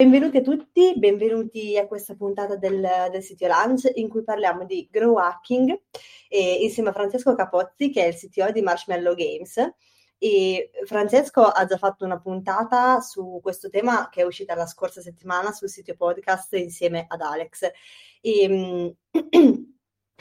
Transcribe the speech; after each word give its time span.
Benvenuti 0.00 0.36
a 0.36 0.42
tutti, 0.42 0.94
benvenuti 0.96 1.76
a 1.76 1.88
questa 1.88 2.14
puntata 2.14 2.54
del, 2.54 3.08
del 3.10 3.20
sito 3.20 3.48
Lunch 3.48 3.90
in 3.94 4.08
cui 4.08 4.22
parliamo 4.22 4.64
di 4.64 4.86
grow 4.88 5.16
hacking 5.16 5.76
e, 6.28 6.62
insieme 6.62 6.90
a 6.90 6.92
Francesco 6.92 7.34
Capozzi 7.34 7.90
che 7.90 8.04
è 8.04 8.06
il 8.06 8.14
CTO 8.14 8.52
di 8.52 8.62
Marshmallow 8.62 9.16
Games. 9.16 9.56
E 10.16 10.70
Francesco 10.84 11.42
ha 11.42 11.64
già 11.64 11.76
fatto 11.78 12.04
una 12.04 12.20
puntata 12.20 13.00
su 13.00 13.40
questo 13.42 13.70
tema 13.70 14.08
che 14.08 14.20
è 14.20 14.24
uscita 14.24 14.54
la 14.54 14.66
scorsa 14.66 15.00
settimana 15.00 15.50
sul 15.50 15.68
sito 15.68 15.96
podcast 15.96 16.52
insieme 16.52 17.04
ad 17.08 17.20
Alex. 17.20 17.68
E, 18.20 18.48
mm, 18.48 18.88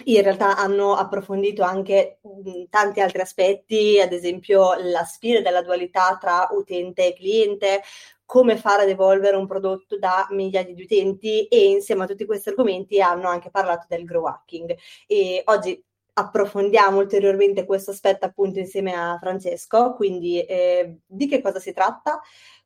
in 0.05 0.21
realtà 0.21 0.57
hanno 0.57 0.95
approfondito 0.95 1.61
anche 1.61 2.19
mh, 2.23 2.63
tanti 2.69 2.99
altri 2.99 3.21
aspetti, 3.21 3.99
ad 3.99 4.11
esempio 4.11 4.73
la 4.73 5.03
sfida 5.03 5.41
della 5.41 5.61
dualità 5.61 6.17
tra 6.19 6.47
utente 6.51 7.07
e 7.07 7.13
cliente, 7.13 7.81
come 8.27 8.57
fare 8.57 8.83
ad 8.83 8.89
evolvere 8.89 9.37
un 9.37 9.47
prodotto 9.47 9.97
da 9.97 10.27
migliaia 10.31 10.73
di 10.73 10.81
utenti 10.83 11.47
e 11.47 11.69
insieme 11.69 12.03
a 12.03 12.07
tutti 12.07 12.25
questi 12.25 12.49
argomenti 12.49 12.99
hanno 13.01 13.29
anche 13.29 13.49
parlato 13.49 13.85
del 13.87 14.03
grow 14.03 14.25
hacking. 14.25 14.75
E 15.07 15.41
oggi 15.45 15.81
approfondiamo 16.13 16.97
ulteriormente 16.97 17.63
questo 17.65 17.91
aspetto 17.91 18.25
appunto 18.25 18.59
insieme 18.59 18.93
a 18.93 19.17
Francesco, 19.17 19.93
quindi 19.93 20.41
eh, 20.41 20.99
di 21.05 21.27
che 21.27 21.41
cosa 21.41 21.59
si 21.59 21.71
tratta? 21.71 22.19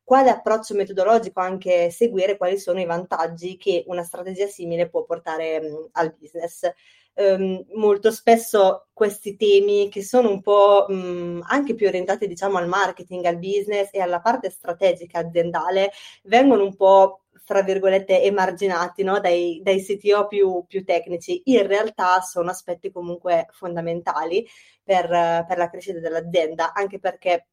Quale 0.03 0.31
approccio 0.31 0.73
metodologico 0.73 1.39
anche 1.41 1.91
seguire? 1.91 2.38
Quali 2.38 2.57
sono 2.57 2.81
i 2.81 2.85
vantaggi 2.85 3.55
che 3.57 3.83
una 3.88 4.03
strategia 4.03 4.47
simile 4.47 4.89
può 4.89 5.03
portare 5.03 5.61
mh, 5.61 5.89
al 5.91 6.16
business? 6.17 6.69
Ehm, 7.13 7.65
molto 7.73 8.11
spesso 8.11 8.87
questi 8.93 9.35
temi 9.35 9.89
che 9.89 10.03
sono 10.03 10.29
un 10.29 10.41
po' 10.41 10.85
mh, 10.87 11.41
anche 11.47 11.75
più 11.75 11.87
orientati 11.87 12.27
diciamo 12.27 12.57
al 12.57 12.67
marketing, 12.67 13.25
al 13.25 13.37
business 13.37 13.89
e 13.91 13.99
alla 14.01 14.21
parte 14.21 14.49
strategica 14.49 15.19
aziendale 15.19 15.91
vengono 16.23 16.63
un 16.63 16.75
po' 16.75 17.21
fra 17.43 17.63
virgolette 17.63 18.21
emarginati 18.21 19.03
no? 19.03 19.19
dai, 19.19 19.61
dai 19.63 19.83
CTO 19.83 20.27
più, 20.27 20.63
più, 20.67 20.83
tecnici. 20.83 21.41
In 21.45 21.65
realtà 21.67 22.21
sono 22.21 22.49
aspetti 22.49 22.91
comunque 22.91 23.47
fondamentali 23.51 24.47
per, 24.83 25.07
per 25.47 25.57
la 25.57 25.69
crescita 25.69 25.99
dell'azienda, 25.99 26.73
anche 26.73 26.99
perché 26.99 27.47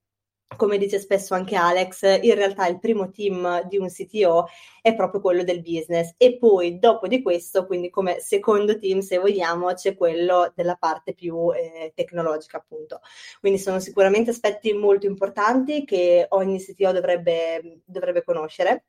come 0.57 0.79
dice 0.79 0.99
spesso 0.99 1.35
anche 1.35 1.57
Alex, 1.57 2.03
in 2.23 2.35
realtà 2.35 2.67
il 2.67 2.79
primo 2.79 3.11
team 3.11 3.67
di 3.69 3.77
un 3.77 3.89
CTO 3.89 4.47
è 4.81 4.95
proprio 4.95 5.21
quello 5.21 5.45
del 5.45 5.61
business 5.61 6.15
e 6.17 6.39
poi 6.39 6.79
dopo 6.79 7.07
di 7.07 7.23
questo, 7.23 7.67
quindi 7.67 7.91
come 7.91 8.19
secondo 8.21 8.79
team 8.79 9.01
se 9.01 9.19
vogliamo, 9.19 9.73
c'è 9.75 9.97
quello 9.97 10.53
della 10.55 10.77
parte 10.77 11.15
più 11.15 11.53
eh, 11.53 11.93
tecnologica 11.95 12.57
appunto. 12.57 13.01
Quindi 13.41 13.59
sono 13.59 13.79
sicuramente 13.79 14.31
aspetti 14.31 14.73
molto 14.73 15.07
importanti 15.07 15.85
che 15.85 16.27
ogni 16.31 16.59
CTO 16.59 16.93
dovrebbe, 16.93 17.83
dovrebbe 17.85 18.25
conoscere. 18.25 18.85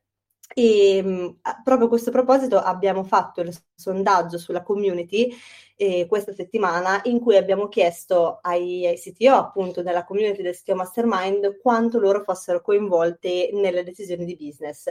E 0.52 1.36
proprio 1.62 1.86
a 1.86 1.88
questo 1.88 2.10
proposito 2.10 2.58
abbiamo 2.58 3.04
fatto 3.04 3.40
il 3.40 3.56
sondaggio 3.74 4.36
sulla 4.36 4.62
community 4.62 5.32
eh, 5.76 6.06
questa 6.08 6.34
settimana 6.34 7.00
in 7.04 7.20
cui 7.20 7.36
abbiamo 7.36 7.68
chiesto 7.68 8.38
ai, 8.42 8.86
ai, 8.86 8.98
CTO 8.98 9.34
appunto 9.34 9.82
della 9.82 10.04
community 10.04 10.42
del 10.42 10.54
CTO 10.54 10.74
Mastermind 10.74 11.58
quanto 11.62 11.98
loro 11.98 12.22
fossero 12.22 12.60
coinvolti 12.60 13.50
nelle 13.54 13.82
decisioni 13.84 14.24
di 14.24 14.36
business. 14.36 14.90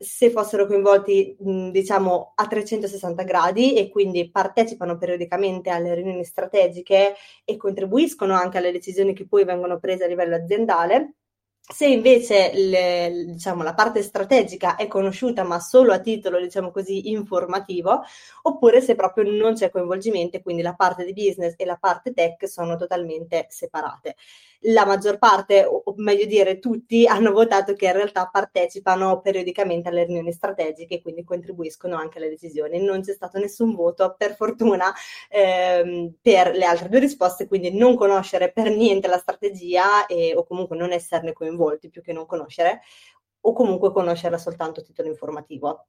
Se 0.00 0.30
fossero 0.30 0.66
coinvolti 0.66 1.36
diciamo 1.38 2.32
a 2.34 2.46
360 2.46 3.22
gradi 3.24 3.74
e 3.74 3.90
quindi 3.90 4.30
partecipano 4.30 4.96
periodicamente 4.96 5.70
alle 5.70 5.94
riunioni 5.94 6.24
strategiche 6.24 7.14
e 7.44 7.56
contribuiscono 7.56 8.34
anche 8.34 8.58
alle 8.58 8.72
decisioni 8.72 9.12
che 9.12 9.26
poi 9.26 9.44
vengono 9.44 9.78
prese 9.78 10.04
a 10.04 10.08
livello 10.08 10.36
aziendale 10.36 11.17
se 11.70 11.86
invece 11.86 12.50
le, 12.54 13.24
diciamo, 13.26 13.62
la 13.62 13.74
parte 13.74 14.02
strategica 14.02 14.76
è 14.76 14.86
conosciuta 14.88 15.44
ma 15.44 15.60
solo 15.60 15.92
a 15.92 16.00
titolo 16.00 16.40
diciamo 16.40 16.70
così, 16.70 17.10
informativo, 17.10 18.02
oppure 18.42 18.80
se 18.80 18.94
proprio 18.94 19.30
non 19.30 19.54
c'è 19.54 19.70
coinvolgimento, 19.70 20.40
quindi 20.40 20.62
la 20.62 20.74
parte 20.74 21.04
di 21.04 21.12
business 21.12 21.54
e 21.58 21.64
la 21.66 21.76
parte 21.76 22.12
tech 22.12 22.48
sono 22.48 22.76
totalmente 22.76 23.46
separate 23.50 24.16
la 24.62 24.84
maggior 24.84 25.18
parte, 25.18 25.64
o 25.64 25.82
meglio 25.96 26.26
dire 26.26 26.58
tutti, 26.58 27.06
hanno 27.08 27.32
votato 27.32 27.74
che 27.74 27.86
in 27.86 27.92
realtà 27.92 28.26
partecipano 28.30 29.20
periodicamente 29.20 29.88
alle 29.88 30.04
riunioni 30.04 30.32
strategiche 30.32 30.96
e 30.96 31.02
quindi 31.02 31.24
contribuiscono 31.24 31.96
anche 31.96 32.18
alle 32.18 32.28
decisioni. 32.28 32.80
Non 32.82 33.00
c'è 33.02 33.12
stato 33.12 33.38
nessun 33.38 33.74
voto, 33.74 34.14
per 34.16 34.34
fortuna, 34.34 34.92
ehm, 35.30 36.14
per 36.20 36.54
le 36.54 36.64
altre 36.64 36.88
due 36.88 37.00
risposte, 37.00 37.46
quindi 37.46 37.76
non 37.76 37.96
conoscere 37.96 38.52
per 38.52 38.70
niente 38.74 39.08
la 39.08 39.18
strategia 39.18 40.06
e, 40.06 40.34
o 40.36 40.44
comunque 40.44 40.76
non 40.76 40.92
esserne 40.92 41.32
coinvolti 41.32 41.88
più 41.90 42.02
che 42.02 42.12
non 42.12 42.26
conoscere, 42.26 42.80
o 43.42 43.52
comunque 43.52 43.92
conoscerla 43.92 44.38
soltanto 44.38 44.80
a 44.80 44.82
titolo 44.82 45.08
informativo. 45.08 45.84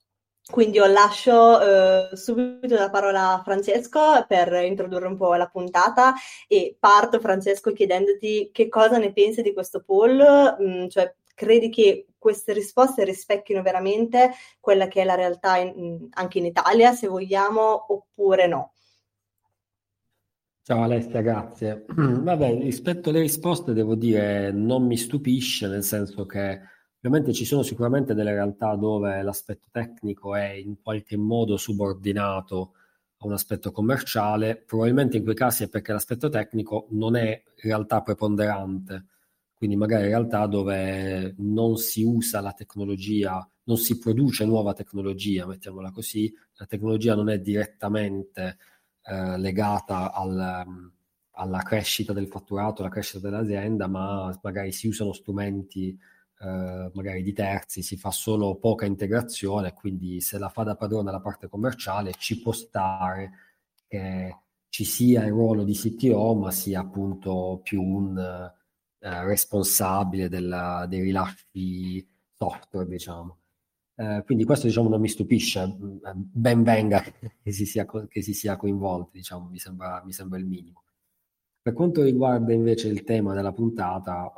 Quindi 0.49 0.77
io 0.77 0.87
lascio 0.87 1.61
eh, 1.61 2.15
subito 2.15 2.73
la 2.73 2.89
parola 2.89 3.33
a 3.33 3.43
Francesco 3.43 4.25
per 4.27 4.51
introdurre 4.63 5.05
un 5.05 5.15
po' 5.15 5.35
la 5.35 5.47
puntata 5.47 6.13
e 6.47 6.75
parto 6.79 7.19
Francesco 7.19 7.71
chiedendoti 7.71 8.49
che 8.51 8.67
cosa 8.67 8.97
ne 8.97 9.13
pensi 9.13 9.43
di 9.43 9.53
questo 9.53 9.83
poll, 9.85 10.19
mm, 10.59 10.87
cioè 10.87 11.13
credi 11.35 11.69
che 11.69 12.07
queste 12.17 12.53
risposte 12.53 13.03
rispecchino 13.03 13.61
veramente 13.61 14.31
quella 14.59 14.87
che 14.87 15.01
è 15.01 15.05
la 15.05 15.15
realtà 15.15 15.57
in, 15.57 16.07
anche 16.11 16.39
in 16.39 16.45
Italia, 16.45 16.93
se 16.93 17.07
vogliamo, 17.07 17.93
oppure 17.93 18.47
no? 18.47 18.73
Ciao 20.63 20.81
Alessia, 20.81 21.21
grazie. 21.21 21.85
Vabbè, 21.95 22.57
rispetto 22.59 23.09
alle 23.09 23.21
risposte 23.21 23.73
devo 23.73 23.95
dire 23.95 24.51
non 24.51 24.85
mi 24.85 24.97
stupisce, 24.97 25.67
nel 25.67 25.83
senso 25.83 26.25
che 26.25 26.59
Ovviamente 27.01 27.31
ci 27.31 27.45
sono 27.45 27.63
sicuramente 27.63 28.13
delle 28.13 28.33
realtà 28.33 28.75
dove 28.75 29.21
l'aspetto 29.21 29.69
tecnico 29.71 30.35
è 30.35 30.49
in 30.49 30.81
qualche 30.81 31.15
modo 31.15 31.55
subordinato 31.55 32.73
a 33.19 33.25
un 33.25 33.31
aspetto 33.31 33.71
commerciale, 33.71 34.57
probabilmente 34.57 35.15
in 35.15 35.23
quei 35.23 35.35
casi 35.35 35.63
è 35.63 35.69
perché 35.69 35.93
l'aspetto 35.93 36.27
tecnico 36.27 36.87
non 36.91 37.15
è 37.15 37.41
realtà 37.61 38.01
preponderante, 38.01 39.05
quindi 39.53 39.77
magari 39.77 40.07
realtà 40.07 40.45
dove 40.45 41.35
non 41.37 41.77
si 41.77 42.03
usa 42.03 42.41
la 42.41 42.51
tecnologia, 42.51 43.49
non 43.63 43.77
si 43.77 43.97
produce 43.97 44.43
nuova 44.45 44.73
tecnologia, 44.73 45.45
mettiamola 45.45 45.91
così, 45.91 46.33
la 46.55 46.65
tecnologia 46.65 47.15
non 47.15 47.29
è 47.29 47.39
direttamente 47.39 48.57
eh, 49.03 49.37
legata 49.37 50.11
al, 50.11 50.91
alla 51.31 51.61
crescita 51.63 52.11
del 52.11 52.27
fatturato, 52.27 52.81
alla 52.81 52.91
crescita 52.91 53.19
dell'azienda, 53.19 53.87
ma 53.87 54.37
magari 54.41 54.73
si 54.73 54.87
usano 54.87 55.13
strumenti 55.13 55.97
eh, 56.41 56.91
magari 56.93 57.21
di 57.21 57.33
terzi, 57.33 57.81
si 57.81 57.97
fa 57.97 58.11
solo 58.11 58.55
poca 58.55 58.85
integrazione, 58.85 59.73
quindi 59.73 60.21
se 60.21 60.37
la 60.37 60.49
fa 60.49 60.63
da 60.63 60.75
padrone 60.75 61.11
la 61.11 61.19
parte 61.21 61.49
commerciale 61.49 62.13
ci 62.17 62.41
può 62.41 62.51
stare 62.51 63.31
che 63.87 64.37
ci 64.69 64.85
sia 64.85 65.25
il 65.25 65.31
ruolo 65.31 65.63
di 65.63 65.73
CTO, 65.73 66.35
ma 66.35 66.51
sia 66.51 66.79
appunto 66.81 67.59
più 67.63 67.81
un 67.81 68.17
eh, 68.17 69.23
responsabile 69.25 70.29
della, 70.29 70.85
dei 70.87 71.01
rilasci 71.01 72.07
software, 72.33 72.87
diciamo. 72.87 73.37
Eh, 73.95 74.23
quindi 74.25 74.45
questo 74.45 74.67
diciamo 74.67 74.87
non 74.87 75.01
mi 75.01 75.09
stupisce, 75.09 75.75
ben 75.77 76.63
venga 76.63 77.03
che 77.43 77.51
si 77.51 77.65
sia, 77.65 77.85
che 77.85 78.21
si 78.21 78.33
sia 78.33 78.55
coinvolti, 78.55 79.17
diciamo, 79.17 79.49
mi 79.49 79.59
sembra, 79.59 80.01
mi 80.05 80.13
sembra 80.13 80.39
il 80.39 80.45
minimo. 80.45 80.83
Per 81.61 81.73
quanto 81.73 82.03
riguarda 82.03 82.53
invece 82.53 82.87
il 82.87 83.03
tema 83.03 83.33
della 83.33 83.51
puntata, 83.51 84.31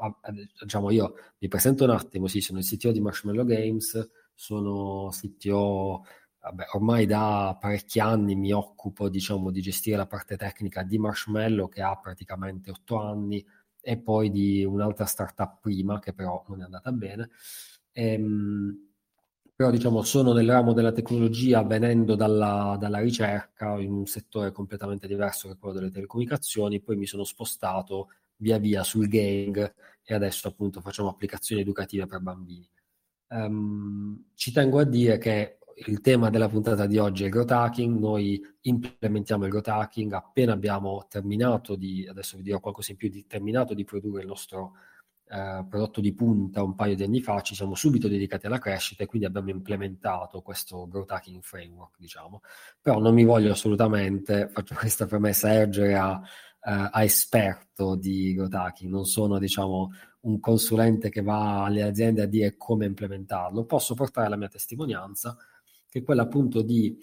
diciamo 0.60 0.90
io 0.90 1.14
mi 1.40 1.48
presento 1.48 1.84
un 1.84 1.92
attimo, 1.92 2.28
sì, 2.28 2.42
sono 2.42 2.60
il 2.60 2.66
CTO 2.66 2.92
di 2.92 3.00
Marshmallow 3.00 3.46
Games, 3.46 4.10
sono 4.34 5.10
CTO, 5.12 6.04
vabbè, 6.40 6.66
ormai 6.74 7.06
da 7.06 7.56
parecchi 7.60 8.00
anni 8.00 8.36
mi 8.36 8.52
occupo, 8.52 9.08
diciamo, 9.08 9.52
di 9.52 9.62
gestire 9.62 9.98
la 9.98 10.08
parte 10.08 10.36
tecnica 10.36 10.82
di 10.84 10.98
Marshmallow 10.98 11.70
che 11.70 11.82
ha 11.84 11.96
praticamente 11.96 12.72
otto 12.72 12.98
anni 12.98 13.46
e 13.80 14.00
poi 14.00 14.32
di 14.32 14.64
un'altra 14.66 15.06
startup 15.06 15.60
prima 15.62 16.00
che 16.00 16.14
però 16.14 16.44
non 16.48 16.62
è 16.62 16.64
andata 16.66 16.92
bene. 16.92 17.30
Ehm, 17.92 18.91
però 19.62 19.70
diciamo 19.70 20.02
sono 20.02 20.34
nel 20.34 20.50
ramo 20.50 20.74
della 20.74 20.92
tecnologia 20.92 21.62
venendo 21.62 22.16
dalla, 22.16 22.78
dalla, 22.80 22.98
ricerca 22.98 23.78
in 23.80 23.92
un 23.92 24.08
settore 24.08 24.52
completamente 24.52 25.06
diverso 25.06 25.48
che 25.48 25.56
quello 25.56 25.76
delle 25.76 25.92
telecomunicazioni, 25.92 26.82
poi 26.82 26.96
mi 26.96 27.06
sono 27.06 27.24
spostato 27.24 28.08
via 28.38 28.58
via 28.58 28.82
sul 28.82 29.08
gaming 29.08 29.72
e 30.04 30.14
adesso 30.16 30.48
appunto 30.48 30.82
facciamo 30.82 31.10
applicazioni 31.10 31.62
educative 31.62 32.08
per 32.08 32.22
bambini. 32.22 32.68
Um, 33.28 34.32
ci 34.34 34.52
tengo 34.52 34.80
a 34.80 34.84
dire 34.84 35.20
che 35.20 35.60
il 35.86 36.02
tema 36.02 36.32
della 36.32 36.50
puntata 36.50 36.88
di 36.88 36.98
oggi 36.98 37.22
è 37.22 37.26
il 37.28 37.32
growth 37.32 37.52
hacking, 37.52 38.00
noi 38.00 38.44
implementiamo 38.62 39.44
il 39.44 39.52
growth 39.52 39.68
hacking 39.68 40.12
appena 40.14 40.54
abbiamo 40.54 41.06
terminato 41.08 41.76
di, 41.76 42.08
adesso 42.08 42.36
vi 42.36 42.42
dirò 42.42 42.60
qualcosa 42.60 42.90
in 42.90 42.98
più, 42.98 43.10
di, 43.10 43.28
terminato 43.28 43.76
di 43.76 43.84
produrre 43.84 44.22
il 44.22 44.28
nostro 44.28 44.72
eh, 45.34 45.66
prodotto 45.70 46.02
di 46.02 46.14
punta 46.14 46.62
un 46.62 46.76
paio 46.76 46.94
di 46.94 47.04
anni 47.04 47.22
fa, 47.22 47.40
ci 47.40 47.56
siamo 47.56 47.74
subito 47.74 48.10
dedicati 48.10 48.48
alla 48.48 48.60
crescita 48.60 49.04
e 49.04 49.06
quindi 49.06 49.26
abbiamo 49.26 49.50
implementato 49.50 50.42
questo 50.42 50.90
growth 50.90 51.12
hacking 51.12 51.42
framework, 51.42 51.96
diciamo. 51.98 52.42
Però 52.82 53.00
non 53.00 53.14
mi 53.14 53.24
voglio 53.24 53.54
assolutamente, 53.54 54.50
faccio 54.50 54.76
questa 54.76 55.06
premessa, 55.06 55.54
ergere 55.54 55.96
a, 55.96 56.20
eh, 56.22 56.90
a 56.92 57.04
esperto 57.04 57.96
di 57.96 58.34
growth 58.34 58.54
hacking, 58.54 58.92
non 58.92 59.06
sono, 59.06 59.40
diciamo, 59.40 59.92
un 60.22 60.40
consulente 60.42 61.10
che 61.10 61.22
va 61.22 61.64
alle 61.64 61.84
aziende 61.84 62.24
a 62.24 62.28
dire 62.28 62.58
come 62.58 62.86
implementarlo, 62.86 63.64
posso 63.64 63.94
portare 63.94 64.28
la 64.28 64.36
mia 64.36 64.50
testimonianza, 64.50 65.38
che 65.88 66.00
è 66.00 66.04
quella 66.04 66.24
appunto 66.24 66.62
di 66.62 66.98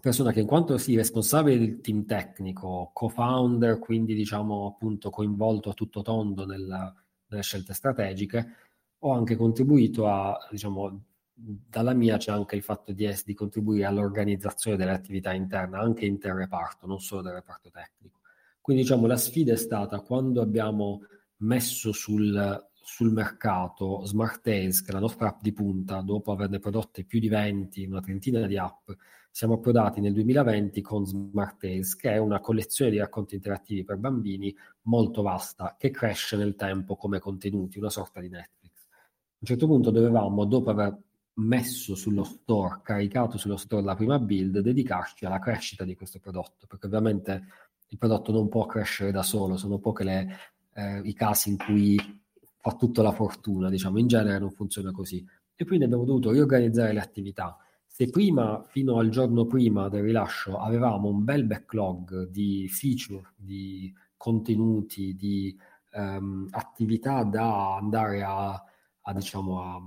persona 0.00 0.30
che 0.30 0.40
in 0.40 0.46
quanto 0.46 0.78
sì, 0.78 0.94
responsabile 0.94 1.58
del 1.58 1.80
team 1.80 2.04
tecnico, 2.04 2.90
co-founder, 2.92 3.80
quindi 3.80 4.14
diciamo 4.14 4.66
appunto 4.66 5.10
coinvolto 5.10 5.70
a 5.70 5.74
tutto 5.74 6.02
tondo 6.02 6.46
nella, 6.46 6.94
nelle 7.28 7.42
scelte 7.42 7.74
strategiche, 7.74 8.54
ho 8.98 9.12
anche 9.12 9.36
contribuito 9.36 10.08
a, 10.08 10.36
diciamo, 10.50 11.04
dalla 11.32 11.92
mia 11.92 12.16
c'è 12.16 12.32
anche 12.32 12.56
il 12.56 12.62
fatto 12.62 12.92
di, 12.92 13.08
di 13.24 13.34
contribuire 13.34 13.84
all'organizzazione 13.84 14.76
delle 14.76 14.92
attività 14.92 15.32
interne, 15.32 15.76
anche 15.76 16.06
interreparto, 16.06 16.86
non 16.86 17.00
solo 17.00 17.22
del 17.22 17.34
reparto 17.34 17.70
tecnico. 17.70 18.20
Quindi 18.60 18.82
diciamo 18.82 19.06
la 19.06 19.16
sfida 19.16 19.52
è 19.52 19.56
stata 19.56 20.00
quando 20.00 20.40
abbiamo 20.40 21.02
messo 21.38 21.92
sul, 21.92 22.66
sul 22.86 23.10
mercato 23.10 24.04
Smart 24.04 24.42
Tales, 24.42 24.80
che 24.80 24.90
è 24.90 24.94
la 24.94 25.00
nostra 25.00 25.26
app 25.26 25.40
di 25.42 25.52
punta, 25.52 26.02
dopo 26.02 26.30
averne 26.30 26.60
prodotte 26.60 27.02
più 27.02 27.18
di 27.18 27.28
20, 27.28 27.84
una 27.84 28.00
trentina 28.00 28.46
di 28.46 28.56
app, 28.56 28.88
siamo 29.28 29.54
approdati 29.54 30.00
nel 30.00 30.12
2020 30.12 30.80
con 30.82 31.04
Smart 31.04 31.58
Tales, 31.58 31.96
che 31.96 32.12
è 32.12 32.18
una 32.18 32.38
collezione 32.38 32.92
di 32.92 32.98
racconti 32.98 33.34
interattivi 33.34 33.82
per 33.82 33.96
bambini 33.96 34.54
molto 34.82 35.22
vasta, 35.22 35.74
che 35.76 35.90
cresce 35.90 36.36
nel 36.36 36.54
tempo 36.54 36.94
come 36.94 37.18
contenuti, 37.18 37.78
una 37.78 37.90
sorta 37.90 38.20
di 38.20 38.28
Netflix. 38.28 38.86
A 38.88 39.38
un 39.40 39.46
certo 39.48 39.66
punto 39.66 39.90
dovevamo, 39.90 40.44
dopo 40.44 40.70
aver 40.70 40.96
messo 41.34 41.96
sullo 41.96 42.22
store, 42.22 42.82
caricato 42.84 43.36
sullo 43.36 43.56
store 43.56 43.82
la 43.82 43.96
prima 43.96 44.20
build, 44.20 44.60
dedicarci 44.60 45.26
alla 45.26 45.40
crescita 45.40 45.82
di 45.82 45.96
questo 45.96 46.20
prodotto, 46.20 46.68
perché 46.68 46.86
ovviamente 46.86 47.46
il 47.88 47.98
prodotto 47.98 48.30
non 48.30 48.48
può 48.48 48.64
crescere 48.64 49.10
da 49.10 49.24
solo, 49.24 49.56
sono 49.56 49.78
poche 49.78 50.04
le, 50.04 50.38
eh, 50.72 51.00
i 51.00 51.14
casi 51.14 51.50
in 51.50 51.56
cui 51.56 52.24
fa 52.66 52.74
tutto 52.74 53.00
la 53.00 53.12
fortuna, 53.12 53.70
diciamo, 53.70 53.98
in 53.98 54.08
genere 54.08 54.40
non 54.40 54.50
funziona 54.50 54.90
così. 54.90 55.24
E 55.54 55.64
quindi 55.64 55.84
abbiamo 55.84 56.04
dovuto 56.04 56.32
riorganizzare 56.32 56.92
le 56.92 56.98
attività. 56.98 57.56
Se 57.86 58.10
prima, 58.10 58.64
fino 58.66 58.98
al 58.98 59.08
giorno 59.08 59.46
prima 59.46 59.88
del 59.88 60.02
rilascio, 60.02 60.58
avevamo 60.58 61.08
un 61.08 61.22
bel 61.22 61.44
backlog 61.44 62.28
di 62.28 62.66
feature, 62.68 63.34
di 63.36 63.94
contenuti, 64.16 65.14
di 65.14 65.56
um, 65.92 66.48
attività 66.50 67.22
da 67.22 67.76
andare 67.76 68.24
a, 68.24 68.60
a 69.00 69.12
diciamo, 69.14 69.62
a, 69.62 69.80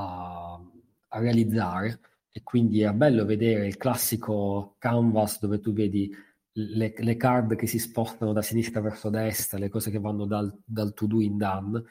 a, 0.00 0.60
a 1.08 1.18
realizzare, 1.18 2.00
e 2.30 2.44
quindi 2.44 2.82
è 2.82 2.92
bello 2.92 3.24
vedere 3.24 3.66
il 3.66 3.76
classico 3.76 4.76
canvas 4.78 5.40
dove 5.40 5.58
tu 5.58 5.72
vedi 5.72 6.14
le, 6.76 6.94
le, 6.96 7.16
card 7.16 7.56
che 7.56 7.66
si 7.66 7.78
spostano 7.78 8.32
da 8.32 8.42
sinistra 8.42 8.80
verso 8.80 9.10
destra, 9.10 9.58
le 9.58 9.68
cose 9.68 9.90
che 9.90 9.98
vanno 9.98 10.26
dal, 10.26 10.52
dal 10.64 10.94
to 10.94 11.06
do 11.06 11.20
in 11.20 11.36
done, 11.36 11.82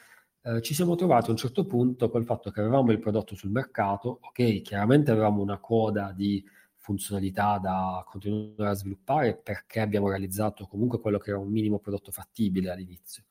eh, 0.42 0.62
ci 0.62 0.74
siamo 0.74 0.96
trovati 0.96 1.28
a 1.28 1.32
un 1.32 1.38
certo 1.38 1.66
punto 1.66 2.10
col 2.10 2.26
fatto 2.26 2.52
che 2.52 2.62
avevamo 2.62 2.92
il 2.92 3.00
prodotto 3.00 3.36
sul 3.36 3.52
mercato, 3.52 4.20
ok, 4.22 4.62
chiaramente 4.62 5.12
avevamo 5.12 5.42
una 5.42 5.60
coda 5.60 6.14
di 6.16 6.44
funzionalità 6.78 7.60
da 7.60 8.04
continuare 8.08 8.72
a 8.72 8.74
sviluppare 8.74 9.36
perché 9.36 9.80
abbiamo 9.80 10.10
realizzato 10.10 10.66
comunque 10.66 11.00
quello 11.00 11.20
che 11.20 11.30
era 11.30 11.40
un 11.40 11.52
minimo 11.52 11.80
prodotto 11.80 12.12
fattibile 12.12 12.72
all'inizio. 12.72 13.26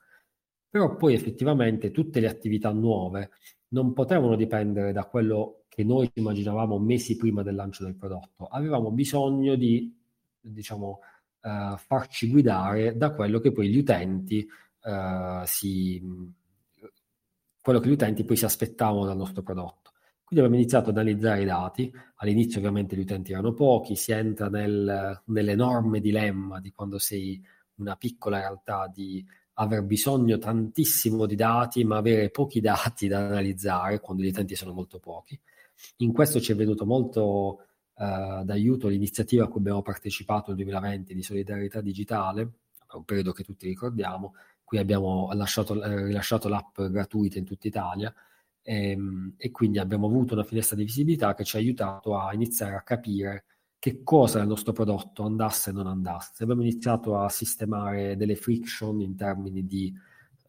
Però 0.71 0.97
poi 0.97 1.15
effettivamente 1.15 1.91
tutte 1.91 2.21
le 2.21 2.29
attività 2.29 2.71
nuove 2.73 3.31
non 3.69 3.93
potevano 3.95 4.37
dipendere 4.37 4.93
da 4.93 5.05
quello 5.05 5.65
che 5.69 5.83
noi 5.83 6.11
immaginavamo 6.13 6.79
mesi 6.79 7.17
prima 7.17 7.43
del 7.43 7.55
lancio 7.55 7.85
del 7.85 7.97
prodotto. 7.97 8.47
Avevamo 8.47 8.91
bisogno 8.91 9.55
di, 9.55 9.97
diciamo, 10.41 11.01
uh, 11.43 11.77
farci 11.77 12.29
guidare 12.31 12.97
da 12.97 13.13
quello 13.13 13.39
che 13.39 13.53
poi 13.53 13.69
gli 13.69 13.79
utenti 13.79 14.47
uh, 14.83 15.45
si 15.45 16.01
quello 17.61 17.81
che 17.81 17.89
gli 17.91 17.93
utenti 17.93 18.25
poi 18.25 18.37
si 18.37 18.47
aspettavano 18.47 19.05
dal 19.05 19.17
nostro 19.17 19.43
prodotto. 19.43 19.93
Quindi 20.25 20.45
abbiamo 20.45 20.55
iniziato 20.55 20.91
ad 20.91 20.97
analizzare 20.97 21.43
i 21.43 21.45
dati, 21.45 21.93
all'inizio 22.17 22.59
ovviamente 22.59 22.97
gli 22.97 23.01
utenti 23.01 23.33
erano 23.33 23.53
pochi, 23.53 23.95
si 23.95 24.13
entra 24.13 24.49
nel, 24.49 25.23
nell'enorme 25.27 26.01
dilemma 26.01 26.61
di 26.61 26.71
quando 26.71 26.99
sei 26.99 27.43
una 27.77 27.97
piccola 27.97 28.39
realtà 28.39 28.91
di 28.93 29.25
aver 29.55 29.83
bisogno 29.83 30.39
tantissimo 30.39 31.27
di 31.27 31.35
dati 31.35 31.85
ma 31.85 31.97
avere 31.97 32.31
pochi 32.31 32.61
dati 32.61 33.09
da 33.09 33.27
analizzare 33.27 34.01
quando 34.01 34.23
gli 34.23 34.29
utenti 34.29 34.55
sono 34.55 34.73
molto 34.73 34.99
pochi. 34.99 35.39
In 35.99 36.13
questo 36.13 36.41
ci 36.41 36.53
è 36.53 36.55
venuto 36.55 36.87
molto 36.87 37.68
eh, 37.99 38.43
d'aiuto 38.45 38.89
l'iniziativa 38.89 39.45
a 39.45 39.49
cui 39.49 39.61
abbiamo 39.61 39.83
partecipato 39.83 40.53
nel 40.53 40.57
2020 40.57 41.15
di 41.15 41.23
solidarietà 41.23 41.81
digitale, 41.81 42.53
un 42.93 43.05
periodo 43.05 43.33
che 43.33 43.43
tutti 43.43 43.67
ricordiamo, 43.67 44.35
qui 44.63 44.79
abbiamo 44.79 45.31
lasciato, 45.33 45.83
eh, 45.83 46.05
rilasciato 46.05 46.49
l'app 46.49 46.81
gratuita 46.81 47.39
in 47.39 47.45
tutta 47.45 47.67
Italia 47.67 48.15
e, 48.63 48.91
ehm, 48.91 49.35
e, 49.37 49.51
quindi 49.51 49.79
abbiamo 49.79 50.07
avuto 50.07 50.35
una 50.35 50.45
finestra 50.45 50.77
di 50.77 50.85
visibilità 50.85 51.35
che 51.35 51.45
ci 51.45 51.57
ha 51.57 51.59
aiutato 51.59 52.17
a 52.17 52.33
iniziare 52.33 52.77
a 52.77 52.83
capire 52.83 53.45
che 53.79 54.03
cosa 54.03 54.41
il 54.41 54.49
nostro 54.49 54.73
prodotto 54.73 55.25
andasse 55.25 55.71
e 55.71 55.73
non 55.73 55.87
andasse. 55.87 56.43
Abbiamo 56.43 56.63
iniziato 56.63 57.19
a 57.19 57.29
sistemare 57.29 58.17
delle 58.17 58.37
friction 58.37 59.01
in 59.01 59.17
termini 59.17 59.67
di, 59.67 59.93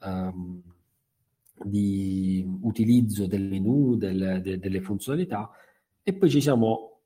um, 0.01 0.61
di 1.63 2.45
utilizzo 2.61 3.27
del 3.27 3.43
menu, 3.43 3.95
del, 3.95 4.41
de, 4.43 4.59
delle 4.59 4.81
funzionalità 4.81 5.49
e 6.03 6.13
poi 6.13 6.29
ci 6.29 6.41
siamo 6.41 6.98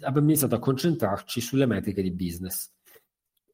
abbiamo 0.00 0.28
iniziato 0.28 0.54
a 0.54 0.58
concentrarci 0.58 1.40
sulle 1.40 1.66
metriche 1.66 2.02
di 2.02 2.12
business. 2.12 2.72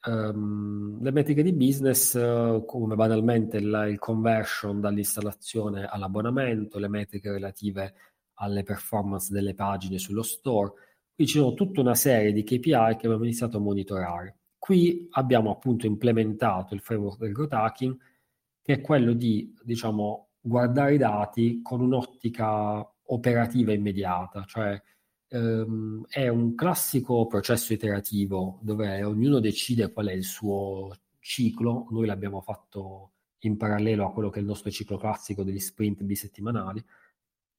Um, 0.04 1.02
le 1.02 1.10
metriche 1.10 1.42
di 1.42 1.52
business, 1.52 2.14
uh, 2.14 2.64
come 2.64 2.94
banalmente 2.94 3.60
la, 3.60 3.86
il 3.86 3.98
conversion 3.98 4.80
dall'installazione 4.80 5.84
all'abbonamento, 5.84 6.78
le 6.78 6.88
metriche 6.88 7.32
relative 7.32 7.94
alle 8.34 8.62
performance 8.62 9.32
delle 9.32 9.54
pagine 9.54 9.98
sullo 9.98 10.22
store, 10.22 10.72
qui 11.14 11.26
ci 11.26 11.38
sono 11.38 11.54
tutta 11.54 11.80
una 11.80 11.94
serie 11.94 12.32
di 12.32 12.44
KPI 12.44 12.96
che 12.96 13.06
abbiamo 13.06 13.24
iniziato 13.24 13.56
a 13.56 13.60
monitorare. 13.60 14.38
Qui 14.58 15.08
abbiamo 15.12 15.50
appunto 15.50 15.86
implementato 15.86 16.74
il 16.74 16.80
framework 16.80 17.18
del 17.18 17.32
growth 17.32 17.52
hacking, 17.52 17.96
che 18.62 18.74
è 18.74 18.80
quello 18.80 19.12
di, 19.12 19.54
diciamo, 19.62 20.28
guardare 20.40 20.94
i 20.94 20.98
dati 20.98 21.60
con 21.62 21.80
un'ottica 21.80 22.86
operativa 23.06 23.72
immediata, 23.72 24.44
cioè 24.44 24.80
ehm, 25.28 26.04
è 26.08 26.28
un 26.28 26.54
classico 26.54 27.26
processo 27.26 27.72
iterativo 27.72 28.58
dove 28.62 29.02
ognuno 29.02 29.40
decide 29.40 29.92
qual 29.92 30.06
è 30.06 30.12
il 30.12 30.24
suo 30.24 30.94
ciclo. 31.20 31.86
Noi 31.90 32.06
l'abbiamo 32.06 32.40
fatto 32.40 33.12
in 33.40 33.56
parallelo 33.56 34.06
a 34.06 34.12
quello 34.12 34.30
che 34.30 34.38
è 34.38 34.42
il 34.42 34.48
nostro 34.48 34.70
ciclo 34.70 34.96
classico 34.96 35.42
degli 35.42 35.58
sprint 35.58 36.02
bisettimanali 36.02 36.82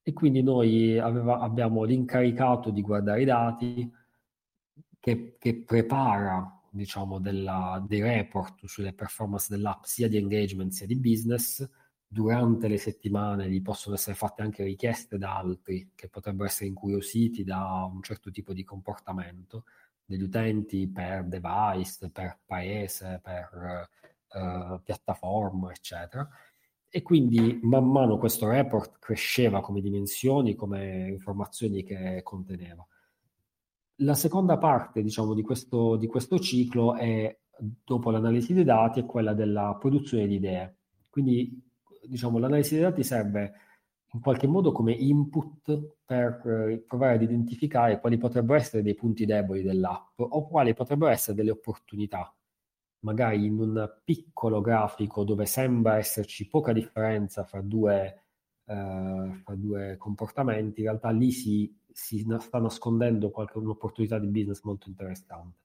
e 0.03 0.13
quindi 0.13 0.41
noi 0.41 0.97
aveva, 0.97 1.39
abbiamo 1.39 1.83
l'incaricato 1.83 2.69
di 2.69 2.81
guardare 2.81 3.21
i 3.21 3.25
dati 3.25 3.91
che, 4.99 5.35
che 5.37 5.63
prepara 5.63 6.61
diciamo 6.69 7.19
della, 7.19 7.83
dei 7.87 8.01
report 8.01 8.65
sulle 8.65 8.93
performance 8.93 9.47
dell'app 9.49 9.83
sia 9.83 10.07
di 10.07 10.17
engagement 10.17 10.71
sia 10.71 10.85
di 10.85 10.95
business 10.95 11.67
durante 12.07 12.67
le 12.69 12.77
settimane 12.77 13.49
gli 13.49 13.61
possono 13.61 13.95
essere 13.95 14.15
fatte 14.15 14.41
anche 14.41 14.63
richieste 14.63 15.17
da 15.17 15.37
altri 15.37 15.91
che 15.93 16.07
potrebbero 16.07 16.47
essere 16.47 16.67
incuriositi 16.67 17.43
da 17.43 17.89
un 17.91 18.01
certo 18.01 18.31
tipo 18.31 18.53
di 18.53 18.63
comportamento 18.63 19.65
degli 20.05 20.21
utenti 20.21 20.87
per 20.87 21.25
device, 21.25 22.09
per 22.09 22.39
paese, 22.45 23.19
per 23.21 23.89
uh, 24.29 24.81
piattaforma, 24.81 25.71
eccetera. 25.71 26.27
E 26.89 27.01
quindi 27.01 27.59
man 27.63 27.85
mano 27.85 28.17
questo 28.17 28.47
report 28.47 28.99
cresceva 28.99 29.59
come 29.59 29.81
dimensioni, 29.81 30.55
come 30.55 31.09
informazioni 31.09 31.83
che 31.83 32.21
conteneva. 32.23 32.87
La 34.01 34.13
seconda 34.13 34.57
parte, 34.57 35.01
diciamo, 35.01 35.33
di 35.33 35.41
questo, 35.41 35.97
di 35.97 36.07
questo 36.07 36.39
ciclo 36.39 36.95
è, 36.95 37.37
dopo 37.83 38.09
l'analisi 38.09 38.53
dei 38.53 38.63
dati, 38.63 39.01
è 39.01 39.05
quella 39.05 39.33
della 39.33 39.75
produzione 39.77 40.25
di 40.25 40.35
idee. 40.35 40.77
Quindi 41.09 41.66
diciamo, 42.07 42.37
l'analisi 42.39 42.75
dei 42.75 42.83
dati 42.83 43.03
serve 43.03 43.53
in 44.13 44.21
qualche 44.21 44.47
modo 44.47 44.71
come 44.71 44.93
input 44.93 45.95
per 46.05 46.41
eh, 46.45 46.83
provare 46.87 47.15
ad 47.15 47.21
identificare 47.21 47.99
quali 47.99 48.17
potrebbero 48.17 48.57
essere 48.57 48.81
dei 48.81 48.95
punti 48.95 49.25
deboli 49.25 49.61
dell'app 49.61 50.19
o 50.19 50.47
quali 50.47 50.73
potrebbero 50.73 51.11
essere 51.11 51.35
delle 51.35 51.51
opportunità. 51.51 52.33
magari 53.01 53.45
in 53.45 53.59
un 53.59 53.99
piccolo 54.03 54.61
grafico 54.61 55.23
dove 55.23 55.45
sembra 55.45 55.97
esserci 55.97 56.47
poca 56.47 56.73
differenza 56.73 57.43
fra 57.43 57.61
due, 57.61 58.23
eh, 58.65 59.41
fra 59.43 59.55
due 59.55 59.95
comportamenti, 59.97 60.81
in 60.81 60.87
realtà 60.87 61.09
lì 61.11 61.31
si, 61.31 61.73
si 61.91 62.25
sta 62.39 62.59
nascondendo 62.59 63.29
qualche 63.29 63.57
un'opportunità 63.57 64.19
di 64.19 64.27
business 64.27 64.61
molto 64.63 64.89
interessante. 64.89 65.57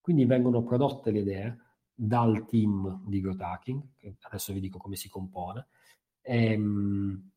Quindi 0.00 0.24
vengono 0.26 0.62
prodotte 0.62 1.10
le 1.10 1.20
idee 1.20 1.58
dal 1.94 2.44
team 2.46 3.02
di 3.06 3.20
growth 3.20 3.40
hacking, 3.40 3.82
adesso 4.22 4.52
vi 4.52 4.60
dico 4.60 4.78
come 4.78 4.96
si 4.96 5.08
compone, 5.08 5.66
e, 6.24 6.52
ehm, 6.52 7.30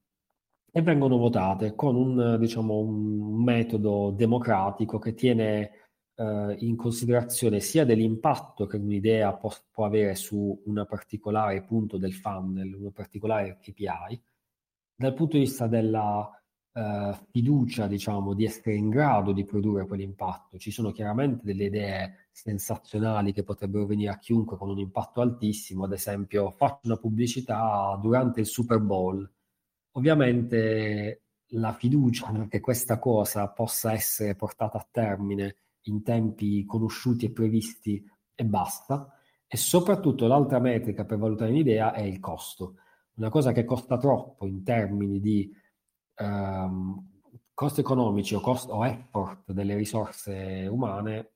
e 0.72 0.82
vengono 0.82 1.18
votate 1.18 1.76
con 1.76 1.96
un, 1.96 2.38
diciamo, 2.40 2.78
un 2.78 3.44
metodo 3.44 4.12
democratico 4.12 5.00
che 5.00 5.14
tiene 5.14 5.72
eh, 6.16 6.56
in 6.60 6.76
considerazione 6.76 7.60
sia 7.60 7.86
dell'impatto 7.86 8.66
che 8.66 8.78
un'idea 8.78 9.34
può, 9.36 9.52
può, 9.72 9.86
avere 9.86 10.16
su 10.16 10.62
un 10.66 10.86
particolare 10.88 11.64
punto 11.64 11.98
del 11.98 12.14
funnel, 12.14 12.74
un 12.74 12.92
particolare 12.92 13.58
KPI, 13.60 14.22
dal 14.96 15.14
punto 15.14 15.38
di 15.38 15.44
vista 15.44 15.68
della 15.68 16.32
eh, 16.78 17.18
fiducia, 17.32 17.88
diciamo, 17.88 18.36
di 18.36 18.46
essere 18.46 18.76
in 18.76 18.90
grado 18.90 19.32
di 19.32 19.44
produrre 19.46 19.88
quell'impatto. 19.88 20.60
Ci 20.60 20.70
sono 20.70 20.92
chiaramente 20.92 21.42
delle 21.44 21.66
idee 21.66 22.28
sensazionali 22.32 23.34
che 23.34 23.42
potrebbero 23.42 23.88
venire 23.88 24.12
a 24.12 24.20
chiunque 24.20 24.58
con 24.58 24.70
un 24.70 24.78
impatto 24.78 25.22
altissimo, 25.22 25.86
ad 25.86 25.94
esempio 25.94 26.52
faccio 26.52 26.82
una 26.84 26.98
pubblicità 26.98 27.98
durante 28.00 28.42
il 28.42 28.46
Super 28.46 28.80
Bowl. 28.80 29.28
Ovviamente 29.94 31.24
la 31.52 31.74
fiducia 31.74 32.46
che 32.48 32.60
questa 32.60 33.00
cosa 33.00 33.48
possa 33.50 33.94
essere 33.94 34.36
portata 34.36 34.78
a 34.78 34.88
termine 34.92 35.56
in 35.84 36.04
tempi 36.04 36.64
conosciuti 36.66 37.26
e 37.26 37.32
previsti 37.32 38.06
e 38.36 38.46
basta. 38.46 39.12
E 39.48 39.58
soprattutto 39.58 40.28
l'altra 40.28 40.60
metrica 40.60 41.06
per 41.06 41.18
valutare 41.18 41.50
un'idea 41.50 41.92
è 41.94 42.02
il 42.02 42.20
costo. 42.20 42.76
Una 43.16 43.30
cosa 43.30 43.52
che 43.52 43.66
costa 43.66 43.98
troppo 43.98 44.46
in 44.46 44.62
termini 44.64 45.20
di 45.20 45.52
ehm, 46.18 47.20
costi 47.54 47.80
economici 47.80 48.36
o, 48.36 48.40
cost, 48.40 48.70
o 48.70 48.86
effort 48.86 49.52
delle 49.52 49.76
risorse 49.76 50.68
umane, 50.70 51.32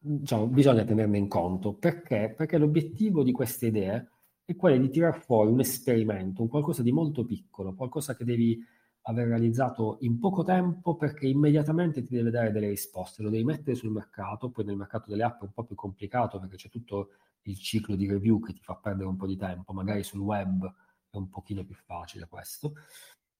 diciamo, 0.00 0.46
bisogna 0.46 0.84
tenerne 0.84 1.18
in 1.18 1.28
conto. 1.28 1.74
Perché? 1.74 2.34
Perché 2.36 2.58
l'obiettivo 2.58 3.22
di 3.22 3.32
queste 3.32 3.66
idee 3.66 4.08
è 4.44 4.56
quello 4.56 4.76
di 4.78 4.90
tirar 4.90 5.18
fuori 5.22 5.50
un 5.50 5.60
esperimento, 5.60 6.42
un 6.42 6.48
qualcosa 6.48 6.82
di 6.82 6.92
molto 6.92 7.24
piccolo, 7.24 7.74
qualcosa 7.74 8.14
che 8.14 8.24
devi 8.24 8.62
aver 9.06 9.28
realizzato 9.28 9.98
in 10.00 10.18
poco 10.18 10.44
tempo 10.44 10.96
perché 10.96 11.26
immediatamente 11.26 12.02
ti 12.02 12.14
deve 12.14 12.30
dare 12.30 12.52
delle 12.52 12.68
risposte, 12.68 13.22
lo 13.22 13.30
devi 13.30 13.44
mettere 13.44 13.76
sul 13.76 13.90
mercato, 13.90 14.50
poi 14.50 14.64
nel 14.64 14.76
mercato 14.76 15.10
delle 15.10 15.24
app 15.24 15.42
è 15.42 15.44
un 15.44 15.52
po' 15.52 15.64
più 15.64 15.74
complicato 15.74 16.38
perché 16.38 16.56
c'è 16.56 16.68
tutto 16.70 17.10
il 17.42 17.58
ciclo 17.58 17.96
di 17.96 18.08
review 18.08 18.40
che 18.40 18.54
ti 18.54 18.62
fa 18.62 18.74
perdere 18.76 19.08
un 19.08 19.16
po' 19.16 19.26
di 19.26 19.36
tempo, 19.36 19.72
magari 19.74 20.02
sul 20.02 20.20
web 20.20 20.64
è 21.10 21.16
un 21.16 21.28
pochino 21.28 21.64
più 21.64 21.74
facile 21.74 22.26
questo, 22.28 22.74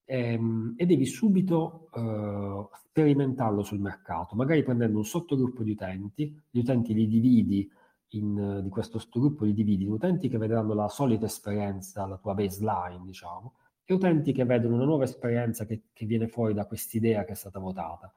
ehm, 0.05 0.75
e 0.77 0.87
devi 0.87 1.07
subito 1.07 1.89
uh, 1.93 2.69
sperimentarlo 2.89 3.63
sul 3.63 3.81
mercato, 3.81 4.35
magari 4.35 4.63
prendendo 4.63 4.99
un 4.99 5.05
sottogruppo 5.05 5.63
di 5.63 5.73
utenti, 5.73 6.41
gli 6.51 6.59
utenti 6.59 6.95
li 6.95 7.09
dividi 7.09 7.71
in, 8.11 8.61
di 8.63 8.69
questo 8.69 8.99
sottogruppo 8.99 9.45
li 9.45 9.55
dividi 9.55 9.85
in 9.85 9.93
utenti 9.93 10.29
che 10.29 10.39
vedranno 10.39 10.75
la 10.75 10.89
solita 10.89 11.27
esperienza, 11.27 12.07
la 12.07 12.19
tua 12.19 12.35
baseline, 12.35 13.03
diciamo, 13.05 13.55
e 13.85 13.95
utenti 13.95 14.33
che 14.33 14.45
vedono 14.45 14.77
una 14.77 14.85
nuova 14.85 15.05
esperienza 15.05 15.67
che, 15.67 15.85
che 15.93 16.07
viene 16.07 16.29
fuori 16.29 16.55
da 16.55 16.67
quest'idea 16.67 17.25
che 17.25 17.33
è 17.33 17.37
stata 17.37 17.59
votata. 17.59 18.13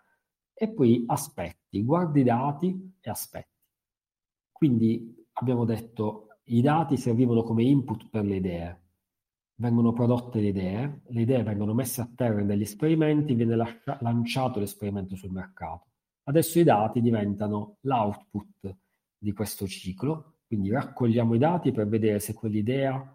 E 0.54 0.70
poi 0.70 1.04
aspetti, 1.08 1.84
guardi 1.84 2.22
i 2.22 2.24
dati 2.24 2.96
e 3.00 3.10
aspetti. 3.10 3.56
Quindi 4.52 5.28
abbiamo 5.34 5.66
detto 5.66 6.40
i 6.46 6.62
dati 6.62 6.98
servivano 6.98 7.44
come 7.44 7.64
input 7.64 8.10
per 8.10 8.24
le 8.24 8.36
idee, 8.38 8.82
vengono 9.60 9.92
prodotte 9.92 10.40
le 10.40 10.48
idee, 10.48 11.02
le 11.08 11.22
idee 11.22 11.44
vengono 11.44 11.74
messe 11.74 12.02
a 12.02 12.10
terra 12.16 12.42
negli 12.42 12.62
esperimenti, 12.62 13.34
viene 13.34 13.56
lascia- 13.56 13.98
lanciato 14.02 14.60
l'esperimento 14.60 15.16
sul 15.16 15.32
mercato. 15.32 15.86
Adesso 16.24 16.60
i 16.60 16.64
dati 16.64 17.02
diventano 17.02 17.78
l'output 17.82 18.76
di 19.18 19.32
questo 19.34 19.68
ciclo, 19.68 20.40
quindi 20.46 20.70
raccogliamo 20.70 21.34
i 21.34 21.40
dati 21.40 21.72
per 21.72 21.88
vedere 21.88 22.20
se 22.20 22.34
quell'idea 22.34 23.14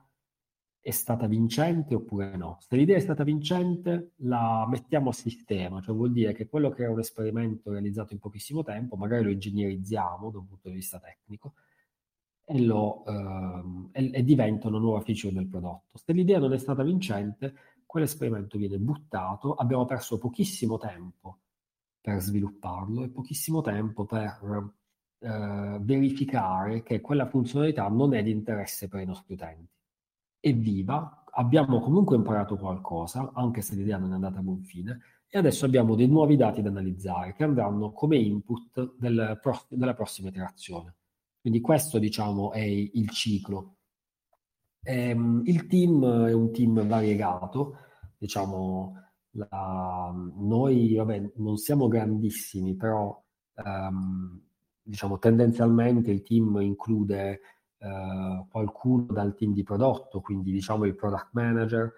è 0.80 0.90
stata 0.90 1.28
vincente 1.28 1.94
oppure 1.94 2.36
no. 2.36 2.56
Se 2.60 2.74
l'idea 2.74 2.96
è 2.96 3.00
stata 3.00 3.22
vincente, 3.22 4.14
la 4.16 4.66
mettiamo 4.68 5.10
a 5.10 5.12
sistema, 5.12 5.80
cioè 5.80 5.94
vuol 5.94 6.10
dire 6.10 6.32
che 6.32 6.48
quello 6.48 6.70
che 6.70 6.82
era 6.82 6.90
un 6.90 6.98
esperimento 6.98 7.70
realizzato 7.70 8.14
in 8.14 8.18
pochissimo 8.18 8.64
tempo, 8.64 8.96
magari 8.96 9.22
lo 9.22 9.30
ingegnerizziamo 9.30 10.30
da 10.30 10.38
un 10.38 10.48
punto 10.48 10.68
di 10.68 10.74
vista 10.74 10.98
tecnico 10.98 11.54
e, 12.44 12.60
lo, 12.62 13.04
ehm, 13.06 13.90
e, 13.92 14.10
e 14.12 14.24
diventa 14.24 14.68
una 14.68 14.78
nuova 14.78 15.00
feature 15.00 15.32
del 15.32 15.48
prodotto. 15.48 15.98
Se 15.98 16.12
l'idea 16.12 16.38
non 16.38 16.52
è 16.52 16.58
stata 16.58 16.82
vincente, 16.82 17.54
quell'esperimento 17.86 18.58
viene 18.58 18.78
buttato, 18.78 19.54
abbiamo 19.54 19.84
perso 19.84 20.18
pochissimo 20.18 20.78
tempo 20.78 21.38
per 22.00 22.20
svilupparlo 22.20 23.04
e 23.04 23.10
pochissimo 23.10 23.60
tempo 23.60 24.04
per 24.04 24.72
eh, 25.18 25.78
verificare 25.80 26.82
che 26.82 27.00
quella 27.00 27.28
funzionalità 27.28 27.88
non 27.88 28.14
è 28.14 28.22
di 28.22 28.30
interesse 28.30 28.88
per 28.88 29.00
i 29.00 29.04
nostri 29.04 29.34
utenti 29.34 29.70
evviva, 30.44 31.24
abbiamo 31.30 31.80
comunque 31.80 32.16
imparato 32.16 32.56
qualcosa, 32.56 33.30
anche 33.34 33.62
se 33.62 33.76
l'idea 33.76 33.96
non 33.96 34.10
è 34.10 34.14
andata 34.14 34.40
a 34.40 34.42
buon 34.42 34.62
fine, 34.62 35.00
e 35.28 35.38
adesso 35.38 35.64
abbiamo 35.64 35.94
dei 35.94 36.08
nuovi 36.08 36.36
dati 36.36 36.60
da 36.60 36.68
analizzare 36.68 37.32
che 37.32 37.44
andranno 37.44 37.92
come 37.92 38.16
input 38.18 38.96
del 38.98 39.40
della 39.68 39.94
prossima 39.94 40.28
iterazione. 40.28 40.96
Quindi 41.42 41.60
questo, 41.60 41.98
diciamo, 41.98 42.52
è 42.52 42.60
il 42.60 43.10
ciclo. 43.10 43.74
Ehm, 44.84 45.42
il 45.44 45.66
team 45.66 46.26
è 46.26 46.32
un 46.32 46.52
team 46.52 46.86
variegato, 46.86 47.76
diciamo, 48.16 48.94
la, 49.32 50.12
noi 50.36 50.94
vabbè, 50.94 51.32
non 51.36 51.56
siamo 51.56 51.88
grandissimi, 51.88 52.74
però 52.76 53.20
ehm, 53.54 54.40
diciamo, 54.82 55.18
tendenzialmente 55.18 56.10
il 56.12 56.22
team 56.22 56.60
include 56.60 57.40
eh, 57.78 58.46
qualcuno 58.48 59.06
dal 59.10 59.34
team 59.34 59.52
di 59.52 59.62
prodotto, 59.64 60.20
quindi 60.20 60.52
diciamo 60.52 60.84
il 60.84 60.94
product 60.94 61.28
manager, 61.32 61.92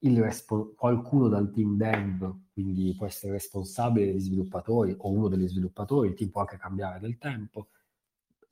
il 0.00 0.20
respo- 0.20 0.74
qualcuno 0.76 1.28
dal 1.28 1.50
team 1.52 1.76
dev, 1.76 2.34
quindi 2.52 2.94
può 2.96 3.06
essere 3.06 3.32
responsabile 3.32 4.06
degli 4.06 4.20
sviluppatori 4.20 4.94
o 4.98 5.08
uno 5.10 5.28
degli 5.28 5.48
sviluppatori, 5.48 6.08
il 6.08 6.14
team 6.14 6.30
può 6.30 6.40
anche 6.42 6.56
cambiare 6.56 7.00
nel 7.00 7.18
tempo, 7.18 7.68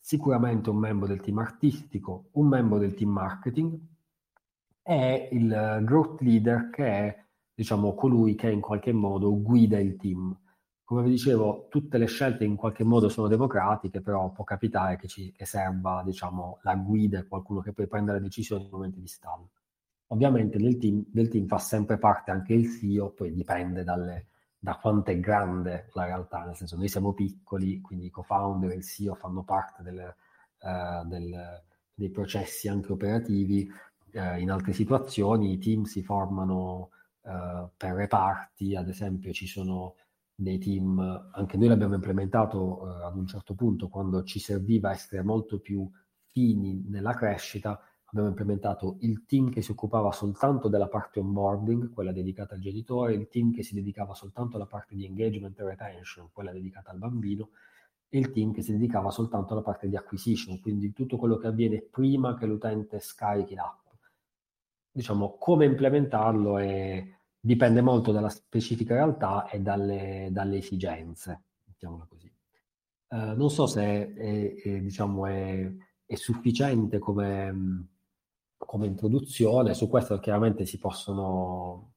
sicuramente 0.07 0.71
un 0.71 0.77
membro 0.77 1.09
del 1.09 1.21
team 1.21 1.39
artistico, 1.39 2.29
un 2.35 2.47
membro 2.47 2.79
del 2.79 2.95
team 2.95 3.11
marketing 3.11 3.77
e 4.81 5.29
il 5.33 5.81
growth 5.83 6.21
leader 6.21 6.71
che 6.71 6.85
è 6.87 7.25
diciamo 7.53 7.93
colui 7.97 8.37
che 8.37 8.49
in 8.49 8.61
qualche 8.61 8.93
modo 8.93 9.43
guida 9.43 9.81
il 9.81 9.97
team 9.97 10.39
come 10.85 11.03
vi 11.03 11.11
dicevo, 11.11 11.67
tutte 11.69 11.99
le 11.99 12.07
scelte 12.07 12.45
in 12.45 12.55
qualche 12.55 12.85
modo 12.85 13.09
sono 13.09 13.27
democratiche, 13.27 14.01
però 14.01 14.31
può 14.31 14.45
capitare 14.45 14.97
che, 14.97 15.09
ci, 15.09 15.33
che 15.33 15.45
serva 15.45 16.05
diciamo, 16.05 16.61
la 16.63 16.77
guida 16.77 17.19
e 17.19 17.27
qualcuno 17.27 17.59
che 17.61 17.73
poi 17.73 17.89
prende 17.89 18.13
le 18.13 18.21
decisioni 18.21 18.63
nei 18.63 18.71
momenti 18.71 19.01
di 19.01 19.09
stallo. 19.09 19.51
Ovviamente 20.11 20.59
nel 20.59 20.79
team, 20.79 21.05
del 21.09 21.29
team 21.29 21.49
fa 21.49 21.59
sempre 21.59 21.99
parte 21.99 22.31
anche 22.31 22.53
il 22.53 22.71
CEO, 22.71 23.11
poi 23.11 23.33
dipende 23.33 23.83
dalle, 23.83 24.29
da 24.59 24.77
quanto 24.77 25.11
è 25.11 25.21
grande 25.21 25.91
la 25.93 26.05
realtà, 26.05 26.45
nel 26.45 26.57
senso 26.57 26.77
noi 26.77 26.89
siamo 26.89 27.13
piccoli, 27.13 27.81
quindi 27.81 28.07
i 28.07 28.11
co-founder 28.11 28.71
e 28.71 28.77
il 28.77 28.85
CEO 28.85 29.15
fanno 29.15 29.45
parte 29.45 29.83
del, 29.83 30.15
uh, 30.61 31.07
del, 31.07 31.63
dei 31.95 32.11
processi 32.11 32.69
anche 32.69 32.93
operativi, 32.93 33.71
uh, 34.13 34.39
in 34.39 34.51
altre 34.51 34.73
situazioni 34.73 35.53
i 35.53 35.59
team 35.59 35.85
si 35.85 36.03
formano 36.03 36.91
uh, 37.23 37.69
per 37.77 37.93
reparti, 37.93 38.75
ad 38.75 38.89
esempio 38.89 39.33
ci 39.33 39.47
sono 39.47 39.97
dei 40.35 40.59
team, 40.59 41.31
anche 41.33 41.57
noi 41.57 41.69
l'abbiamo 41.69 41.95
implementato 41.95 42.83
ad 43.03 43.17
un 43.17 43.27
certo 43.27 43.55
punto 43.55 43.89
quando 43.89 44.23
ci 44.23 44.39
serviva 44.39 44.91
essere 44.91 45.23
molto 45.23 45.61
più 45.61 45.91
fini 46.27 46.85
nella 46.89 47.15
crescita, 47.15 47.81
abbiamo 48.07 48.29
implementato 48.29 48.97
il 49.01 49.25
team 49.27 49.51
che 49.51 49.63
si 49.63 49.73
occupava 49.73 50.13
soltanto 50.13 50.69
della 50.69 50.89
parte 50.89 51.21
onboarding, 51.21 51.93
quella 51.93 52.13
dedicata 52.13 52.55
al 52.55 52.61
genitore, 52.61 53.15
il 53.15 53.29
team 53.29 53.53
che 53.53 53.63
si 53.63 53.75
dedicava 53.75 54.15
soltanto 54.15 54.57
alla 54.57 54.67
parte 54.67 54.95
di 54.95 55.05
engagement 55.05 55.59
e 55.59 55.65
retention, 55.65 56.31
quella 56.33 56.53
dedicata 56.53 56.91
al 56.91 56.99
bambino, 56.99 57.51
e 58.09 58.19
il 58.19 58.31
team 58.31 58.53
che 58.53 58.63
si 58.63 58.73
dedicava 58.73 59.11
soltanto 59.11 59.53
alla 59.53 59.63
parte 59.63 59.89
di 59.89 59.97
acquisition, 59.97 60.61
quindi 60.61 60.93
tutto 60.93 61.17
quello 61.17 61.37
che 61.37 61.49
avviene 61.49 61.83
prima 61.83 62.37
che 62.37 62.47
l'utente 62.47 63.01
scarichi 63.01 63.55
l'app. 63.55 63.85
Diciamo, 64.93 65.37
come 65.39 65.67
implementarlo 65.67 66.59
è 66.59 67.15
dipende 67.47 67.81
molto 67.81 68.11
dalla 68.11 68.29
specifica 68.29 68.95
realtà 68.95 69.49
e 69.49 69.61
dalle, 69.61 70.31
dalle 70.33 70.57
esigenze, 70.57 71.43
mettiamola 71.65 72.07
così. 72.09 72.27
Eh, 73.09 73.35
non 73.37 73.51
so 73.51 73.67
se 73.67 73.83
è, 73.83 74.55
è, 74.55 74.81
diciamo, 74.81 75.27
è 75.27 76.15
sufficiente 76.15 76.99
come, 76.99 77.89
come, 78.59 78.87
introduzione, 78.87 79.75
su 79.75 79.89
questo 79.89 80.19
chiaramente 80.19 80.67
si 80.67 80.79
possono, 80.79 81.93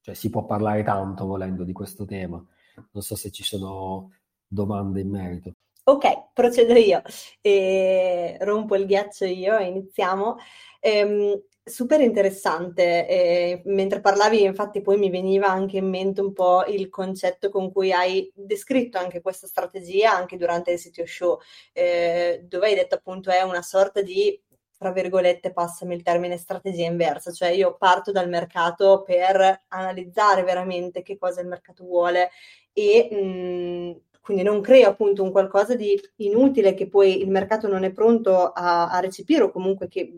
cioè 0.00 0.14
si 0.14 0.30
può 0.30 0.44
parlare 0.44 0.82
tanto 0.82 1.26
volendo 1.26 1.64
di 1.64 1.72
questo 1.72 2.04
tema. 2.04 2.44
Non 2.92 3.02
so 3.02 3.16
se 3.16 3.30
ci 3.30 3.42
sono 3.42 4.12
domande 4.46 5.00
in 5.00 5.10
merito. 5.10 5.52
Ok, 5.84 6.32
procedo 6.32 6.74
io. 6.74 7.02
E 7.40 8.36
rompo 8.40 8.76
il 8.76 8.86
ghiaccio 8.86 9.24
io 9.24 9.56
e 9.58 9.66
iniziamo. 9.66 10.36
Ehm, 10.80 11.42
super 11.64 12.00
interessante. 12.00 13.06
Eh, 13.08 13.62
mentre 13.66 14.00
parlavi, 14.00 14.42
infatti, 14.42 14.82
poi 14.82 14.98
mi 14.98 15.10
veniva 15.10 15.48
anche 15.48 15.78
in 15.78 15.88
mente 15.88 16.20
un 16.20 16.32
po' 16.32 16.64
il 16.66 16.88
concetto 16.88 17.48
con 17.50 17.72
cui 17.72 17.92
hai 17.92 18.30
descritto 18.34 18.98
anche 18.98 19.20
questa 19.20 19.46
strategia 19.46 20.12
anche 20.14 20.36
durante 20.36 20.72
il 20.72 20.78
sito 20.78 21.04
show, 21.06 21.38
eh, 21.72 22.44
dove 22.46 22.66
hai 22.68 22.74
detto 22.74 22.94
appunto 22.96 23.30
è 23.30 23.42
una 23.42 23.62
sorta 23.62 24.02
di 24.02 24.40
tra 24.80 24.92
virgolette, 24.92 25.52
passami 25.52 25.94
il 25.94 26.02
termine 26.02 26.38
strategia 26.38 26.86
inversa, 26.86 27.30
cioè 27.32 27.50
io 27.50 27.76
parto 27.76 28.12
dal 28.12 28.30
mercato 28.30 29.02
per 29.02 29.64
analizzare 29.68 30.42
veramente 30.42 31.02
che 31.02 31.18
cosa 31.18 31.42
il 31.42 31.48
mercato 31.48 31.84
vuole 31.84 32.30
e 32.72 33.08
mh, 33.10 34.20
quindi 34.22 34.42
non 34.42 34.62
creo 34.62 34.88
appunto 34.88 35.22
un 35.22 35.32
qualcosa 35.32 35.74
di 35.74 36.00
inutile 36.16 36.72
che 36.72 36.88
poi 36.88 37.20
il 37.20 37.28
mercato 37.28 37.68
non 37.68 37.84
è 37.84 37.92
pronto 37.92 38.52
a, 38.52 38.88
a 38.90 39.00
recepire 39.00 39.42
o 39.42 39.50
comunque 39.50 39.86
che, 39.86 40.14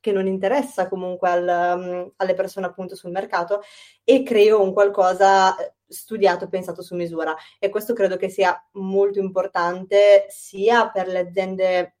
che 0.00 0.12
non 0.12 0.26
interessa 0.26 0.88
comunque 0.88 1.28
al, 1.28 1.76
um, 1.78 2.12
alle 2.16 2.34
persone 2.34 2.64
appunto 2.64 2.96
sul 2.96 3.10
mercato 3.10 3.60
e 4.02 4.22
creo 4.22 4.62
un 4.62 4.72
qualcosa 4.72 5.54
eh, 5.58 5.74
studiato, 5.86 6.48
pensato 6.48 6.80
su 6.80 6.94
misura. 6.94 7.36
E 7.58 7.68
questo 7.68 7.92
credo 7.92 8.16
che 8.16 8.30
sia 8.30 8.58
molto 8.72 9.18
importante 9.18 10.24
sia 10.30 10.88
per 10.88 11.06
le 11.06 11.18
aziende 11.18 11.96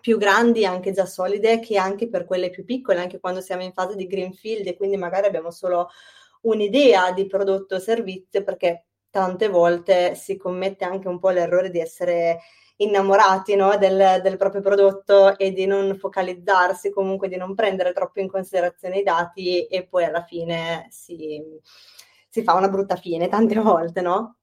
più 0.00 0.18
grandi, 0.18 0.64
anche 0.64 0.92
già 0.92 1.06
solide, 1.06 1.60
che 1.60 1.76
anche 1.76 2.08
per 2.08 2.24
quelle 2.24 2.50
più 2.50 2.64
piccole, 2.64 3.00
anche 3.00 3.20
quando 3.20 3.40
siamo 3.40 3.62
in 3.62 3.72
fase 3.72 3.96
di 3.96 4.06
greenfield 4.06 4.66
e 4.66 4.76
quindi 4.76 4.96
magari 4.96 5.26
abbiamo 5.26 5.50
solo 5.50 5.88
un'idea 6.42 7.12
di 7.12 7.26
prodotto 7.26 7.76
o 7.76 7.78
servizio, 7.78 8.44
perché 8.44 8.86
tante 9.10 9.48
volte 9.48 10.14
si 10.14 10.36
commette 10.36 10.84
anche 10.84 11.08
un 11.08 11.18
po' 11.18 11.30
l'errore 11.30 11.70
di 11.70 11.80
essere 11.80 12.40
innamorati 12.78 13.56
no, 13.56 13.76
del, 13.76 14.20
del, 14.22 14.36
proprio 14.36 14.60
prodotto 14.60 15.36
e 15.36 15.52
di 15.52 15.66
non 15.66 15.96
focalizzarsi, 15.96 16.90
comunque 16.90 17.28
di 17.28 17.36
non 17.36 17.54
prendere 17.54 17.92
troppo 17.92 18.20
in 18.20 18.28
considerazione 18.28 18.98
i 18.98 19.02
dati 19.02 19.66
e 19.66 19.86
poi 19.86 20.04
alla 20.04 20.22
fine 20.22 20.86
si, 20.90 21.42
si 22.28 22.42
fa 22.42 22.54
una 22.54 22.68
brutta 22.68 22.96
fine 22.96 23.26
tante 23.28 23.56
volte, 23.58 24.00
no? 24.00 24.36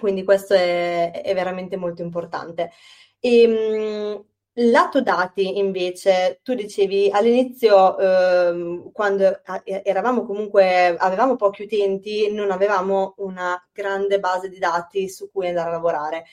Quindi 0.00 0.22
questo 0.24 0.54
è, 0.54 1.10
è 1.10 1.34
veramente 1.34 1.76
molto 1.76 2.02
importante. 2.02 2.70
E, 3.18 3.42
ehm, 3.42 4.24
Lato 4.62 5.00
dati 5.00 5.56
invece, 5.58 6.40
tu 6.42 6.54
dicevi 6.54 7.08
all'inizio, 7.10 7.96
ehm, 7.98 8.90
quando 8.92 9.40
eravamo 9.64 10.24
comunque, 10.26 10.96
avevamo 10.98 11.36
pochi 11.36 11.62
utenti, 11.62 12.30
non 12.30 12.50
avevamo 12.50 13.14
una 13.18 13.58
grande 13.72 14.18
base 14.20 14.48
di 14.50 14.58
dati 14.58 15.08
su 15.08 15.30
cui 15.30 15.48
andare 15.48 15.68
a 15.70 15.72
lavorare. 15.72 16.24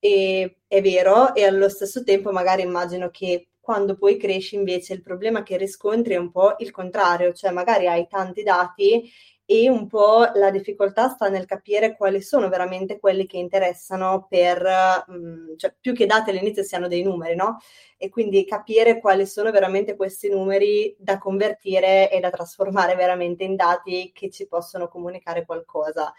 E, 0.00 0.56
è 0.66 0.80
vero, 0.82 1.32
e 1.34 1.44
allo 1.44 1.68
stesso 1.68 2.02
tempo 2.02 2.32
magari 2.32 2.62
immagino 2.62 3.08
che 3.10 3.48
quando 3.60 3.96
poi 3.96 4.16
cresci 4.16 4.54
invece 4.56 4.92
il 4.94 5.02
problema 5.02 5.42
che 5.44 5.56
riscontri 5.56 6.14
è 6.14 6.18
un 6.18 6.30
po' 6.32 6.54
il 6.58 6.70
contrario, 6.72 7.32
cioè 7.34 7.50
magari 7.52 7.86
hai 7.86 8.06
tanti 8.08 8.42
dati 8.42 9.08
e 9.48 9.70
un 9.70 9.86
po' 9.86 10.28
la 10.34 10.50
difficoltà 10.50 11.08
sta 11.08 11.28
nel 11.28 11.44
capire 11.46 11.96
quali 11.96 12.20
sono 12.20 12.48
veramente 12.48 12.98
quelli 12.98 13.26
che 13.26 13.36
interessano 13.38 14.26
per, 14.28 14.60
mh, 15.06 15.14
mm, 15.16 15.56
cioè 15.56 15.72
più 15.80 15.94
che 15.94 16.04
dati 16.04 16.30
all'inizio 16.30 16.64
siano 16.64 16.88
dei 16.88 17.04
numeri, 17.04 17.36
no? 17.36 17.58
E 17.96 18.08
quindi 18.08 18.44
capire 18.44 18.98
quali 18.98 19.24
sono 19.24 19.52
veramente 19.52 19.94
questi 19.94 20.28
numeri 20.28 20.96
da 20.98 21.18
convertire 21.18 22.10
e 22.10 22.18
da 22.18 22.30
trasformare 22.30 22.96
veramente 22.96 23.44
in 23.44 23.54
dati 23.54 24.10
che 24.12 24.30
ci 24.30 24.48
possono 24.48 24.88
comunicare 24.88 25.44
qualcosa. 25.46 26.12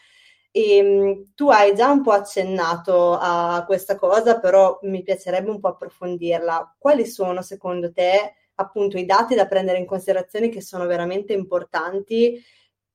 E, 0.49 0.81
mh, 0.81 0.87
mm, 0.87 1.21
tu 1.35 1.49
hai 1.49 1.75
già 1.75 1.89
un 1.91 2.01
po' 2.03 2.11
accennato 2.11 3.17
a 3.19 3.63
questa 3.67 3.97
cosa, 3.97 4.39
però 4.39 4.79
mi 4.83 5.03
piacerebbe 5.03 5.49
un 5.49 5.59
po' 5.59 5.67
approfondirla. 5.69 6.75
Quali 6.79 7.05
sono 7.05 7.41
secondo 7.41 7.91
te 7.91 8.35
appunto 8.59 8.97
i 8.97 9.05
dati 9.05 9.35
da 9.35 9.45
prendere 9.47 9.77
in 9.79 9.85
considerazione 9.85 10.49
che 10.49 10.61
sono 10.61 10.85
veramente 10.85 11.33
importanti? 11.33 12.41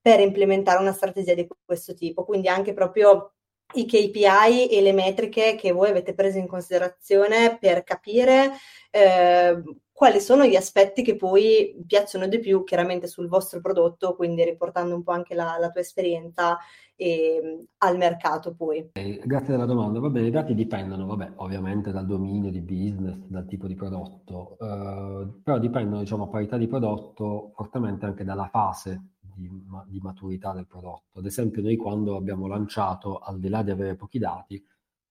Per 0.03 0.21
implementare 0.21 0.81
una 0.81 0.93
strategia 0.93 1.35
di 1.35 1.47
questo 1.65 1.95
tipo. 1.95 2.25
Quindi 2.25 2.49
anche 2.49 2.75
proprio 2.75 3.35
i 3.75 3.87
KPI 3.87 4.69
e 4.69 4.83
le 4.83 4.93
metriche 4.93 5.55
che 5.55 5.73
voi 5.73 5.89
avete 5.89 6.13
preso 6.13 6.39
in 6.39 6.47
considerazione 6.47 7.57
per 7.59 7.85
capire 7.85 8.53
eh, 8.91 9.63
quali 9.93 10.21
sono 10.21 10.45
gli 10.45 10.57
aspetti 10.57 11.03
che 11.03 11.17
poi 11.17 11.81
piacciono 11.87 12.27
di 12.27 12.41
più 12.41 12.65
chiaramente 12.65 13.07
sul 13.07 13.29
vostro 13.29 13.61
prodotto, 13.61 14.17
quindi 14.17 14.45
riportando 14.45 14.95
un 14.95 15.03
po' 15.03 15.13
anche 15.13 15.35
la, 15.35 15.57
la 15.59 15.71
tua 15.71 15.81
esperienza 15.81 16.59
e, 16.97 17.65
al 17.79 17.97
mercato 17.97 18.55
poi. 18.55 18.91
Grazie 18.93 19.53
della 19.53 19.65
domanda. 19.65 20.01
Va 20.01 20.09
bene, 20.09 20.27
i 20.27 20.33
dati 20.33 20.55
dipendono, 20.55 21.07
vabbè, 21.07 21.35
ovviamente 21.37 21.93
dal 21.93 22.07
dominio 22.07 22.51
di 22.51 22.61
business, 22.61 23.17
dal 23.29 23.47
tipo 23.47 23.69
di 23.69 23.77
prodotto, 23.77 24.57
eh, 24.61 25.41
però 25.43 25.59
dipendono, 25.59 26.01
diciamo, 26.01 26.25
a 26.25 26.29
parità 26.29 26.57
di 26.57 26.67
prodotto, 26.67 27.53
fortemente 27.55 28.05
anche 28.05 28.25
dalla 28.25 28.49
fase 28.49 29.12
di, 29.49 29.65
di, 29.89 30.01
maturità 30.01 30.53
del 30.53 30.67
prodotto. 30.67 31.19
Ad 31.19 31.27
esempio, 31.27 31.63
noi 31.63 31.77
quando 31.77 32.17
abbiamo 32.17 32.47
lanciato, 32.47 33.19
al 33.19 33.39
di 33.39 33.49
là 33.49 33.63
di 33.63 33.71
avere 33.71 33.97
pochi 33.97 34.19
dati, 34.19 34.65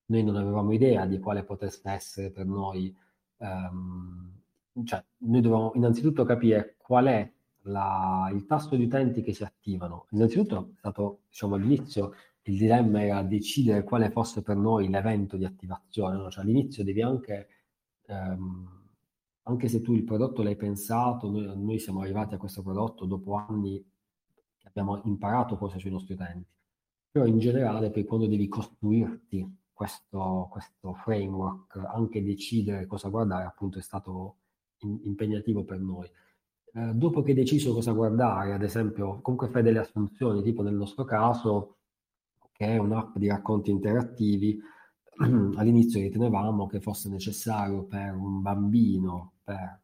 noi 0.06 0.22
non 0.24 0.36
avevamo 0.36 0.72
idea 0.72 1.06
di 1.06 1.18
quale 1.18 1.44
potesse 1.44 1.82
essere 1.84 2.30
per 2.30 2.46
noi, 2.46 2.94
ehm, 3.38 4.32
cioè 4.84 5.04
noi 5.18 5.40
dovevamo 5.40 5.72
innanzitutto 5.74 6.24
capire 6.24 6.76
qual 6.78 7.06
è 7.06 7.32
la, 7.62 8.30
il 8.32 8.46
tasso 8.46 8.76
di 8.76 8.84
utenti 8.84 9.22
che 9.22 9.32
si 9.32 9.44
attivano. 9.44 10.06
Innanzitutto 10.10 10.70
è 10.74 10.78
stato, 10.78 11.20
diciamo, 11.28 11.54
all'inizio 11.54 12.12
il 12.42 12.58
dilemma 12.58 13.02
era 13.02 13.22
decidere 13.22 13.84
quale 13.84 14.10
fosse 14.10 14.42
per 14.42 14.56
noi 14.56 14.88
l'evento 14.88 15.36
di 15.36 15.44
attivazione, 15.44 16.16
no? 16.16 16.30
cioè 16.30 16.44
all'inizio 16.44 16.84
devi 16.84 17.02
anche... 17.02 17.48
Ehm, 18.06 18.80
anche 19.44 19.68
se 19.68 19.80
tu 19.80 19.92
il 19.94 20.04
prodotto 20.04 20.42
l'hai 20.42 20.56
pensato, 20.56 21.30
noi, 21.30 21.52
noi, 21.58 21.78
siamo 21.78 22.00
arrivati 22.00 22.34
a 22.34 22.38
questo 22.38 22.62
prodotto 22.62 23.06
dopo 23.06 23.34
anni 23.34 23.84
abbiamo 24.64 25.00
imparato 25.04 25.56
cose 25.56 25.78
sui 25.78 25.90
nostri 25.90 26.14
utenti. 26.14 26.48
Però 27.10 27.26
in 27.26 27.38
generale, 27.38 27.90
poi 27.90 28.04
quando 28.04 28.26
devi 28.26 28.48
costruirti 28.48 29.58
questo, 29.72 30.48
questo 30.50 30.94
framework, 30.94 31.76
anche 31.76 32.22
decidere 32.22 32.86
cosa 32.86 33.08
guardare, 33.08 33.44
appunto, 33.44 33.78
è 33.78 33.82
stato 33.82 34.36
in, 34.78 35.00
impegnativo 35.04 35.64
per 35.64 35.80
noi. 35.80 36.08
Eh, 36.74 36.92
dopo 36.94 37.22
che 37.22 37.30
hai 37.30 37.36
deciso 37.36 37.74
cosa 37.74 37.92
guardare, 37.92 38.54
ad 38.54 38.62
esempio, 38.62 39.20
comunque 39.20 39.48
fai 39.48 39.62
delle 39.62 39.80
assunzioni, 39.80 40.42
tipo 40.42 40.62
nel 40.62 40.74
nostro 40.74 41.04
caso, 41.04 41.76
che 42.52 42.66
è 42.66 42.78
un'app 42.78 43.16
di 43.16 43.28
racconti 43.28 43.70
interattivi, 43.70 44.58
all'inizio 45.56 46.00
ritenevamo 46.00 46.66
che 46.66 46.80
fosse 46.80 47.08
necessario 47.08 47.84
per 47.84 48.14
un 48.14 48.40
bambino, 48.40 49.34
per 49.42 49.80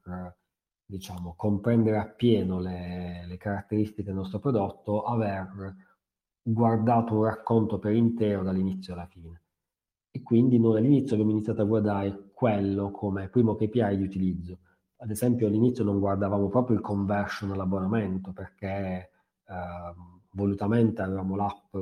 diciamo, 0.88 1.34
comprendere 1.36 1.98
appieno 1.98 2.58
le, 2.60 3.26
le 3.26 3.36
caratteristiche 3.36 4.04
del 4.04 4.14
nostro 4.14 4.38
prodotto, 4.38 5.02
aver 5.02 5.76
guardato 6.42 7.14
un 7.14 7.24
racconto 7.24 7.78
per 7.78 7.92
intero 7.92 8.42
dall'inizio 8.42 8.94
alla 8.94 9.06
fine. 9.06 9.42
E 10.10 10.22
quindi 10.22 10.58
noi 10.58 10.78
all'inizio 10.78 11.12
abbiamo 11.12 11.32
iniziato 11.32 11.60
a 11.60 11.66
guardare 11.66 12.30
quello 12.32 12.90
come 12.90 13.28
primo 13.28 13.54
KPI 13.54 13.96
di 13.98 14.02
utilizzo. 14.02 14.60
Ad 15.00 15.10
esempio 15.10 15.46
all'inizio 15.46 15.84
non 15.84 15.98
guardavamo 15.98 16.48
proprio 16.48 16.76
il 16.76 16.82
conversion 16.82 17.52
all'abbonamento 17.52 18.32
perché 18.32 19.10
eh, 19.46 19.94
volutamente 20.30 21.02
avevamo 21.02 21.36
l'app 21.36 21.76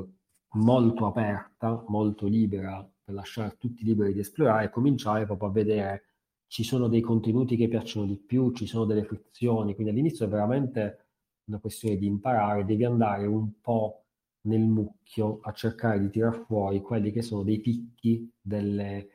molto 0.55 1.05
aperta, 1.05 1.81
molto 1.87 2.27
libera, 2.27 2.85
per 3.03 3.13
lasciare 3.13 3.55
tutti 3.57 3.85
liberi 3.85 4.11
di 4.11 4.19
esplorare 4.19 4.65
e 4.65 4.69
cominciare 4.69 5.25
proprio 5.25 5.47
a 5.47 5.53
vedere 5.53 6.03
ci 6.47 6.63
sono 6.63 6.87
dei 6.87 7.01
contenuti 7.01 7.55
che 7.55 7.67
piacciono 7.67 8.05
di 8.05 8.17
più, 8.17 8.51
ci 8.53 8.65
sono 8.65 8.85
delle 8.85 9.03
frizioni, 9.03 9.73
quindi 9.75 9.91
all'inizio 9.91 10.25
è 10.25 10.29
veramente 10.29 11.05
una 11.45 11.59
questione 11.59 11.97
di 11.97 12.05
imparare, 12.05 12.65
devi 12.65 12.83
andare 12.83 13.25
un 13.25 13.59
po' 13.61 14.05
nel 14.47 14.61
mucchio 14.61 15.39
a 15.41 15.51
cercare 15.51 15.99
di 15.99 16.09
tirar 16.09 16.45
fuori 16.45 16.81
quelli 16.81 17.11
che 17.11 17.21
sono 17.21 17.43
dei 17.43 17.59
picchi 17.59 18.31
delle 18.41 19.09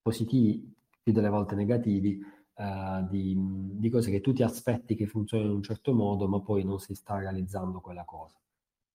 positivi, 0.00 0.74
più 1.02 1.12
delle 1.12 1.28
volte 1.28 1.54
negativi, 1.54 2.20
eh, 2.54 3.06
di, 3.10 3.36
di, 3.36 3.90
cose 3.90 4.10
che 4.10 4.20
tu 4.20 4.32
ti 4.32 4.42
aspetti 4.42 4.94
che 4.94 5.06
funzionino 5.06 5.50
in 5.50 5.56
un 5.56 5.62
certo 5.62 5.92
modo, 5.92 6.26
ma 6.26 6.40
poi 6.40 6.64
non 6.64 6.78
si 6.78 6.94
sta 6.94 7.18
realizzando 7.18 7.80
quella 7.80 8.04
cosa. 8.04 8.36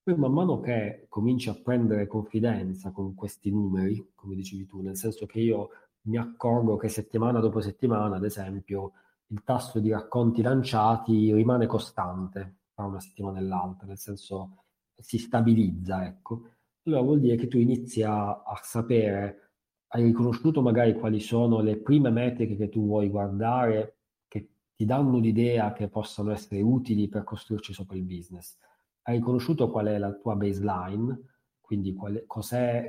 Poi 0.02 0.16
man 0.16 0.32
mano 0.32 0.60
che 0.60 1.06
cominci 1.08 1.48
a 1.48 1.54
prendere 1.54 2.06
confidenza 2.06 2.90
con 2.90 3.14
questi 3.14 3.50
numeri, 3.50 4.10
come 4.14 4.34
dicevi 4.34 4.66
tu, 4.66 4.82
nel 4.82 4.96
senso 4.96 5.24
che 5.26 5.40
io 5.40 5.70
mi 6.06 6.16
accorgo 6.16 6.76
che 6.76 6.88
settimana 6.88 7.40
dopo 7.40 7.60
settimana, 7.60 8.16
ad 8.16 8.24
esempio, 8.24 8.92
il 9.28 9.42
tasso 9.42 9.80
di 9.80 9.90
racconti 9.90 10.42
lanciati 10.42 11.32
rimane 11.32 11.66
costante 11.66 12.56
tra 12.74 12.84
una 12.84 13.00
settimana 13.00 13.38
e 13.38 13.42
l'altra, 13.42 13.86
nel 13.86 13.98
senso 13.98 14.64
si 14.96 15.18
stabilizza, 15.18 16.04
ecco. 16.04 16.48
Allora 16.84 17.02
vuol 17.02 17.20
dire 17.20 17.36
che 17.36 17.48
tu 17.48 17.56
inizi 17.58 18.02
a, 18.02 18.42
a 18.42 18.60
sapere, 18.62 19.52
hai 19.88 20.04
riconosciuto 20.04 20.60
magari 20.60 20.94
quali 20.94 21.20
sono 21.20 21.60
le 21.60 21.78
prime 21.78 22.10
metriche 22.10 22.56
che 22.56 22.68
tu 22.68 22.84
vuoi 22.84 23.08
guardare, 23.08 23.98
che 24.28 24.50
ti 24.74 24.84
danno 24.84 25.18
l'idea 25.18 25.72
che 25.72 25.88
possano 25.88 26.32
essere 26.32 26.60
utili 26.60 27.08
per 27.08 27.24
costruirci 27.24 27.72
sopra 27.72 27.96
il 27.96 28.02
business. 28.02 28.58
Hai 29.02 29.16
riconosciuto 29.16 29.70
qual 29.70 29.86
è 29.86 29.98
la 29.98 30.12
tua 30.12 30.34
baseline, 30.34 31.33
quindi 31.74 31.94
quali, 31.94 32.24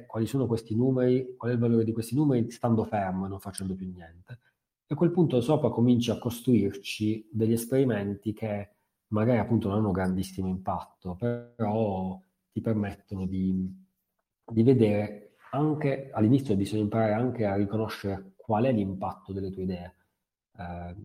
quali 0.06 0.26
sono 0.28 0.46
questi 0.46 0.76
numeri, 0.76 1.36
qual 1.36 1.52
è 1.52 1.54
il 1.56 1.60
valore 1.60 1.84
di 1.84 1.92
questi 1.92 2.16
numeri 2.16 2.50
stando 2.52 2.84
fermo 2.86 3.26
e 3.26 3.30
non 3.30 3.40
facendo 3.40 3.74
più 3.74 3.88
niente. 3.88 4.40
E 4.88 4.94
a 4.94 4.96
quel 4.96 5.12
punto 5.12 5.42
sopra 5.42 5.70
cominci 5.70 6.12
a 6.12 6.20
costruirci 6.20 7.30
degli 7.32 7.54
esperimenti 7.54 8.34
che 8.34 8.70
magari 9.08 9.40
appunto 9.40 9.68
non 9.68 9.80
hanno 9.80 9.92
grandissimo 9.92 10.48
impatto, 10.48 11.16
però 11.16 12.22
ti 12.52 12.62
permettono 12.62 13.26
di, 13.26 13.74
di 14.46 14.64
vedere 14.64 15.36
anche 15.52 16.10
all'inizio 16.12 16.56
bisogna 16.56 16.84
imparare 16.84 17.14
anche 17.14 17.46
a 17.46 17.56
riconoscere 17.56 18.34
qual 18.36 18.66
è 18.66 18.72
l'impatto 18.72 19.34
delle 19.34 19.50
tue 19.50 19.64
idee. 19.64 19.96
Eh, 20.58 20.96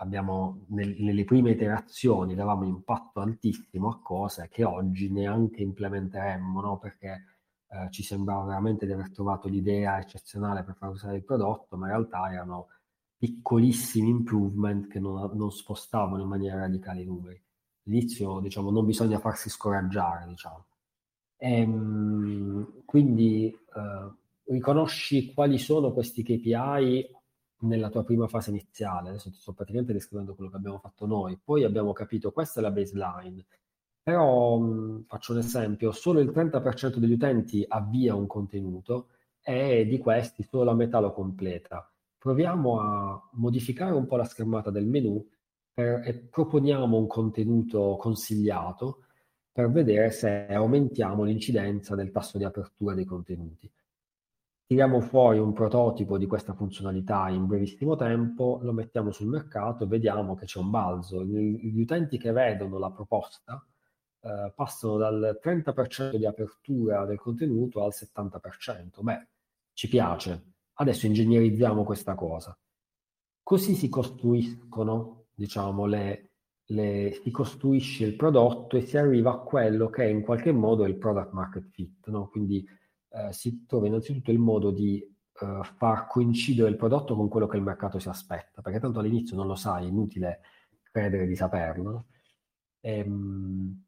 abbiamo 0.00 0.64
nel, 0.68 0.96
nelle 0.98 1.24
prime 1.24 1.50
iterazioni 1.52 2.34
davamo 2.34 2.64
impatto 2.64 3.20
altissimo 3.20 3.88
a 3.90 4.00
cose 4.00 4.48
che 4.50 4.64
oggi 4.64 5.10
neanche 5.10 5.62
implementeremmo, 5.62 6.60
no? 6.60 6.78
perché 6.78 7.24
eh, 7.68 7.90
ci 7.90 8.02
sembrava 8.02 8.44
veramente 8.44 8.86
di 8.86 8.92
aver 8.92 9.10
trovato 9.10 9.48
l'idea 9.48 9.98
eccezionale 10.00 10.64
per 10.64 10.74
far 10.74 10.90
usare 10.90 11.16
il 11.16 11.24
prodotto, 11.24 11.76
ma 11.76 11.86
in 11.86 11.92
realtà 11.92 12.32
erano 12.32 12.68
piccolissimi 13.16 14.08
improvement 14.08 14.88
che 14.88 14.98
non, 14.98 15.30
non 15.34 15.50
spostavano 15.52 16.22
in 16.22 16.28
maniera 16.28 16.60
radicale 16.60 17.02
i 17.02 17.06
numeri. 17.06 17.42
All'inizio, 17.86 18.40
diciamo, 18.40 18.70
non 18.70 18.86
bisogna 18.86 19.18
farsi 19.18 19.50
scoraggiare, 19.50 20.26
diciamo. 20.26 20.64
E, 21.36 21.60
ehm, 21.60 22.82
quindi 22.86 23.48
eh, 23.48 24.12
riconosci 24.44 25.34
quali 25.34 25.58
sono 25.58 25.92
questi 25.92 26.22
KPI 26.22 27.18
nella 27.60 27.88
tua 27.90 28.04
prima 28.04 28.26
fase 28.28 28.50
iniziale. 28.50 29.10
Adesso 29.10 29.30
ti 29.30 29.36
sto 29.36 29.52
praticamente 29.52 29.92
descrivendo 29.92 30.34
quello 30.34 30.50
che 30.50 30.56
abbiamo 30.56 30.78
fatto 30.78 31.06
noi. 31.06 31.38
Poi 31.42 31.64
abbiamo 31.64 31.92
capito 31.92 32.32
questa 32.32 32.60
è 32.60 32.62
la 32.62 32.70
baseline. 32.70 33.44
Però 34.02 34.58
mh, 34.58 35.04
faccio 35.06 35.32
un 35.32 35.38
esempio, 35.38 35.92
solo 35.92 36.20
il 36.20 36.30
30% 36.30 36.96
degli 36.96 37.12
utenti 37.12 37.64
avvia 37.68 38.14
un 38.14 38.26
contenuto 38.26 39.08
e 39.42 39.86
di 39.86 39.98
questi 39.98 40.42
solo 40.42 40.64
la 40.64 40.74
metà 40.74 41.00
lo 41.00 41.12
completa. 41.12 41.90
Proviamo 42.18 42.80
a 42.80 43.28
modificare 43.32 43.92
un 43.94 44.06
po' 44.06 44.16
la 44.16 44.24
schermata 44.24 44.70
del 44.70 44.86
menu 44.86 45.26
per, 45.72 46.02
e 46.04 46.14
proponiamo 46.14 46.96
un 46.96 47.06
contenuto 47.06 47.96
consigliato 47.98 49.04
per 49.52 49.70
vedere 49.70 50.10
se 50.10 50.46
aumentiamo 50.46 51.24
l'incidenza 51.24 51.94
del 51.94 52.10
tasso 52.10 52.38
di 52.38 52.44
apertura 52.44 52.94
dei 52.94 53.04
contenuti. 53.04 53.70
Tiriamo 54.70 55.00
fuori 55.00 55.40
un 55.40 55.52
prototipo 55.52 56.16
di 56.16 56.28
questa 56.28 56.54
funzionalità 56.54 57.28
in 57.28 57.48
brevissimo 57.48 57.96
tempo, 57.96 58.60
lo 58.62 58.72
mettiamo 58.72 59.10
sul 59.10 59.26
mercato 59.26 59.82
e 59.82 59.88
vediamo 59.88 60.36
che 60.36 60.46
c'è 60.46 60.60
un 60.60 60.70
balzo. 60.70 61.24
Gli 61.24 61.80
utenti 61.80 62.18
che 62.18 62.30
vedono 62.30 62.78
la 62.78 62.92
proposta 62.92 63.66
eh, 64.20 64.52
passano 64.54 64.96
dal 64.96 65.40
30% 65.42 66.14
di 66.14 66.24
apertura 66.24 67.04
del 67.04 67.18
contenuto 67.18 67.82
al 67.82 67.90
70%. 67.92 69.02
Beh, 69.02 69.28
ci 69.72 69.88
piace. 69.88 70.52
Adesso 70.74 71.06
ingegnerizziamo 71.06 71.82
questa 71.82 72.14
cosa. 72.14 72.56
Così 73.42 73.74
si 73.74 73.88
costruiscono, 73.88 75.24
diciamo, 75.34 75.84
le, 75.84 76.30
le, 76.66 77.18
si 77.20 77.32
costruisce 77.32 78.04
il 78.04 78.14
prodotto 78.14 78.76
e 78.76 78.82
si 78.82 78.96
arriva 78.96 79.32
a 79.32 79.38
quello 79.38 79.88
che 79.88 80.04
è 80.04 80.06
in 80.06 80.22
qualche 80.22 80.52
modo 80.52 80.86
il 80.86 80.96
product 80.96 81.32
market 81.32 81.64
fit, 81.72 82.06
no? 82.06 82.28
quindi 82.28 82.64
eh, 83.10 83.32
si 83.32 83.64
trova 83.66 83.86
innanzitutto 83.86 84.30
il 84.30 84.38
modo 84.38 84.70
di 84.70 84.98
eh, 84.98 85.60
far 85.76 86.06
coincidere 86.06 86.68
il 86.68 86.76
prodotto 86.76 87.14
con 87.16 87.28
quello 87.28 87.46
che 87.46 87.56
il 87.56 87.62
mercato 87.62 87.98
si 87.98 88.08
aspetta, 88.08 88.62
perché 88.62 88.80
tanto 88.80 88.98
all'inizio 89.00 89.36
non 89.36 89.46
lo 89.46 89.54
sai, 89.56 89.86
è 89.86 89.88
inutile 89.88 90.40
credere 90.82 91.26
di 91.26 91.36
saperlo. 91.36 92.06
E, 92.80 92.98
ehm, 92.98 93.84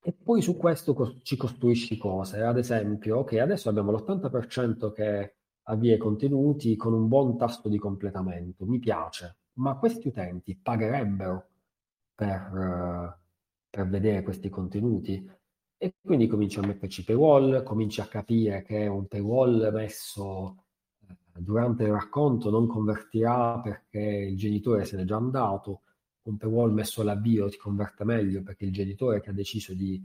e, 0.00 0.12
poi 0.12 0.42
su 0.42 0.56
questo 0.56 0.94
co- 0.94 1.20
ci 1.22 1.36
costruisci 1.36 1.96
cose, 1.96 2.42
ad 2.42 2.58
esempio, 2.58 3.18
ok, 3.18 3.34
adesso 3.34 3.68
abbiamo 3.68 3.90
l'80% 3.90 4.92
che 4.92 5.36
avvia 5.64 5.94
i 5.94 5.98
contenuti 5.98 6.76
con 6.76 6.92
un 6.92 7.08
buon 7.08 7.38
tasso 7.38 7.68
di 7.68 7.78
completamento, 7.78 8.66
mi 8.66 8.78
piace, 8.78 9.38
ma 9.54 9.76
questi 9.78 10.08
utenti 10.08 10.56
pagherebbero 10.56 11.48
per, 12.14 13.18
per 13.70 13.88
vedere 13.88 14.22
questi 14.22 14.48
contenuti. 14.48 15.28
E 15.76 15.94
quindi 16.00 16.26
cominci 16.26 16.58
a 16.58 16.66
metterci 16.66 17.04
paywall, 17.04 17.62
cominci 17.62 18.00
a 18.00 18.06
capire 18.06 18.62
che 18.62 18.86
un 18.86 19.06
paywall 19.06 19.70
messo 19.72 20.64
eh, 21.06 21.40
durante 21.40 21.84
il 21.84 21.92
racconto 21.92 22.50
non 22.50 22.66
convertirà 22.66 23.60
perché 23.60 24.00
il 24.00 24.36
genitore 24.36 24.84
se 24.84 24.96
n'è 24.96 25.04
già 25.04 25.16
andato, 25.16 25.82
un 26.22 26.36
paywall 26.38 26.72
messo 26.72 27.02
all'avvio 27.02 27.48
ti 27.48 27.58
converte 27.58 28.04
meglio 28.04 28.42
perché 28.42 28.64
il 28.64 28.72
genitore 28.72 29.20
che 29.20 29.30
ha 29.30 29.34
deciso 29.34 29.74
di 29.74 30.02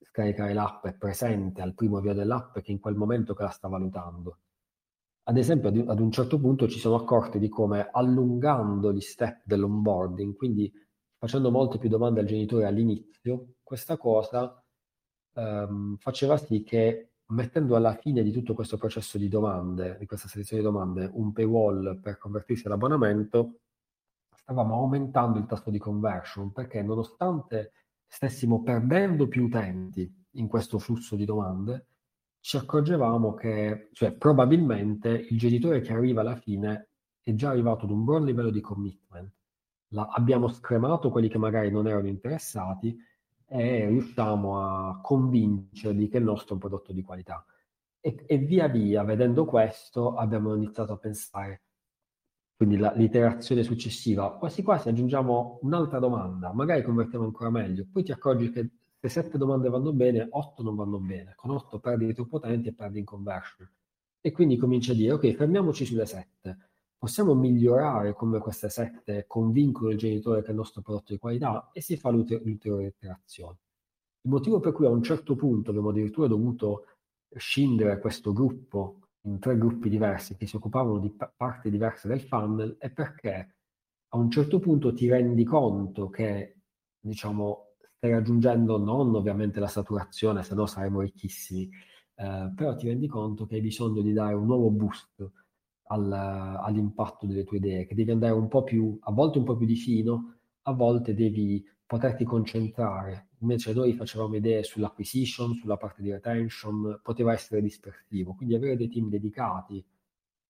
scaricare 0.00 0.52
l'app 0.52 0.86
è 0.86 0.94
presente 0.94 1.62
al 1.62 1.74
primo 1.74 1.98
avvio 1.98 2.14
dell'app 2.14 2.58
che 2.58 2.70
in 2.70 2.78
quel 2.78 2.94
momento 2.94 3.34
che 3.34 3.42
la 3.42 3.50
sta 3.50 3.68
valutando. 3.68 4.38
Ad 5.24 5.36
esempio, 5.36 5.68
ad 5.68 6.00
un 6.00 6.10
certo 6.10 6.38
punto 6.38 6.68
ci 6.68 6.78
sono 6.78 6.94
accorti 6.94 7.38
di 7.38 7.48
come 7.48 7.88
allungando 7.90 8.92
gli 8.92 9.00
step 9.00 9.42
dell'onboarding, 9.44 10.34
quindi 10.36 10.72
facendo 11.18 11.50
molte 11.50 11.78
più 11.78 11.88
domande 11.88 12.20
al 12.20 12.26
genitore 12.26 12.66
all'inizio, 12.66 13.54
questa 13.62 13.96
cosa 13.96 14.62
ehm, 15.34 15.96
faceva 15.96 16.36
sì 16.36 16.62
che 16.62 17.12
mettendo 17.30 17.76
alla 17.76 17.94
fine 17.94 18.22
di 18.22 18.32
tutto 18.32 18.54
questo 18.54 18.76
processo 18.76 19.18
di 19.18 19.28
domande, 19.28 19.96
di 19.98 20.06
questa 20.06 20.28
selezione 20.28 20.62
di 20.62 20.68
domande, 20.68 21.10
un 21.12 21.32
paywall 21.32 22.00
per 22.00 22.18
convertirsi 22.18 22.66
all'abbonamento, 22.66 23.60
stavamo 24.34 24.74
aumentando 24.74 25.38
il 25.38 25.46
tasso 25.46 25.70
di 25.70 25.78
conversion 25.78 26.52
perché 26.52 26.82
nonostante 26.82 27.72
stessimo 28.06 28.62
perdendo 28.62 29.28
più 29.28 29.44
utenti 29.44 30.10
in 30.32 30.48
questo 30.48 30.78
flusso 30.78 31.16
di 31.16 31.26
domande, 31.26 31.88
ci 32.40 32.56
accorgevamo 32.56 33.34
che, 33.34 33.90
cioè 33.92 34.12
probabilmente 34.12 35.10
il 35.10 35.38
genitore 35.38 35.80
che 35.80 35.92
arriva 35.92 36.22
alla 36.22 36.36
fine 36.36 36.90
è 37.22 37.34
già 37.34 37.50
arrivato 37.50 37.84
ad 37.84 37.90
un 37.90 38.04
buon 38.04 38.24
livello 38.24 38.50
di 38.50 38.60
commitment. 38.60 39.30
La, 39.88 40.06
abbiamo 40.10 40.48
scremato 40.48 41.10
quelli 41.10 41.28
che 41.28 41.38
magari 41.38 41.70
non 41.70 41.86
erano 41.86 42.06
interessati 42.06 42.96
e 43.48 43.86
riusciamo 43.86 44.60
a 44.60 45.00
convincerli 45.00 46.08
che 46.08 46.18
il 46.18 46.24
nostro 46.24 46.50
è 46.50 46.52
un 46.54 46.58
prodotto 46.58 46.92
di 46.92 47.02
qualità. 47.02 47.44
E, 48.00 48.24
e 48.26 48.38
via 48.38 48.68
via, 48.68 49.02
vedendo 49.02 49.44
questo, 49.44 50.14
abbiamo 50.14 50.54
iniziato 50.54 50.92
a 50.92 50.98
pensare, 50.98 51.62
quindi 52.54 52.76
la, 52.76 52.92
l'iterazione 52.92 53.62
successiva, 53.62 54.36
quasi 54.36 54.62
quasi 54.62 54.88
aggiungiamo 54.88 55.60
un'altra 55.62 55.98
domanda, 55.98 56.52
magari 56.52 56.82
convertiamo 56.82 57.24
ancora 57.24 57.50
meglio, 57.50 57.86
poi 57.90 58.02
ti 58.02 58.12
accorgi 58.12 58.50
che 58.50 58.70
se 59.00 59.08
sette 59.08 59.38
domande 59.38 59.68
vanno 59.68 59.92
bene, 59.92 60.26
otto 60.30 60.62
non 60.62 60.74
vanno 60.74 60.98
bene, 60.98 61.32
con 61.36 61.50
otto 61.50 61.78
perdi 61.78 62.12
troppo 62.14 62.36
utenti 62.36 62.68
e 62.68 62.74
perdi 62.74 62.98
in 62.98 63.04
conversion. 63.04 63.70
E 64.20 64.32
quindi 64.32 64.56
cominci 64.56 64.90
a 64.90 64.94
dire, 64.94 65.12
ok, 65.12 65.32
fermiamoci 65.34 65.84
sulle 65.84 66.04
sette 66.04 66.67
possiamo 66.98 67.34
migliorare 67.34 68.12
come 68.12 68.40
queste 68.40 68.68
sette 68.68 69.24
convincono 69.26 69.90
il 69.90 69.98
genitore 69.98 70.40
che 70.40 70.48
è 70.48 70.50
il 70.50 70.56
nostro 70.56 70.82
prodotto 70.82 71.12
di 71.12 71.18
qualità 71.18 71.70
e 71.72 71.80
si 71.80 71.96
fa 71.96 72.10
l'ulteriore 72.10 72.86
iterazione. 72.86 73.58
Il 74.22 74.30
motivo 74.30 74.58
per 74.58 74.72
cui 74.72 74.86
a 74.86 74.90
un 74.90 75.02
certo 75.02 75.36
punto 75.36 75.70
abbiamo 75.70 75.90
addirittura 75.90 76.26
dovuto 76.26 76.86
scindere 77.36 78.00
questo 78.00 78.32
gruppo 78.32 79.08
in 79.22 79.38
tre 79.38 79.56
gruppi 79.56 79.88
diversi 79.88 80.36
che 80.36 80.46
si 80.46 80.56
occupavano 80.56 80.98
di 80.98 81.14
parti 81.36 81.70
diverse 81.70 82.08
del 82.08 82.20
funnel 82.20 82.76
è 82.78 82.90
perché 82.90 83.54
a 84.08 84.16
un 84.16 84.30
certo 84.30 84.58
punto 84.58 84.92
ti 84.92 85.08
rendi 85.08 85.44
conto 85.44 86.08
che, 86.08 86.62
diciamo, 86.98 87.74
stai 87.96 88.10
raggiungendo 88.10 88.78
non 88.78 89.14
ovviamente 89.14 89.60
la 89.60 89.66
saturazione, 89.68 90.42
se 90.42 90.54
no 90.54 90.66
saremo 90.66 91.00
ricchissimi, 91.00 91.68
eh, 92.14 92.52
però 92.54 92.74
ti 92.74 92.88
rendi 92.88 93.06
conto 93.06 93.44
che 93.46 93.56
hai 93.56 93.60
bisogno 93.60 94.00
di 94.00 94.12
dare 94.12 94.34
un 94.34 94.46
nuovo 94.46 94.70
boost 94.70 95.30
al, 95.88 96.12
all'impatto 96.12 97.26
delle 97.26 97.44
tue 97.44 97.58
idee, 97.58 97.86
che 97.86 97.94
devi 97.94 98.10
andare 98.10 98.32
un 98.32 98.48
po' 98.48 98.62
più, 98.62 98.96
a 99.00 99.12
volte 99.12 99.38
un 99.38 99.44
po' 99.44 99.56
più 99.56 99.66
di 99.66 99.76
fino, 99.76 100.34
a 100.62 100.72
volte 100.72 101.14
devi 101.14 101.64
poterti 101.86 102.24
concentrare. 102.24 103.28
Invece 103.40 103.72
noi 103.72 103.94
facevamo 103.94 104.36
idee 104.36 104.62
sull'acquisition, 104.62 105.54
sulla 105.54 105.76
parte 105.76 106.02
di 106.02 106.10
retention, 106.10 107.00
poteva 107.02 107.32
essere 107.32 107.62
dispersivo. 107.62 108.34
Quindi 108.34 108.54
avere 108.54 108.76
dei 108.76 108.88
team 108.88 109.08
dedicati 109.08 109.84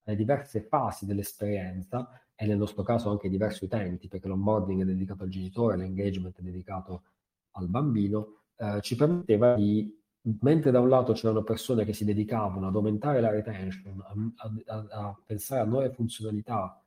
alle 0.05 0.17
diverse 0.17 0.63
fasi 0.63 1.07
dell'esperienza 1.07 2.09
e 2.35 2.47
nel 2.47 2.57
nostro 2.57 2.83
caso 2.83 3.11
anche 3.11 3.29
diversi 3.29 3.65
utenti, 3.65 4.09
perché 4.09 4.29
l'onboarding 4.29 4.83
è 4.83 4.85
dedicato 4.85 5.25
al 5.25 5.29
genitore, 5.29 5.77
l'engagement 5.77 6.39
è 6.39 6.43
dedicato 6.43 7.03
al 7.53 7.69
bambino, 7.69 8.43
eh, 8.57 8.81
ci 8.81 8.97
permetteva 8.97 9.55
di 9.55 9.98
mentre 10.41 10.71
da 10.71 10.81
un 10.81 10.89
lato 10.89 11.13
c'erano 11.13 11.43
persone 11.43 11.85
che 11.85 11.93
si 11.93 12.05
dedicavano 12.05 12.69
ad 12.69 12.75
aumentare 12.75 13.21
la 13.21 13.31
retention, 13.31 14.03
a, 14.37 14.75
a, 14.75 14.87
a, 14.91 15.23
pensare 15.25 15.63
a 15.63 15.65
nuove 15.65 15.91
funzionalità 15.91 16.83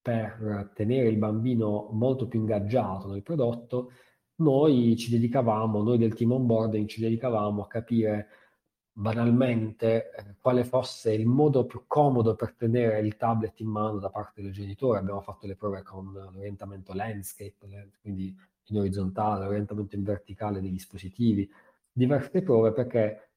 per 0.00 0.70
tenere 0.74 1.08
il 1.08 1.18
bambino 1.18 1.88
molto 1.92 2.26
più 2.26 2.40
ingaggiato 2.40 3.08
nel 3.08 3.22
prodotto, 3.22 3.90
noi 4.36 4.96
ci 4.96 5.10
dedicavamo, 5.10 5.82
noi 5.82 5.98
del 5.98 6.14
team 6.14 6.32
onboarding 6.32 6.88
ci 6.88 7.00
dedicavamo 7.00 7.62
a 7.62 7.66
capire 7.66 8.28
banalmente 8.92 10.10
eh, 10.10 10.36
quale 10.40 10.64
fosse 10.64 11.12
il 11.12 11.26
modo 11.26 11.64
più 11.64 11.84
comodo 11.86 12.34
per 12.34 12.54
tenere 12.54 13.00
il 13.00 13.16
tablet 13.16 13.58
in 13.60 13.68
mano 13.68 13.98
da 13.98 14.10
parte 14.10 14.42
del 14.42 14.52
genitore. 14.52 14.98
Abbiamo 14.98 15.20
fatto 15.20 15.46
le 15.46 15.56
prove 15.56 15.82
con 15.82 16.12
l'orientamento 16.12 16.92
landscape, 16.92 17.56
quindi 18.00 18.34
in 18.64 18.78
orizzontale, 18.78 19.44
l'orientamento 19.44 19.96
in 19.96 20.02
verticale 20.02 20.60
dei 20.60 20.70
dispositivi, 20.70 21.50
diverse 21.92 22.42
prove 22.42 22.72
perché 22.72 23.30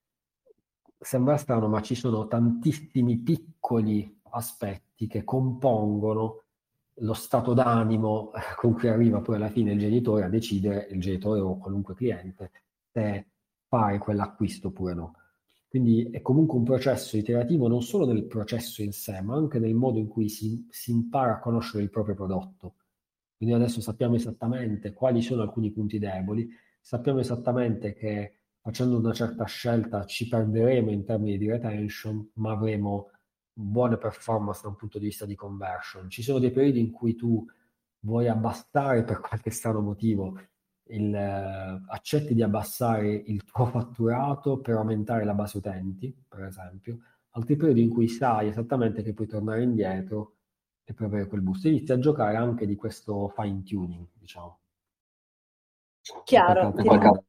sembra 1.00 1.38
strano, 1.38 1.68
ma 1.68 1.82
ci 1.82 1.96
sono 1.96 2.28
tantissimi 2.28 3.18
piccoli 3.18 4.22
aspetti 4.32 5.08
che 5.08 5.24
compongono 5.24 6.44
lo 6.98 7.14
stato 7.14 7.54
d'animo 7.54 8.32
con 8.56 8.74
cui 8.74 8.88
arriva 8.88 9.22
poi 9.22 9.36
alla 9.36 9.50
fine 9.50 9.74
il 9.74 9.80
genitore 9.80 10.24
a 10.24 10.30
decidere, 10.30 10.88
il 10.92 11.02
genitore 11.02 11.40
o 11.40 11.58
qualunque 11.58 11.96
cliente, 11.96 12.52
se 12.92 13.28
fare 13.68 13.98
quell'acquisto 13.98 14.68
oppure 14.70 14.94
no. 14.94 15.16
Quindi 15.68 16.10
è 16.12 16.22
comunque 16.22 16.60
un 16.60 16.64
processo 16.64 17.18
iterativo 17.18 17.68
non 17.68 17.82
solo 17.82 18.06
nel 18.06 18.26
processo 18.26 18.84
in 18.84 18.92
sé, 18.92 19.22
ma 19.22 19.36
anche 19.36 19.58
nel 19.58 19.74
modo 19.74 19.98
in 19.98 20.08
cui 20.08 20.30
si, 20.30 20.68
si 20.70 20.92
impara 20.92 21.34
a 21.34 21.40
conoscere 21.40 21.82
il 21.82 21.90
proprio 21.90 22.14
prodotto. 22.14 22.76
Quindi 23.36 23.56
adesso 23.56 23.82
sappiamo 23.82 24.14
esattamente 24.14 24.94
quali 24.94 25.24
sono 25.24 25.42
alcuni 25.42 25.72
punti 25.72 25.98
deboli, 25.98 26.48
sappiamo 26.80 27.20
esattamente 27.20 27.94
che 27.94 28.42
facendo 28.64 28.98
una 28.98 29.12
certa 29.12 29.44
scelta 29.44 30.06
ci 30.06 30.30
perderemo 30.30 30.90
in 30.90 31.04
termini 31.04 31.38
di 31.38 31.50
retention, 31.50 32.32
ma 32.36 32.54
avremo 32.54 33.10
buone 33.52 33.98
performance 33.98 34.62
da 34.64 34.70
un 34.70 34.78
punto 34.78 35.00
di 35.00 35.06
vista 35.08 35.26
di 35.26 35.36
conversion. 35.36 36.10
Ci 36.10 36.24
sono 36.24 36.40
dei 36.40 36.50
periodi 36.50 36.80
in 36.80 36.90
cui 36.90 37.14
tu 37.16 37.46
vuoi 38.00 38.30
abbassare 38.30 39.04
per 39.04 39.20
qualche 39.20 39.52
strano 39.52 39.82
motivo, 39.82 40.40
il, 40.88 41.14
eh, 41.14 41.84
accetti 41.88 42.34
di 42.34 42.42
abbassare 42.42 43.12
il 43.14 43.44
tuo 43.44 43.66
fatturato 43.66 44.60
per 44.60 44.76
aumentare 44.76 45.26
la 45.26 45.34
base 45.34 45.58
utenti, 45.58 46.16
per 46.26 46.46
esempio, 46.46 47.00
altri 47.32 47.58
periodi 47.58 47.82
in 47.82 47.90
cui 47.90 48.08
sai 48.08 48.48
esattamente 48.48 49.04
che 49.04 49.14
puoi 49.14 49.28
tornare 49.28 49.64
indietro 49.64 50.38
e 50.86 50.94
per 50.94 51.08
avere 51.08 51.28
quel 51.28 51.42
boost. 51.42 51.66
Inizi 51.66 51.92
a 51.92 52.00
giocare 52.00 52.38
anche 52.38 52.66
di 52.66 52.78
questo 52.78 53.28
fine 53.36 53.62
tuning, 53.64 54.08
diciamo. 54.14 54.60
Chiaro. 56.24 56.72
Qualche, 56.72 57.24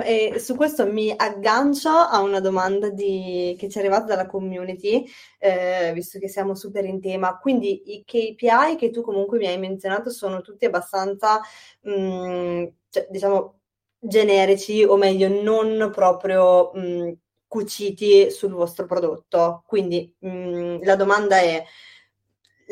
e 0.00 0.38
su 0.38 0.54
questo 0.56 0.86
mi 0.90 1.12
aggancio 1.14 1.90
a 1.90 2.20
una 2.20 2.40
domanda 2.40 2.88
di, 2.88 3.54
che 3.58 3.68
ci 3.68 3.76
è 3.78 3.80
arrivata 3.80 4.04
dalla 4.06 4.26
community, 4.26 5.04
eh, 5.38 5.92
visto 5.94 6.18
che 6.18 6.28
siamo 6.28 6.54
super 6.54 6.84
in 6.84 7.00
tema. 7.00 7.36
Quindi 7.38 7.94
i 7.96 8.04
KPI 8.04 8.76
che 8.78 8.90
tu 8.90 9.02
comunque 9.02 9.38
mi 9.38 9.46
hai 9.46 9.58
menzionato 9.58 10.10
sono 10.10 10.40
tutti 10.40 10.64
abbastanza, 10.64 11.40
mh, 11.82 11.90
mm, 11.92 12.64
cioè, 12.88 13.06
diciamo, 13.10 13.60
generici, 13.98 14.82
o 14.84 14.96
meglio, 14.96 15.28
non 15.28 15.90
proprio 15.92 16.70
mh, 16.72 16.80
mm, 16.80 17.12
cuciti 17.46 18.30
sul 18.30 18.52
vostro 18.52 18.86
prodotto. 18.86 19.62
Quindi 19.66 20.14
mh, 20.20 20.28
mm, 20.28 20.82
la 20.84 20.96
domanda 20.96 21.36
è 21.38 21.62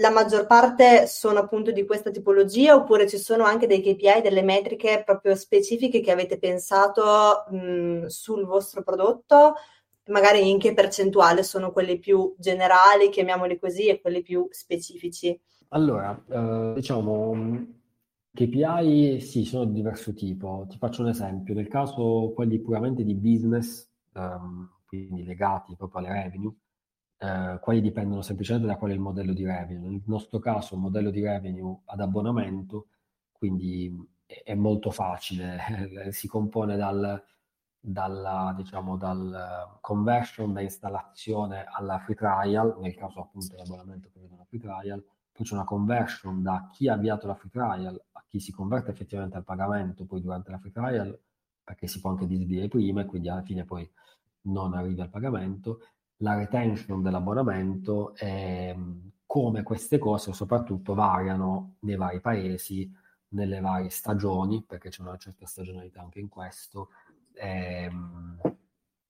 la 0.01 0.11
maggior 0.11 0.47
parte 0.47 1.07
sono 1.07 1.39
appunto 1.39 1.71
di 1.71 1.85
questa 1.85 2.11
tipologia 2.11 2.75
oppure 2.75 3.07
ci 3.07 3.19
sono 3.19 3.45
anche 3.45 3.67
dei 3.67 3.83
KPI, 3.83 4.23
delle 4.23 4.43
metriche 4.43 5.03
proprio 5.05 5.35
specifiche 5.35 6.01
che 6.01 6.11
avete 6.11 6.39
pensato 6.39 7.45
mh, 7.51 8.07
sul 8.07 8.47
vostro 8.47 8.83
prodotto? 8.83 9.55
Magari 10.07 10.49
in 10.49 10.59
che 10.59 10.73
percentuale 10.73 11.43
sono 11.43 11.71
quelli 11.71 11.99
più 11.99 12.35
generali, 12.39 13.11
chiamiamoli 13.11 13.59
così, 13.59 13.87
e 13.87 14.01
quelli 14.01 14.23
più 14.23 14.49
specifici? 14.51 15.39
Allora, 15.69 16.19
eh, 16.29 16.73
diciamo, 16.75 17.67
KPI 18.33 19.21
sì, 19.21 19.45
sono 19.45 19.67
di 19.67 19.75
diverso 19.75 20.15
tipo. 20.15 20.67
Ti 20.69 20.79
faccio 20.79 21.03
un 21.03 21.09
esempio. 21.09 21.55
Nel 21.55 21.69
caso 21.69 22.33
quelli 22.35 22.59
puramente 22.59 23.05
di 23.05 23.15
business, 23.15 23.89
ehm, 24.15 24.69
quindi 24.87 25.25
legati 25.25 25.77
proprio 25.77 26.01
alle 26.01 26.23
revenue, 26.23 26.53
eh, 27.22 27.59
quelli 27.61 27.83
dipendono 27.83 28.22
semplicemente 28.22 28.66
da 28.66 28.76
qual 28.76 28.92
è 28.92 28.94
il 28.94 29.00
modello 29.00 29.35
di 29.35 29.44
revenue. 29.44 29.90
Nel 29.90 30.02
nostro 30.06 30.38
caso 30.38 30.74
un 30.74 30.80
modello 30.80 31.11
di 31.11 31.22
revenue 31.22 31.80
ad 31.85 32.00
abbonamento, 32.00 32.87
quindi 33.30 33.94
è, 34.24 34.42
è 34.44 34.54
molto 34.54 34.90
facile, 34.90 35.59
si 36.12 36.26
compone 36.28 36.76
dal, 36.76 37.22
dalla, 37.78 38.54
diciamo, 38.56 38.96
dal 38.96 39.78
conversion 39.83 40.54
da 40.54 40.62
installazione 40.62 41.66
alla 41.70 41.98
free 41.98 42.16
trial, 42.16 42.78
nel 42.80 42.94
caso 42.94 43.20
appunto 43.20 43.54
l'abbonamento 43.54 44.09
prevede 44.11 44.33
una 44.33 44.46
free 44.46 44.61
trial, 44.61 45.04
poi 45.30 45.46
c'è 45.46 45.54
una 45.54 45.64
conversion 45.64 46.42
da 46.42 46.68
chi 46.72 46.88
ha 46.88 46.94
avviato 46.94 47.26
la 47.26 47.35
free 47.35 47.50
trial 47.50 48.02
a 48.12 48.24
chi 48.26 48.40
si 48.40 48.50
converte 48.50 48.92
effettivamente 48.92 49.37
al 49.37 49.44
pagamento 49.44 50.06
poi 50.06 50.22
durante 50.22 50.50
la 50.50 50.59
free 50.59 50.72
trial, 50.72 51.18
perché 51.62 51.87
si 51.87 52.00
può 52.00 52.11
anche 52.11 52.26
disdire 52.26 52.68
prima 52.68 53.02
e 53.02 53.04
quindi 53.04 53.28
alla 53.28 53.42
fine 53.42 53.64
poi 53.64 53.88
non 54.42 54.72
arrivi 54.72 55.02
al 55.02 55.11
pagamento 55.11 55.80
la 56.20 56.35
retention 56.35 57.02
dell'abbonamento 57.02 58.14
e 58.16 58.76
come 59.26 59.62
queste 59.62 59.98
cose 59.98 60.33
soprattutto 60.33 60.94
variano 60.94 61.76
nei 61.80 61.96
vari 61.96 62.20
paesi, 62.20 62.92
nelle 63.28 63.61
varie 63.61 63.90
stagioni, 63.90 64.64
perché 64.66 64.88
c'è 64.90 65.02
una 65.02 65.16
certa 65.16 65.46
stagionalità 65.46 66.00
anche 66.00 66.18
in 66.18 66.28
questo, 66.28 66.88
ehm, 67.35 68.40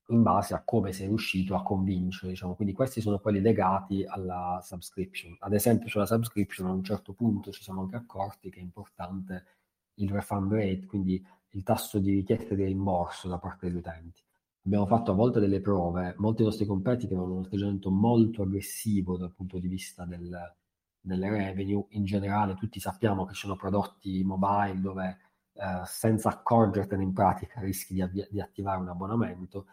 in 0.08 0.22
base 0.22 0.54
a 0.54 0.62
come 0.62 0.92
sei 0.92 1.06
riuscito 1.06 1.54
a 1.54 1.62
convincere, 1.62 2.32
diciamo. 2.32 2.54
Quindi 2.54 2.74
questi 2.74 3.00
sono 3.00 3.18
quelli 3.18 3.40
legati 3.40 4.04
alla 4.04 4.60
subscription. 4.62 5.36
Ad 5.40 5.54
esempio 5.54 5.88
sulla 5.88 6.06
subscription 6.06 6.68
a 6.68 6.72
un 6.72 6.84
certo 6.84 7.12
punto 7.14 7.50
ci 7.50 7.62
siamo 7.62 7.80
anche 7.82 7.96
accorti 7.96 8.50
che 8.50 8.58
è 8.60 8.62
importante 8.62 9.46
il 9.94 10.10
refund 10.10 10.52
rate, 10.52 10.86
quindi 10.86 11.24
il 11.50 11.62
tasso 11.62 11.98
di 11.98 12.12
richiesta 12.12 12.54
di 12.54 12.64
rimborso 12.64 13.28
da 13.28 13.38
parte 13.38 13.66
degli 13.66 13.76
utenti 13.76 14.22
abbiamo 14.64 14.86
fatto 14.86 15.12
a 15.12 15.14
volte 15.14 15.40
delle 15.40 15.60
prove, 15.60 16.14
molti 16.18 16.42
nostri 16.42 16.66
competitor 16.66 17.18
avevano 17.18 17.38
un 17.40 17.44
atteggiamento 17.46 17.90
molto 17.90 18.42
aggressivo 18.42 19.16
dal 19.16 19.32
punto 19.32 19.58
di 19.58 19.68
vista 19.68 20.04
del, 20.04 20.30
delle 21.00 21.30
revenue, 21.30 21.86
in 21.90 22.04
generale 22.04 22.54
tutti 22.54 22.80
sappiamo 22.80 23.24
che 23.24 23.34
ci 23.34 23.40
sono 23.40 23.56
prodotti 23.56 24.22
mobile 24.22 24.80
dove 24.80 25.18
eh, 25.54 25.82
senza 25.84 26.28
accorgertene 26.28 27.02
in 27.02 27.12
pratica 27.12 27.60
rischi 27.60 27.94
di, 27.94 28.26
di 28.30 28.40
attivare 28.40 28.80
un 28.80 28.88
abbonamento. 28.88 29.66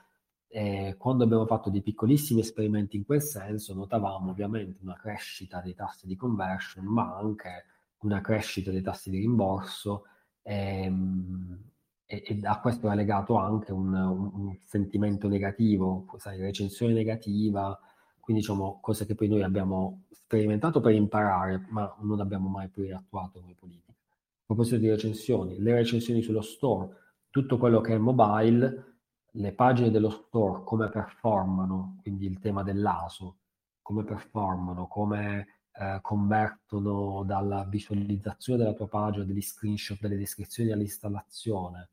E 0.49 0.95
quando 0.97 1.25
abbiamo 1.25 1.45
fatto 1.45 1.69
dei 1.69 1.81
piccolissimi 1.81 2.39
esperimenti 2.39 2.95
in 2.95 3.05
quel 3.05 3.21
senso 3.21 3.73
notavamo 3.73 4.31
ovviamente 4.31 4.79
una 4.81 4.95
crescita 4.95 5.59
dei 5.61 5.75
tassi 5.75 6.07
di 6.07 6.15
conversion 6.15 6.85
ma 6.85 7.17
anche 7.17 7.65
una 7.99 8.21
crescita 8.21 8.71
dei 8.71 8.81
tassi 8.81 9.09
di 9.09 9.19
rimborso. 9.19 10.05
E, 10.41 10.83
ehm, 10.83 11.71
e, 12.07 12.23
e 12.25 12.39
a 12.43 12.59
questo 12.61 12.89
è 12.89 12.95
legato 12.95 13.35
anche 13.35 13.73
un, 13.73 13.93
un, 13.93 14.31
un, 14.33 14.57
sentimento 14.63 15.27
negativo, 15.27 16.05
sai, 16.17 16.39
recensione 16.39 16.93
negativa, 16.93 17.77
quindi 18.19 18.41
diciamo 18.41 18.79
cose 18.81 19.05
che 19.05 19.13
poi 19.13 19.27
noi 19.27 19.43
abbiamo 19.43 20.03
sperimentato 20.11 20.79
per 20.79 20.93
imparare, 20.93 21.65
ma 21.69 21.93
non 22.01 22.21
abbiamo 22.21 22.47
mai 22.47 22.69
poi 22.69 22.91
attuato 22.93 23.41
come 23.41 23.55
politica. 23.55 23.91
A 23.91 24.45
proposito 24.45 24.77
di 24.77 24.89
recensioni, 24.89 25.59
le 25.59 25.73
recensioni 25.73 26.21
sullo 26.21 26.41
store, 26.41 26.95
tutto 27.29 27.57
quello 27.57 27.81
che 27.81 27.93
è 27.93 27.97
mobile, 27.97 28.99
le 29.31 29.51
pagine 29.51 29.91
dello 29.91 30.09
store, 30.09 30.63
come 30.63 30.89
performano, 30.89 31.99
quindi 32.01 32.25
il 32.25 32.39
tema 32.39 32.63
dell'ASO, 32.63 33.37
come 33.81 34.05
performano, 34.05 34.87
come 34.87 35.47
eh, 35.73 35.99
convertono 36.01 37.23
dalla 37.25 37.65
visualizzazione 37.65 38.59
della 38.59 38.73
tua 38.73 38.87
pagina, 38.87 39.25
degli 39.25 39.41
screenshot, 39.41 39.99
delle 39.99 40.17
descrizioni 40.17 40.71
all'installazione, 40.71 41.89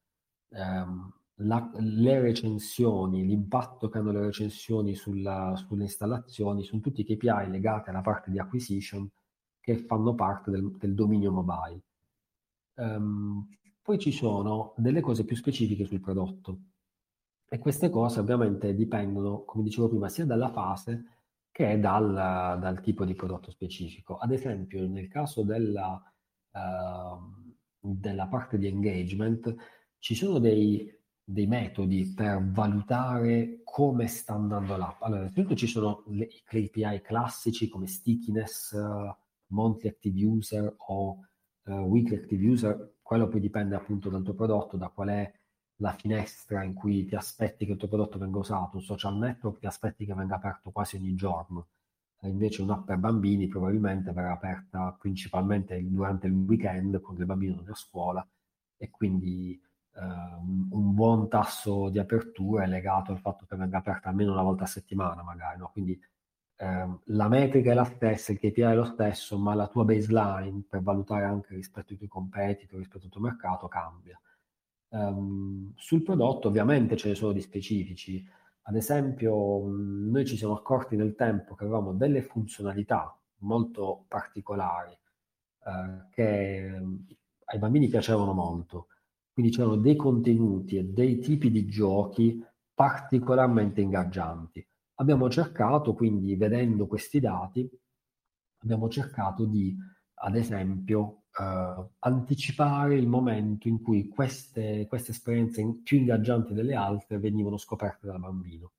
ehm, 0.55 1.13
la, 1.39 1.71
le 1.75 2.21
recensioni, 2.21 3.25
l'impatto 3.27 3.89
che 3.89 3.99
hanno 3.99 4.13
le 4.13 4.21
recensioni 4.21 4.95
sulla, 4.95 5.55
sulle 5.57 5.85
installazioni, 5.85 6.63
sono 6.63 6.81
tutti 6.81 7.05
KPI 7.05 7.49
legati 7.49 7.91
alla 7.91 8.03
parte 8.03 8.31
di 8.31 8.39
acquisition 8.39 9.09
che 9.61 9.79
fanno 9.79 10.15
parte 10.15 10.51
del, 10.51 10.77
del 10.77 10.95
dominio 10.95 11.33
mobile. 11.33 11.83
Um, 12.75 13.49
poi 13.83 13.99
ci 13.99 14.13
sono 14.13 14.75
delle 14.77 15.01
cose 15.01 15.25
più 15.25 15.37
specifiche 15.37 15.85
sul 15.85 16.01
prodotto 16.01 16.59
e 17.49 17.59
queste 17.59 17.91
cose 17.91 18.21
ovviamente 18.21 18.75
dipendono, 18.75 19.45
come 19.45 19.63
dicevo 19.63 19.89
prima, 19.89 20.09
sia 20.09 20.25
dalla 20.25 20.51
fase 20.51 21.05
che 21.51 21.79
dal, 21.79 22.13
dal 22.61 22.81
tipo 22.81 23.05
di 23.05 23.15
prodotto 23.15 23.51
specifico. 23.51 24.17
Ad 24.17 24.33
esempio, 24.33 24.87
nel 24.89 25.09
caso 25.09 25.43
della, 25.45 26.03
uh, 26.51 27.53
della 27.79 28.27
parte 28.27 28.59
di 28.59 28.67
engagement, 28.67 29.55
ci 30.05 30.15
sono 30.15 30.39
dei, 30.39 30.87
dei 31.25 31.47
metodi 31.47 32.13
per 32.15 32.39
valutare 32.51 33.63
come 33.65 34.07
sta 34.07 34.35
andando 34.35 34.77
l'app. 34.77 35.01
Allora, 35.01 35.21
innanzitutto 35.21 35.55
ci 35.55 35.67
sono 35.67 36.03
le, 36.09 36.25
i 36.25 36.43
KPI 36.45 37.01
classici 37.01 37.71
come 37.71 37.87
stickiness, 37.87 38.73
uh, 38.73 39.11
monthly 39.47 39.89
active 39.89 40.23
user 40.23 40.75
o 40.77 41.21
uh, 41.63 41.73
weekly 41.73 42.17
active 42.17 42.47
user, 42.47 42.97
quello 43.01 43.29
poi 43.29 43.41
dipende 43.41 43.77
appunto 43.77 44.11
dal 44.11 44.23
tuo 44.23 44.35
prodotto, 44.35 44.77
da 44.77 44.89
qual 44.89 45.09
è 45.09 45.33
la 45.77 45.93
finestra 45.93 46.63
in 46.63 46.75
cui 46.75 47.07
ti 47.07 47.15
aspetti 47.15 47.65
che 47.65 47.73
il 47.73 47.79
tuo 47.79 47.89
prodotto 47.89 48.19
venga 48.19 48.37
usato. 48.37 48.77
Un 48.77 48.83
social 48.83 49.17
network 49.17 49.61
ti 49.61 49.67
aspetti 49.67 50.05
che 50.05 50.13
venga 50.13 50.35
aperto 50.35 50.71
quasi 50.71 50.97
ogni 50.97 51.15
giorno. 51.15 51.69
Invece 52.25 52.61
un'app 52.61 52.85
per 52.85 52.99
bambini 52.99 53.49
probabilmente 53.49 54.13
verrà 54.13 54.33
aperta 54.33 54.95
principalmente 55.01 55.83
durante 55.83 56.27
il 56.27 56.35
weekend, 56.35 57.01
quando 57.01 57.23
i 57.23 57.27
bambini 57.27 57.55
non 57.55 57.69
è 57.69 57.71
a 57.71 57.75
scuola, 57.75 58.27
e 58.77 58.91
quindi 58.91 59.59
Uh, 59.95 60.77
un 60.77 60.93
buon 60.95 61.29
tasso 61.29 61.89
di 61.89 62.01
apertura 62.01 62.65
è 62.65 62.67
legato 62.67 63.13
al 63.13 63.21
fatto 63.21 63.47
che 63.47 63.55
venga 63.55 63.79
aperta 63.79 64.09
almeno 64.09 64.33
una 64.33 64.43
volta 64.43 64.65
a 64.65 64.67
settimana, 64.67 65.23
magari. 65.23 65.59
No? 65.59 65.71
Quindi 65.71 65.99
uh, 66.59 67.01
la 67.05 67.29
metrica 67.29 67.71
è 67.71 67.75
la 67.75 67.85
stessa, 67.85 68.33
il 68.33 68.39
KPI 68.39 68.61
è 68.63 68.75
lo 68.75 68.85
stesso, 68.85 69.39
ma 69.39 69.55
la 69.55 69.69
tua 69.69 69.85
baseline 69.85 70.65
per 70.69 70.83
valutare 70.83 71.25
anche 71.25 71.55
rispetto 71.55 71.93
ai 71.93 71.97
tuoi 71.99 72.09
competitor, 72.09 72.79
rispetto 72.79 73.05
al 73.05 73.11
tuo 73.11 73.21
mercato, 73.21 73.69
cambia. 73.69 74.21
Um, 74.89 75.73
sul 75.77 76.03
prodotto 76.03 76.49
ovviamente 76.49 76.97
ce 76.97 77.09
ne 77.09 77.15
sono 77.15 77.33
di 77.33 77.41
specifici. 77.41 78.27
Ad 78.67 78.77
esempio, 78.77 79.63
noi 79.67 80.25
ci 80.25 80.37
siamo 80.37 80.55
accorti 80.57 80.97
nel 80.97 81.15
tempo 81.15 81.55
che 81.55 81.65
avevamo 81.65 81.93
delle 81.93 82.23
funzionalità 82.23 83.17
molto 83.39 84.05
particolari 84.09 84.97
eh, 85.67 86.07
che 86.11 86.83
ai 87.45 87.59
bambini 87.59 87.89
piacevano 87.89 88.33
molto. 88.33 88.89
Quindi 89.35 89.51
c'erano 89.51 89.77
dei 89.77 89.97
contenuti 89.97 90.77
e 90.77 90.85
dei 90.85 91.19
tipi 91.19 91.51
di 91.51 91.67
giochi 91.67 92.41
particolarmente 92.73 93.81
ingaggianti. 93.81 94.65
Abbiamo 94.95 95.29
cercato, 95.29 95.93
quindi, 95.93 96.37
vedendo 96.37 96.87
questi 96.87 97.19
dati, 97.19 97.69
abbiamo 98.59 98.89
cercato 98.89 99.45
di, 99.45 99.77
ad 100.15 100.37
esempio, 100.37 101.25
eh, 101.37 101.85
anticipare 101.99 102.95
il 102.95 103.09
momento 103.09 103.67
in 103.67 103.83
cui 103.83 104.07
queste, 104.07 104.87
queste 104.89 105.11
esperienze 105.11 105.81
più 105.83 105.99
ingaggianti 105.99 106.55
delle 106.55 106.77
altre 106.77 107.19
venivano 107.19 107.57
scoperte 107.57 108.07
dal 108.07 108.21
bambino. 108.21 108.71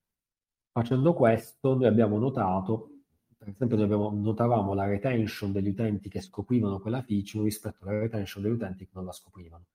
Facendo 0.71 1.13
questo, 1.13 1.75
noi 1.75 1.87
abbiamo 1.87 2.17
notato, 2.17 2.91
per 3.37 3.49
esempio, 3.49 3.83
abbiamo, 3.83 4.09
notavamo 4.09 4.73
la 4.73 4.85
retention 4.85 5.51
degli 5.51 5.69
utenti 5.69 6.07
che 6.07 6.21
scoprivano 6.21 6.79
quella 6.79 7.01
feature 7.01 7.43
rispetto 7.43 7.83
alla 7.83 7.99
retention 7.99 8.41
degli 8.41 8.53
utenti 8.53 8.85
che 8.85 8.91
non 8.93 9.03
la 9.03 9.11
scoprivano. 9.11 9.65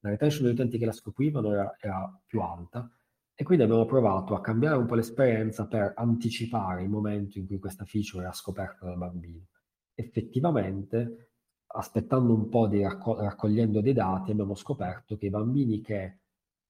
La 0.00 0.10
retention 0.10 0.44
degli 0.44 0.54
utenti 0.54 0.78
che 0.78 0.86
la 0.86 0.92
scoprivano 0.92 1.52
era, 1.52 1.76
era 1.80 2.20
più 2.24 2.40
alta 2.40 2.90
e 3.34 3.44
quindi 3.44 3.64
abbiamo 3.64 3.84
provato 3.84 4.34
a 4.34 4.40
cambiare 4.40 4.76
un 4.76 4.86
po' 4.86 4.94
l'esperienza 4.94 5.66
per 5.66 5.92
anticipare 5.96 6.82
il 6.82 6.88
momento 6.88 7.38
in 7.38 7.46
cui 7.46 7.58
questa 7.58 7.84
feature 7.84 8.24
era 8.24 8.32
scoperta 8.32 8.84
dal 8.84 8.96
bambino. 8.96 9.46
Effettivamente 9.94 11.30
aspettando 11.68 12.32
un 12.32 12.48
po' 12.48 12.66
di 12.66 12.82
raccog- 12.82 13.20
raccogliendo 13.20 13.80
dei 13.80 13.92
dati, 13.92 14.30
abbiamo 14.30 14.54
scoperto 14.54 15.16
che 15.16 15.26
i 15.26 15.30
bambini 15.30 15.80
che 15.80 16.18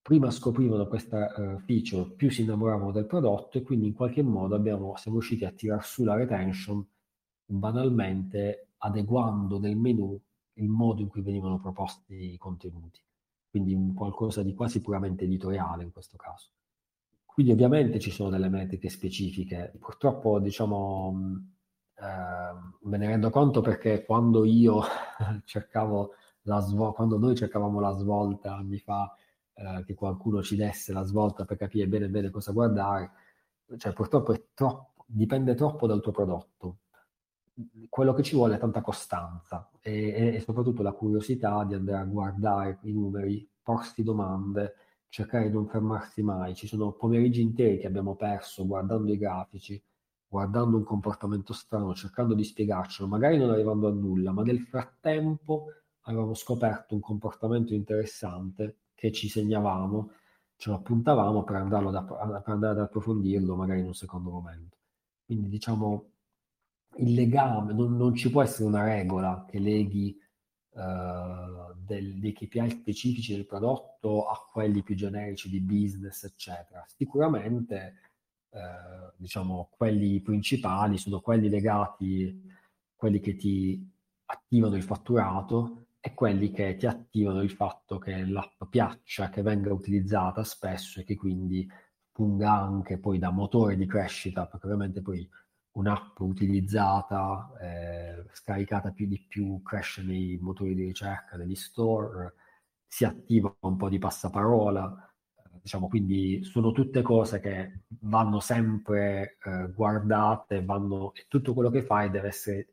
prima 0.02 0.30
scoprivano 0.30 0.86
questa 0.86 1.32
uh, 1.36 1.58
feature 1.60 2.10
più 2.12 2.30
si 2.30 2.42
innamoravano 2.42 2.92
del 2.92 3.06
prodotto 3.06 3.58
e 3.58 3.62
quindi 3.62 3.86
in 3.88 3.94
qualche 3.94 4.22
modo 4.22 4.54
abbiamo, 4.54 4.96
siamo 4.96 5.18
riusciti 5.18 5.44
a 5.44 5.52
tirar 5.52 5.84
su 5.84 6.04
la 6.04 6.14
retention 6.14 6.86
banalmente 7.44 8.72
adeguando 8.78 9.58
nel 9.58 9.76
menu 9.76 10.20
il 10.54 10.68
modo 10.68 11.00
in 11.00 11.08
cui 11.08 11.22
venivano 11.22 11.58
proposti 11.60 12.32
i 12.32 12.36
contenuti. 12.36 13.00
Quindi 13.50 13.74
un 13.74 13.94
qualcosa 13.94 14.42
di 14.42 14.54
quasi 14.54 14.80
puramente 14.80 15.24
editoriale 15.24 15.84
in 15.84 15.92
questo 15.92 16.16
caso. 16.16 16.50
Quindi 17.24 17.52
ovviamente 17.52 17.98
ci 17.98 18.11
sono 18.11 18.30
delle 18.30 18.48
metriche 18.48 18.88
specifiche. 18.88 19.72
Purtroppo, 19.78 20.40
diciamo, 20.40 21.46
eh, 21.94 22.87
me 22.88 22.96
ne 22.96 23.06
rendo 23.06 23.30
conto 23.30 23.61
perché 23.61 24.04
quando 24.04 24.44
io 24.44 24.82
cercavo 25.44 26.14
la 26.42 26.61
svolta, 26.61 26.96
quando 26.96 27.18
noi 27.18 27.37
cercavamo 27.37 27.80
la 27.80 27.92
svolta 27.92 28.54
anni 28.54 28.78
fa, 28.78 29.14
eh, 29.54 29.84
che 29.84 29.94
qualcuno 29.94 30.42
ci 30.42 30.56
desse 30.56 30.92
la 30.92 31.02
svolta 31.02 31.44
per 31.44 31.56
capire 31.56 31.87
bene 31.87 32.08
bene 32.08 32.30
cosa 32.30 32.52
guardare, 32.52 33.11
cioè 33.76 33.92
purtroppo 33.92 34.34
troppo, 34.54 35.04
dipende 35.06 35.54
troppo 35.54 35.87
dal 35.87 36.00
tuo 36.00 36.12
prodotto. 36.12 36.78
Quello 37.88 38.14
che 38.14 38.23
ci 38.23 38.37
vuole 38.37 38.55
è 38.55 38.59
tanta 38.59 38.81
costanza 38.81 39.68
e, 39.81 40.35
e, 40.37 40.40
soprattutto 40.40 40.83
la 40.83 40.92
curiosità 40.92 41.64
di 41.64 41.75
andare 41.75 41.99
a 41.99 42.05
guardare 42.05 42.79
i 42.83 42.92
numeri, 42.92 43.49
porsi 43.62 44.03
domande, 44.05 44.75
cercare 45.09 45.49
di 45.49 45.53
non 45.53 45.66
fermarsi 45.66 46.23
mai. 46.23 46.55
Ci 46.55 46.68
sono 46.68 46.92
pomeriggi 46.92 47.40
interi 47.42 47.79
che 47.79 47.87
abbiamo 47.87 48.14
perso 48.14 48.66
guardando 48.66 49.12
i 49.12 49.18
grafici, 49.18 49.83
guardando 50.29 50.77
un 50.77 50.85
comportamento 50.85 51.53
strano, 51.53 51.94
cercando 51.94 52.35
di 52.35 52.44
spiegarcelo, 52.44 53.09
magari 53.09 53.38
non 53.38 53.51
arrivando 53.51 53.88
a 53.88 53.92
nulla, 53.92 54.31
ma 54.33 54.42
nel 54.42 54.61
frattempo 54.61 55.66
avevamo 56.03 56.35
scoperto 56.35 56.94
un 56.94 57.01
comportamento 57.01 57.75
interessante 57.75 58.77
che 58.94 59.11
ci 59.11 59.29
segnavamo, 59.29 60.11
ce 60.57 60.71
lo 60.71 60.77
appuntavamo 60.77 61.44
per, 61.44 61.64
da, 61.64 62.03
per 62.03 62.53
andare 62.53 62.73
ad 62.73 62.81
approfondirlo 62.81 63.57
magari 63.57 63.81
in 63.81 63.87
un 63.87 63.94
secondo 63.94 64.31
momento. 64.31 64.77
Quindi 65.25 65.49
diciamo 65.49 66.11
il 66.98 67.14
legame, 67.14 67.72
non, 67.72 67.96
non 67.96 68.14
ci 68.14 68.30
può 68.30 68.42
essere 68.42 68.68
una 68.68 68.84
regola 68.84 69.44
che 69.48 69.58
leghi 69.58 70.16
uh, 70.70 71.74
del, 71.76 72.18
dei 72.18 72.32
KPI 72.32 72.70
specifici 72.70 73.34
del 73.34 73.46
prodotto 73.46 74.26
a 74.26 74.37
quelli 74.50 74.82
più 74.82 74.94
generici 74.94 75.48
di 75.48 75.61
business, 75.61 76.24
eccetera. 76.24 76.84
Sicuramente 76.96 77.94
eh, 78.50 79.12
diciamo, 79.16 79.68
quelli 79.76 80.20
principali 80.20 80.96
sono 80.96 81.20
quelli 81.20 81.48
legati, 81.48 82.42
quelli 82.94 83.20
che 83.20 83.37
ti 83.37 83.87
attivano 84.26 84.76
il 84.76 84.82
fatturato 84.82 85.87
e 86.00 86.14
quelli 86.14 86.50
che 86.50 86.76
ti 86.76 86.87
attivano 86.87 87.42
il 87.42 87.50
fatto 87.50 87.98
che 87.98 88.24
l'app 88.24 88.64
piaccia, 88.70 89.28
che 89.28 89.42
venga 89.42 89.72
utilizzata 89.72 90.44
spesso 90.44 91.00
e 91.00 91.04
che 91.04 91.16
quindi 91.16 91.68
funga 92.12 92.52
anche 92.52 92.98
poi 92.98 93.18
da 93.18 93.30
motore 93.30 93.76
di 93.76 93.87
crescita, 93.87 94.46
perché 94.46 94.66
ovviamente 94.66 95.02
poi 95.02 95.28
un'app 95.78 96.18
utilizzata, 96.20 97.52
eh, 97.60 98.24
scaricata 98.32 98.90
più 98.90 99.06
di 99.06 99.24
più, 99.26 99.62
cresce 99.62 100.02
nei 100.02 100.36
motori 100.40 100.74
di 100.74 100.84
ricerca, 100.84 101.36
negli 101.36 101.54
store, 101.54 102.34
si 102.86 103.04
attiva 103.04 103.54
un 103.60 103.76
po' 103.76 103.88
di 103.88 103.98
passaparola, 103.98 105.14
diciamo, 105.62 105.88
quindi 105.88 106.42
sono 106.42 106.72
tutte 106.72 107.02
cose 107.02 107.40
che 107.40 107.82
vanno 108.00 108.40
sempre 108.40 109.38
eh, 109.44 109.70
guardate, 109.72 110.64
vanno, 110.64 111.12
e 111.14 111.26
tutto 111.28 111.54
quello 111.54 111.70
che 111.70 111.82
fai 111.82 112.10
deve 112.10 112.28
essere 112.28 112.68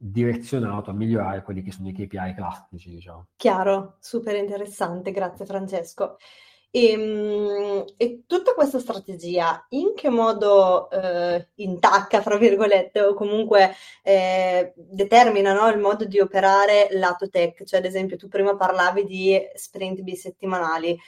direzionato 0.00 0.90
a 0.90 0.94
migliorare 0.94 1.42
quelli 1.42 1.62
che 1.62 1.72
sono 1.72 1.88
i 1.88 1.92
KPI 1.92 2.34
classici, 2.34 2.90
diciamo. 2.90 3.26
Chiaro, 3.36 3.96
super 4.00 4.36
interessante, 4.36 5.10
grazie 5.10 5.44
Francesco. 5.44 6.16
E, 6.70 6.90
ehm, 6.92 7.84
e, 7.96 8.22
tutta 8.26 8.52
questa 8.54 8.78
strategia 8.78 9.64
in 9.70 9.94
che 9.94 10.10
modo 10.10 10.90
eh, 10.90 11.48
intacca, 11.56 12.20
fra 12.20 12.36
virgolette, 12.36 13.00
o 13.00 13.14
comunque 13.14 13.74
eh, 14.02 14.72
determina 14.76 15.52
no, 15.54 15.68
il 15.68 15.78
modo 15.78 16.04
di 16.04 16.20
operare 16.20 16.88
lato 16.92 17.28
tech? 17.30 17.64
Cioè, 17.64 17.80
ad 17.80 17.86
esempio, 17.86 18.16
tu 18.16 18.28
prima 18.28 18.54
parlavi 18.56 19.04
di 19.04 19.38
sprint 19.54 20.00
bisettimanali 20.02 20.98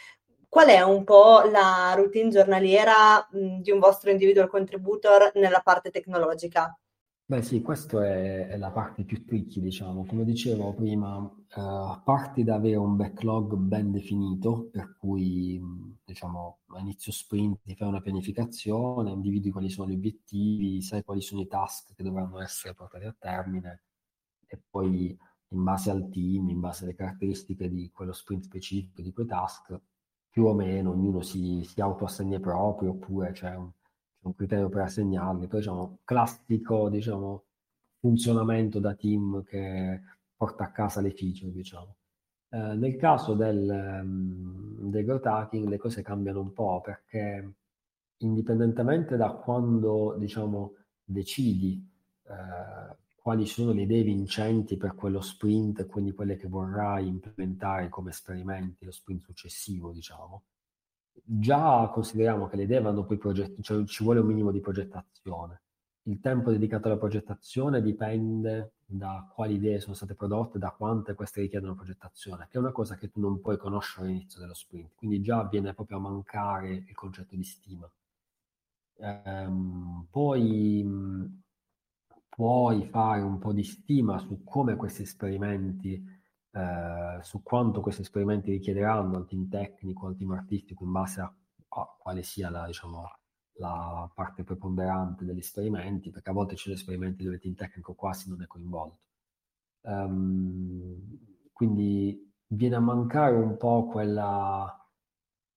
qual 0.48 0.66
è 0.68 0.80
un 0.82 1.04
po' 1.04 1.42
la 1.42 1.92
routine 1.96 2.28
giornaliera 2.28 3.26
mh, 3.30 3.60
di 3.60 3.70
un 3.70 3.78
vostro 3.78 4.10
individual 4.10 4.48
contributor 4.48 5.30
nella 5.34 5.60
parte 5.60 5.90
tecnologica? 5.90 6.76
Beh 7.30 7.42
sì, 7.42 7.62
questa 7.62 8.04
è, 8.04 8.48
è, 8.48 8.56
la 8.56 8.72
parte 8.72 9.04
più 9.04 9.24
tricky, 9.24 9.60
diciamo. 9.60 10.04
Come 10.04 10.24
dicevo 10.24 10.74
prima, 10.74 11.16
uh, 11.18 12.02
parti 12.02 12.42
da 12.42 12.56
avere 12.56 12.74
un 12.74 12.96
backlog 12.96 13.54
ben 13.54 13.92
definito, 13.92 14.68
per 14.72 14.96
cui, 14.98 15.60
diciamo, 16.04 16.58
a 16.66 16.80
inizio 16.80 17.12
sprint 17.12 17.60
ti 17.62 17.76
fai 17.76 17.86
una 17.86 18.00
pianificazione, 18.00 19.12
individui 19.12 19.52
quali 19.52 19.70
sono 19.70 19.88
gli 19.88 19.94
obiettivi, 19.94 20.82
sai 20.82 21.04
quali 21.04 21.20
sono 21.20 21.42
i 21.42 21.46
task 21.46 21.94
che 21.94 22.02
dovranno 22.02 22.40
essere 22.40 22.74
portati 22.74 23.04
a 23.04 23.14
termine 23.16 23.84
e 24.48 24.60
poi 24.68 25.16
in 25.50 25.62
base 25.62 25.90
al 25.90 26.08
team, 26.10 26.48
in 26.48 26.58
base 26.58 26.82
alle 26.82 26.96
caratteristiche 26.96 27.68
di 27.68 27.92
quello 27.92 28.12
sprint 28.12 28.42
specifico, 28.42 29.02
di 29.02 29.12
quei 29.12 29.26
task, 29.26 29.80
più 30.28 30.46
o 30.46 30.52
meno 30.52 30.90
ognuno 30.90 31.22
si, 31.22 31.62
si 31.62 31.80
autoassegna 31.80 32.40
proprio 32.40 32.90
oppure 32.90 33.30
c'è 33.30 33.54
un, 33.54 33.70
un, 34.22 34.34
criterio 34.34 34.68
per 34.68 34.82
assegnarli. 34.82 35.46
Poi 35.46 35.58
diciamo 35.60 35.98
classico 36.04 36.88
diciamo, 36.88 37.44
funzionamento 37.98 38.78
da 38.78 38.94
team 38.94 39.42
che 39.44 40.00
porta 40.36 40.64
a 40.64 40.70
casa 40.72 41.00
le 41.00 41.10
feature, 41.10 41.52
diciamo. 41.52 41.96
Eh, 42.50 42.74
nel 42.74 42.96
caso 42.96 43.34
del, 43.34 44.00
um, 44.02 44.90
del 44.90 45.04
growth 45.04 45.26
hacking 45.26 45.68
le 45.68 45.78
cose 45.78 46.02
cambiano 46.02 46.40
un 46.40 46.52
po' 46.52 46.80
perché 46.80 47.54
indipendentemente 48.18 49.16
da 49.16 49.30
quando 49.30 50.16
diciamo, 50.18 50.74
decidi 51.04 51.86
eh, 52.24 52.96
quali 53.16 53.46
sono 53.46 53.72
le 53.72 53.82
idee 53.82 54.02
vincenti 54.02 54.76
per 54.76 54.94
quello 54.94 55.20
sprint, 55.20 55.86
quindi 55.86 56.12
quelle 56.12 56.36
che 56.36 56.48
vorrai 56.48 57.06
implementare 57.06 57.88
come 57.88 58.10
esperimenti 58.10 58.84
lo 58.84 58.92
sprint 58.92 59.22
successivo, 59.22 59.92
diciamo. 59.92 60.42
Già 61.24 61.88
consideriamo 61.92 62.48
che 62.48 62.56
le 62.56 62.64
idee 62.64 62.80
vanno 62.80 63.04
poi 63.04 63.18
progettare, 63.18 63.62
cioè 63.62 63.84
ci 63.84 64.02
vuole 64.04 64.20
un 64.20 64.26
minimo 64.26 64.50
di 64.50 64.60
progettazione. 64.60 65.62
Il 66.04 66.20
tempo 66.20 66.50
dedicato 66.50 66.88
alla 66.88 66.96
progettazione 66.96 67.82
dipende 67.82 68.72
da 68.84 69.30
quali 69.32 69.54
idee 69.54 69.80
sono 69.80 69.94
state 69.94 70.14
prodotte, 70.14 70.58
da 70.58 70.70
quante 70.70 71.14
queste 71.14 71.42
richiedono 71.42 71.74
progettazione, 71.74 72.48
che 72.50 72.56
è 72.56 72.60
una 72.60 72.72
cosa 72.72 72.96
che 72.96 73.10
tu 73.10 73.20
non 73.20 73.40
puoi 73.40 73.56
conoscere 73.58 74.06
all'inizio 74.06 74.40
dello 74.40 74.54
sprint. 74.54 74.94
Quindi 74.94 75.20
già 75.20 75.44
viene 75.44 75.74
proprio 75.74 75.98
a 75.98 76.00
mancare 76.00 76.70
il 76.70 76.94
concetto 76.94 77.36
di 77.36 77.44
stima. 77.44 77.90
Ehm, 78.96 80.06
poi 80.10 80.84
puoi 82.28 82.86
fare 82.86 83.20
un 83.20 83.38
po' 83.38 83.52
di 83.52 83.64
stima 83.64 84.18
su 84.18 84.42
come 84.44 84.76
questi 84.76 85.02
esperimenti, 85.02 86.02
eh, 86.52 87.18
su 87.22 87.42
quanto 87.42 87.80
questi 87.80 88.02
esperimenti 88.02 88.50
richiederanno 88.50 89.16
al 89.16 89.26
team 89.26 89.48
tecnico, 89.48 90.06
al 90.06 90.16
team 90.16 90.32
artistico, 90.32 90.84
in 90.84 90.92
base 90.92 91.20
a, 91.20 91.32
a 91.68 91.96
quale 91.98 92.22
sia 92.22 92.50
la, 92.50 92.66
diciamo, 92.66 93.08
la 93.54 94.10
parte 94.14 94.42
preponderante 94.42 95.24
degli 95.24 95.38
esperimenti, 95.38 96.10
perché 96.10 96.30
a 96.30 96.32
volte 96.32 96.56
ci 96.56 96.64
sono 96.64 96.74
esperimenti 96.74 97.22
dove 97.22 97.36
il 97.36 97.40
team 97.42 97.54
tecnico 97.54 97.94
quasi 97.94 98.28
non 98.28 98.42
è 98.42 98.46
coinvolto. 98.46 98.98
Um, 99.82 101.18
quindi 101.52 102.32
viene 102.48 102.76
a 102.76 102.80
mancare 102.80 103.36
un 103.36 103.56
po' 103.56 103.86
quella, 103.86 104.76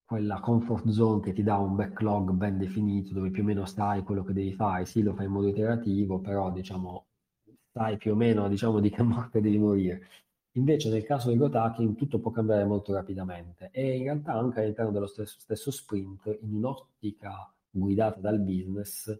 quella 0.05 0.39
comfort 0.39 0.89
zone 0.89 1.21
che 1.21 1.33
ti 1.33 1.43
dà 1.43 1.57
un 1.57 1.75
backlog 1.75 2.31
ben 2.31 2.57
definito, 2.57 3.13
dove 3.13 3.31
più 3.31 3.43
o 3.43 3.45
meno 3.45 3.65
sai 3.65 4.03
quello 4.03 4.23
che 4.23 4.33
devi 4.33 4.53
fare, 4.53 4.85
sì, 4.85 5.01
lo 5.01 5.13
fai 5.13 5.25
in 5.25 5.31
modo 5.31 5.47
iterativo, 5.47 6.19
però 6.19 6.51
diciamo 6.51 7.07
sai 7.71 7.97
più 7.97 8.11
o 8.13 8.15
meno 8.15 8.47
diciamo, 8.47 8.79
di 8.79 8.89
che 8.89 9.01
morte 9.03 9.41
devi 9.41 9.57
morire. 9.57 10.07
Invece 10.55 10.89
nel 10.89 11.03
caso 11.03 11.29
del 11.29 11.37
growth 11.37 11.55
hacking 11.55 11.95
tutto 11.95 12.19
può 12.19 12.29
cambiare 12.31 12.63
molto 12.63 12.93
rapidamente 12.93 13.69
e 13.71 13.97
in 13.97 14.03
realtà 14.03 14.33
anche 14.33 14.61
all'interno 14.61 14.91
dello 14.91 15.07
stesso, 15.07 15.39
stesso 15.39 15.71
sprint, 15.71 16.37
in 16.41 16.55
un'ottica 16.55 17.51
guidata 17.69 18.19
dal 18.19 18.39
business, 18.39 19.19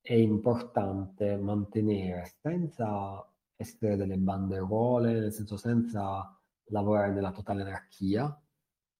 è 0.00 0.14
importante 0.14 1.36
mantenere 1.36 2.32
senza 2.40 3.26
essere 3.56 3.96
delle 3.96 4.16
banderole, 4.16 5.20
nel 5.20 5.32
senso 5.32 5.56
senza 5.58 6.34
lavorare 6.70 7.12
nella 7.12 7.32
totale 7.32 7.62
anarchia, 7.62 8.40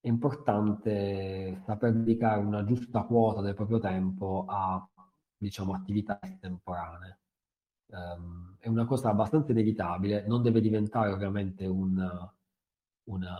è 0.00 0.08
importante 0.08 1.62
saper 1.64 1.92
dedicare 1.94 2.40
una 2.40 2.64
giusta 2.64 3.02
quota 3.04 3.40
del 3.40 3.54
proprio 3.54 3.78
tempo 3.78 4.44
a 4.46 4.86
diciamo, 5.36 5.74
attività 5.74 6.18
estemporanee. 6.20 7.18
Um, 7.90 8.56
è 8.58 8.68
una 8.68 8.84
cosa 8.84 9.10
abbastanza 9.10 9.52
inevitabile, 9.52 10.26
non 10.26 10.42
deve 10.42 10.60
diventare 10.60 11.10
ovviamente 11.10 11.64
una, 11.66 12.30
una 13.04 13.36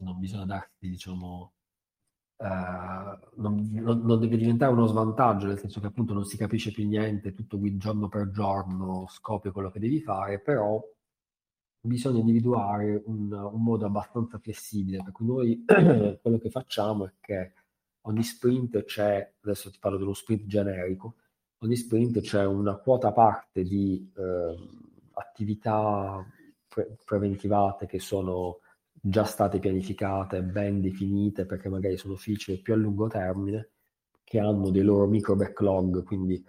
non 0.00 0.18
bisogna 0.18 0.44
darsi, 0.44 0.88
diciamo, 0.88 1.52
uh, 2.36 2.44
non, 2.44 3.70
non, 3.72 4.00
non, 4.02 4.20
deve 4.20 4.36
diventare 4.36 4.72
uno 4.72 4.86
svantaggio, 4.86 5.46
nel 5.46 5.58
senso 5.58 5.80
che 5.80 5.86
appunto 5.86 6.12
non 6.12 6.24
si 6.24 6.36
capisce 6.36 6.72
più 6.72 6.86
niente, 6.86 7.32
tutto 7.32 7.58
qui 7.58 7.76
giorno 7.76 8.08
per 8.08 8.30
giorno 8.30 9.06
scopri 9.08 9.50
quello 9.50 9.70
che 9.70 9.80
devi 9.80 10.00
fare, 10.00 10.40
però 10.40 10.80
bisogna 11.82 12.18
individuare 12.18 13.02
un, 13.06 13.32
un 13.32 13.62
modo 13.62 13.86
abbastanza 13.86 14.38
flessibile, 14.38 15.02
per 15.02 15.12
cui 15.12 15.26
noi 15.26 15.64
quello 16.20 16.38
che 16.38 16.50
facciamo 16.50 17.06
è 17.06 17.12
che 17.20 17.52
ogni 18.02 18.22
sprint 18.22 18.84
c'è, 18.84 19.34
adesso 19.40 19.70
ti 19.70 19.78
parlo 19.78 19.98
dello 19.98 20.14
sprint 20.14 20.46
generico, 20.46 21.16
ogni 21.62 21.76
sprint 21.76 22.20
c'è 22.20 22.44
una 22.44 22.76
quota 22.76 23.12
parte 23.12 23.62
di 23.62 24.10
eh, 24.16 24.54
attività 25.12 26.24
pre- 26.66 26.96
preventivate 27.04 27.86
che 27.86 27.98
sono 27.98 28.60
già 28.92 29.24
state 29.24 29.58
pianificate, 29.58 30.42
ben 30.42 30.80
definite, 30.80 31.46
perché 31.46 31.68
magari 31.68 31.96
sono 31.96 32.16
feature 32.16 32.58
più 32.58 32.74
a 32.74 32.76
lungo 32.76 33.08
termine, 33.08 33.70
che 34.24 34.38
hanno 34.38 34.70
dei 34.70 34.82
loro 34.82 35.06
micro 35.06 35.36
backlog, 35.36 36.02
quindi 36.04 36.42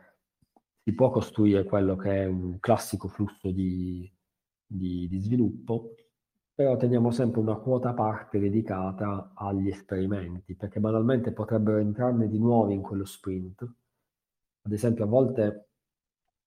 si 0.84 0.94
può 0.94 1.10
costruire 1.10 1.64
quello 1.64 1.96
che 1.96 2.24
è 2.24 2.26
un 2.26 2.60
classico 2.60 3.08
flusso 3.08 3.52
di, 3.52 4.12
di, 4.66 5.08
di 5.08 5.20
sviluppo, 5.20 5.96
però 6.54 6.76
teniamo 6.78 7.12
sempre 7.12 7.40
una 7.42 7.56
quota 7.56 7.94
parte 7.94 8.40
dedicata 8.40 9.32
agli 9.36 9.70
esperimenti, 9.70 10.56
perché 10.56 10.80
banalmente 10.80 11.32
potrebbero 11.32 11.78
entrarne 11.78 12.28
di 12.28 12.40
nuovi 12.40 12.74
in 12.74 12.82
quello 12.82 13.06
sprint, 13.06 13.68
ad 14.64 14.72
esempio, 14.72 15.04
a 15.04 15.08
volte 15.08 15.70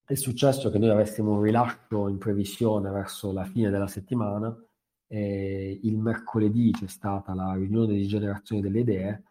è 0.05 0.15
successo 0.15 0.71
che 0.71 0.79
noi 0.79 0.91
avessimo 0.91 1.33
un 1.33 1.43
rilascio 1.43 2.09
in 2.09 2.19
previsione 2.19 2.91
verso 2.91 3.33
la 3.33 3.45
fine 3.45 3.71
della 3.71 3.87
settimana 3.87 4.55
e 5.07 5.81
il 5.83 5.97
mercoledì 5.97 6.73
c'è 6.73 6.87
stata 6.87 7.35
la 7.35 7.55
riunione 7.55 7.95
di 7.95 8.07
generazione 8.07 8.61
delle 8.61 8.81
idee 8.81 9.25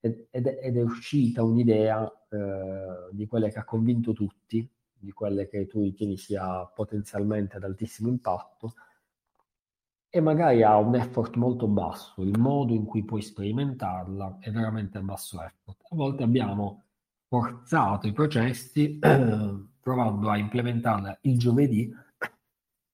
ed, 0.00 0.26
ed, 0.30 0.46
ed 0.46 0.76
è 0.76 0.82
uscita 0.82 1.42
un'idea 1.42 2.10
eh, 2.28 3.08
di 3.12 3.26
quelle 3.26 3.50
che 3.50 3.58
ha 3.58 3.64
convinto 3.64 4.12
tutti, 4.12 4.68
di 4.92 5.12
quelle 5.12 5.48
che 5.48 5.66
tu 5.66 5.80
ritieni 5.80 6.16
sia 6.16 6.64
potenzialmente 6.66 7.56
ad 7.56 7.64
altissimo 7.64 8.08
impatto 8.08 8.74
e 10.10 10.20
magari 10.20 10.62
ha 10.62 10.76
un 10.76 10.94
effort 10.94 11.36
molto 11.36 11.66
basso, 11.66 12.22
il 12.22 12.38
modo 12.38 12.74
in 12.74 12.84
cui 12.84 13.04
puoi 13.04 13.22
sperimentarla 13.22 14.38
è 14.40 14.50
veramente 14.50 14.98
a 14.98 15.02
basso 15.02 15.42
effort. 15.42 15.80
A 15.90 15.96
volte 15.96 16.22
abbiamo 16.22 16.87
forzato 17.28 18.06
i 18.06 18.12
processi 18.12 18.98
provando 19.80 20.30
a 20.30 20.36
implementarla 20.36 21.18
il 21.22 21.38
giovedì, 21.38 21.92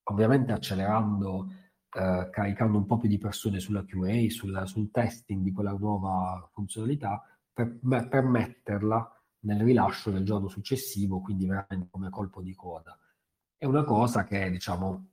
ovviamente 0.04 0.52
accelerando, 0.52 1.48
eh, 1.92 2.28
caricando 2.30 2.78
un 2.78 2.86
po' 2.86 2.98
più 2.98 3.08
di 3.08 3.18
persone 3.18 3.60
sulla 3.60 3.84
QA, 3.84 4.28
sul, 4.28 4.62
sul 4.66 4.90
testing 4.90 5.42
di 5.42 5.52
quella 5.52 5.72
nuova 5.72 6.48
funzionalità 6.52 7.22
per 7.52 7.78
beh, 7.80 8.08
permetterla 8.08 9.22
nel 9.40 9.62
rilascio 9.62 10.10
del 10.10 10.24
giorno 10.24 10.48
successivo, 10.48 11.20
quindi 11.20 11.46
veramente 11.46 11.88
come 11.90 12.10
colpo 12.10 12.42
di 12.42 12.54
coda. 12.54 12.98
È 13.56 13.64
una 13.64 13.84
cosa 13.84 14.24
che, 14.24 14.50
diciamo, 14.50 15.06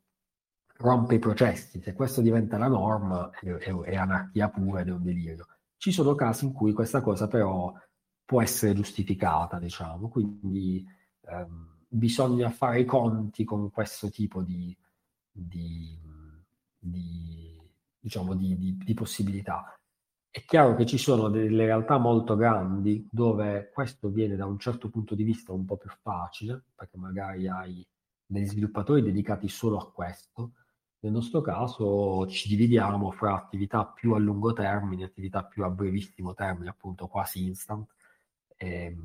rompe 0.78 1.15
i 1.15 1.19
processi. 1.19 1.82
Se 1.82 1.93
questo 1.93 2.22
diventa 2.22 2.57
la 2.57 2.67
norma, 2.67 3.30
è, 3.30 3.47
è, 3.47 3.74
è 3.74 3.95
anarchia 3.95 4.49
pura 4.49 4.82
ed 4.82 4.88
è 4.88 4.91
un 4.91 5.03
delirio. 5.03 5.45
Ci 5.78 5.91
sono 5.91 6.15
casi 6.15 6.45
in 6.45 6.53
cui 6.53 6.74
questa 6.74 7.01
cosa 7.01 7.28
però 7.28 7.74
può 8.32 8.42
essere 8.42 8.74
giustificata, 8.74 9.60
diciamo, 9.60 10.08
quindi 10.08 10.88
ehm, 11.26 11.80
bisogna 11.86 12.50
fare 12.50 12.80
i 12.80 12.86
conti 12.86 13.44
con 13.44 13.70
questo 13.70 14.10
tipo 14.10 14.42
di, 14.42 14.74
di, 15.30 16.00
di, 16.80 17.62
diciamo, 18.00 18.34
di 18.34 18.94
possibilità. 18.96 19.78
È 20.30 20.46
chiaro 20.46 20.76
che 20.78 20.86
ci 20.86 20.98
sono 20.98 21.28
delle 21.28 21.66
realtà 21.66 21.98
molto 21.98 22.38
grandi 22.38 23.06
dove 23.12 23.70
questo 23.74 24.08
viene 24.08 24.38
da 24.38 24.46
un 24.46 24.58
certo 24.60 24.90
punto 24.90 25.14
di 25.14 25.24
vista 25.24 25.52
un 25.52 25.66
po' 25.66 25.76
più 25.76 25.90
facile, 26.02 26.64
perché 26.74 26.98
magari 26.98 27.50
hai 27.50 27.86
degli 28.26 28.48
sviluppatori 28.48 29.02
dedicati 29.02 29.50
solo 29.50 29.78
a 29.78 29.92
questo. 29.92 30.54
Nel 31.00 31.12
nostro 31.12 31.42
caso 31.42 32.26
ci 32.28 32.48
dividiamo 32.48 33.12
fra 33.12 33.36
attività 33.36 33.86
più 33.88 34.14
a 34.14 34.20
lungo 34.20 34.54
termine, 34.54 35.04
attività 35.04 35.44
più 35.44 35.66
a 35.66 35.70
brevissimo 35.70 36.34
termine, 36.34 36.70
appunto 36.70 37.08
quasi 37.08 37.46
instant, 37.46 37.94
eh, 38.62 38.95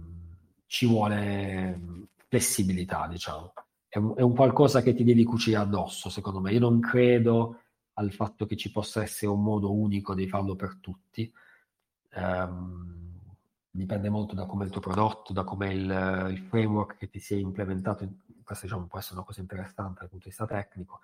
ci 0.66 0.86
vuole 0.86 1.80
flessibilità, 2.28 3.07
diciamo. 3.09 3.52
È 3.88 3.98
un, 3.98 4.14
è 4.16 4.20
un, 4.20 4.34
qualcosa 4.34 4.82
che 4.82 4.94
ti 4.94 5.04
devi 5.04 5.24
cucire 5.24 5.57
addosso, 5.57 6.11
secondo 6.11 6.40
me. 6.40 6.52
Io 6.52 6.61
non 6.61 6.80
credo 6.80 7.61
al 7.94 8.12
fatto 8.12 8.44
che 8.44 8.57
ci 8.57 8.70
possa 8.70 9.02
essere 9.02 9.30
un 9.30 9.42
modo 9.42 9.72
unico 9.72 10.14
di 10.14 10.28
farlo 10.28 10.54
per 10.54 10.76
tutti. 10.80 11.32
Um, 12.14 13.20
dipende 13.70 14.11
molto 14.11 14.34
da 14.34 14.44
come 14.46 14.64
è 14.64 14.66
il 14.66 14.72
tuo 14.72 14.80
prodotto, 14.80 15.32
da 15.32 15.44
come 15.44 15.72
il, 15.72 16.28
il 16.30 16.38
framework 16.38 16.98
che 16.98 17.09
ti 17.09 17.18
si 17.18 17.34
è 17.34 17.38
implementato. 17.38 18.07
Questo 18.44 18.66
diciamo, 18.66 18.86
può 18.86 18.98
essere 18.98 19.16
una 19.16 19.24
cosa 19.24 19.40
interessante 19.40 20.00
dal 20.00 20.11
punto 20.11 20.24
di 20.24 20.30
vista 20.30 20.46
tecnico. 20.46 21.00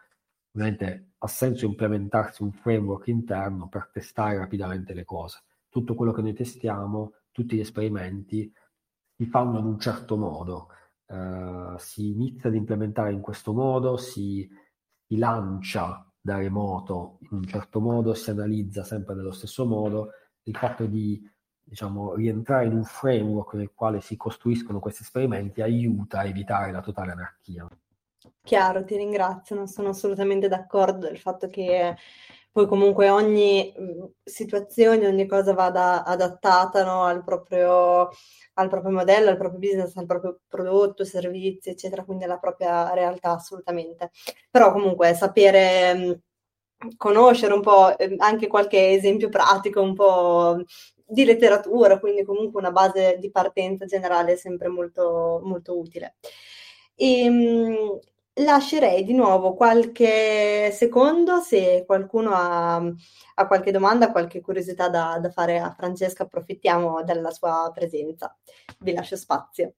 Ovviamente 0.55 1.13
ha 1.19 1.27
senso 1.29 1.65
implementarsi 1.65 2.43
un 2.43 2.53
framework 2.53 3.07
interno 3.07 3.69
per 3.69 3.89
testare 3.91 4.37
rapidamente 4.37 4.93
le 4.93 5.05
cose. 5.05 5.43
Tutto 5.71 5.95
quello 5.95 6.13
che 6.13 6.21
noi 6.21 6.35
testiamo 6.35 7.15
tutti 7.33 7.57
gli 7.57 7.61
esperimenti 7.61 8.53
si 9.17 9.27
fanno 9.27 9.59
in 9.59 9.65
un 9.65 9.79
certo 9.79 10.17
modo, 10.17 10.69
uh, 11.07 11.77
si 11.79 12.11
inizia 12.11 12.49
ad 12.49 12.55
implementare 12.55 13.13
in 13.13 13.21
questo 13.21 13.53
modo, 13.53 13.97
si, 13.97 14.49
si 15.07 15.17
lancia 15.17 16.07
da 16.21 16.37
remoto 16.37 17.19
in 17.23 17.39
un 17.39 17.45
certo 17.45 17.81
modo, 17.81 18.15
si 18.15 18.31
analizza 18.31 18.85
sempre 18.85 19.15
nello 19.15 19.33
stesso 19.33 19.67
modo, 19.67 20.11
il 20.45 20.57
fatto 20.57 20.87
di 20.87 21.21
diciamo, 21.65 22.15
rientrare 22.15 22.67
in 22.67 22.75
un 22.75 22.85
framework 22.85 23.55
nel 23.55 23.73
quale 23.75 24.01
si 24.01 24.17
costruiscono 24.17 24.79
questi 24.79 25.03
esperimenti 25.03 25.63
aiuta 25.63 26.21
a 26.21 26.27
evitare 26.27 26.71
la 26.71 26.81
totale 26.81 27.13
anarchia. 27.13 27.67
Chiaro, 28.43 28.85
ti 28.85 28.97
ringrazio, 28.97 29.57
non 29.57 29.67
sono 29.67 29.91
assolutamente 29.91 30.49
d'accordo 30.49 31.07
del 31.07 31.19
fatto 31.19 31.49
che 31.49 31.97
poi 32.53 32.67
comunque 32.67 33.09
ogni 33.11 33.73
mhmm, 33.77 34.09
situazione, 34.25 35.07
ogni 35.07 35.27
cosa 35.27 35.55
vada 35.55 36.05
adattata 36.05 36.85
no, 36.85 37.05
al, 37.05 37.25
proprio, 37.25 38.09
al 38.55 38.69
proprio 38.69 38.93
modello, 38.93 39.31
al 39.31 39.37
proprio 39.39 39.59
business, 39.59 39.97
al 39.97 40.07
proprio 40.07 40.41
prodotto, 40.49 41.05
servizi, 41.05 41.71
eccetera, 41.71 42.05
quindi 42.05 42.25
alla 42.25 42.39
propria 42.39 42.93
realtà 42.95 43.33
assolutamente. 43.33 44.11
Però 44.51 44.73
comunque 44.73 45.15
sapere 45.15 45.95
mhmm, 45.95 46.21
conoscere 46.97 47.53
un 47.55 47.61
po' 47.63 47.97
ehm, 47.99 48.17
anche 48.19 48.47
qualche 48.49 48.91
esempio 48.91 49.29
pratico, 49.29 49.81
un 49.83 49.95
po' 49.95 50.63
di 51.05 51.25
letteratura, 51.25 51.99
quindi 52.01 52.25
comunque 52.25 52.61
una 52.61 52.71
base 52.73 53.19
di 53.21 53.31
partenza 53.31 53.85
generale 53.87 54.33
è 54.33 54.37
sempre 54.37 54.69
molto, 54.69 55.41
molto 55.45 55.79
utile. 55.79 56.17
E, 56.95 57.21
ehm, 57.25 57.99
Lascerei 58.37 59.05
di 59.05 59.13
nuovo 59.13 59.53
qualche 59.53 60.71
secondo 60.73 61.41
se 61.41 61.85
qualcuno 61.87 62.31
ha, 62.33 62.77
ha 62.77 63.47
qualche 63.47 63.71
domanda, 63.71 64.11
qualche 64.11 64.41
curiosità 64.41 64.89
da, 64.89 65.19
da, 65.21 65.31
fare 65.31 65.59
a 65.59 65.71
Francesca, 65.71 66.23
approfittiamo 66.23 67.05
della 67.05 67.31
sua 67.31 67.71
presenza. 67.75 68.35
Vi 68.79 68.95
lascio 68.95 69.17
spazio. 69.17 69.75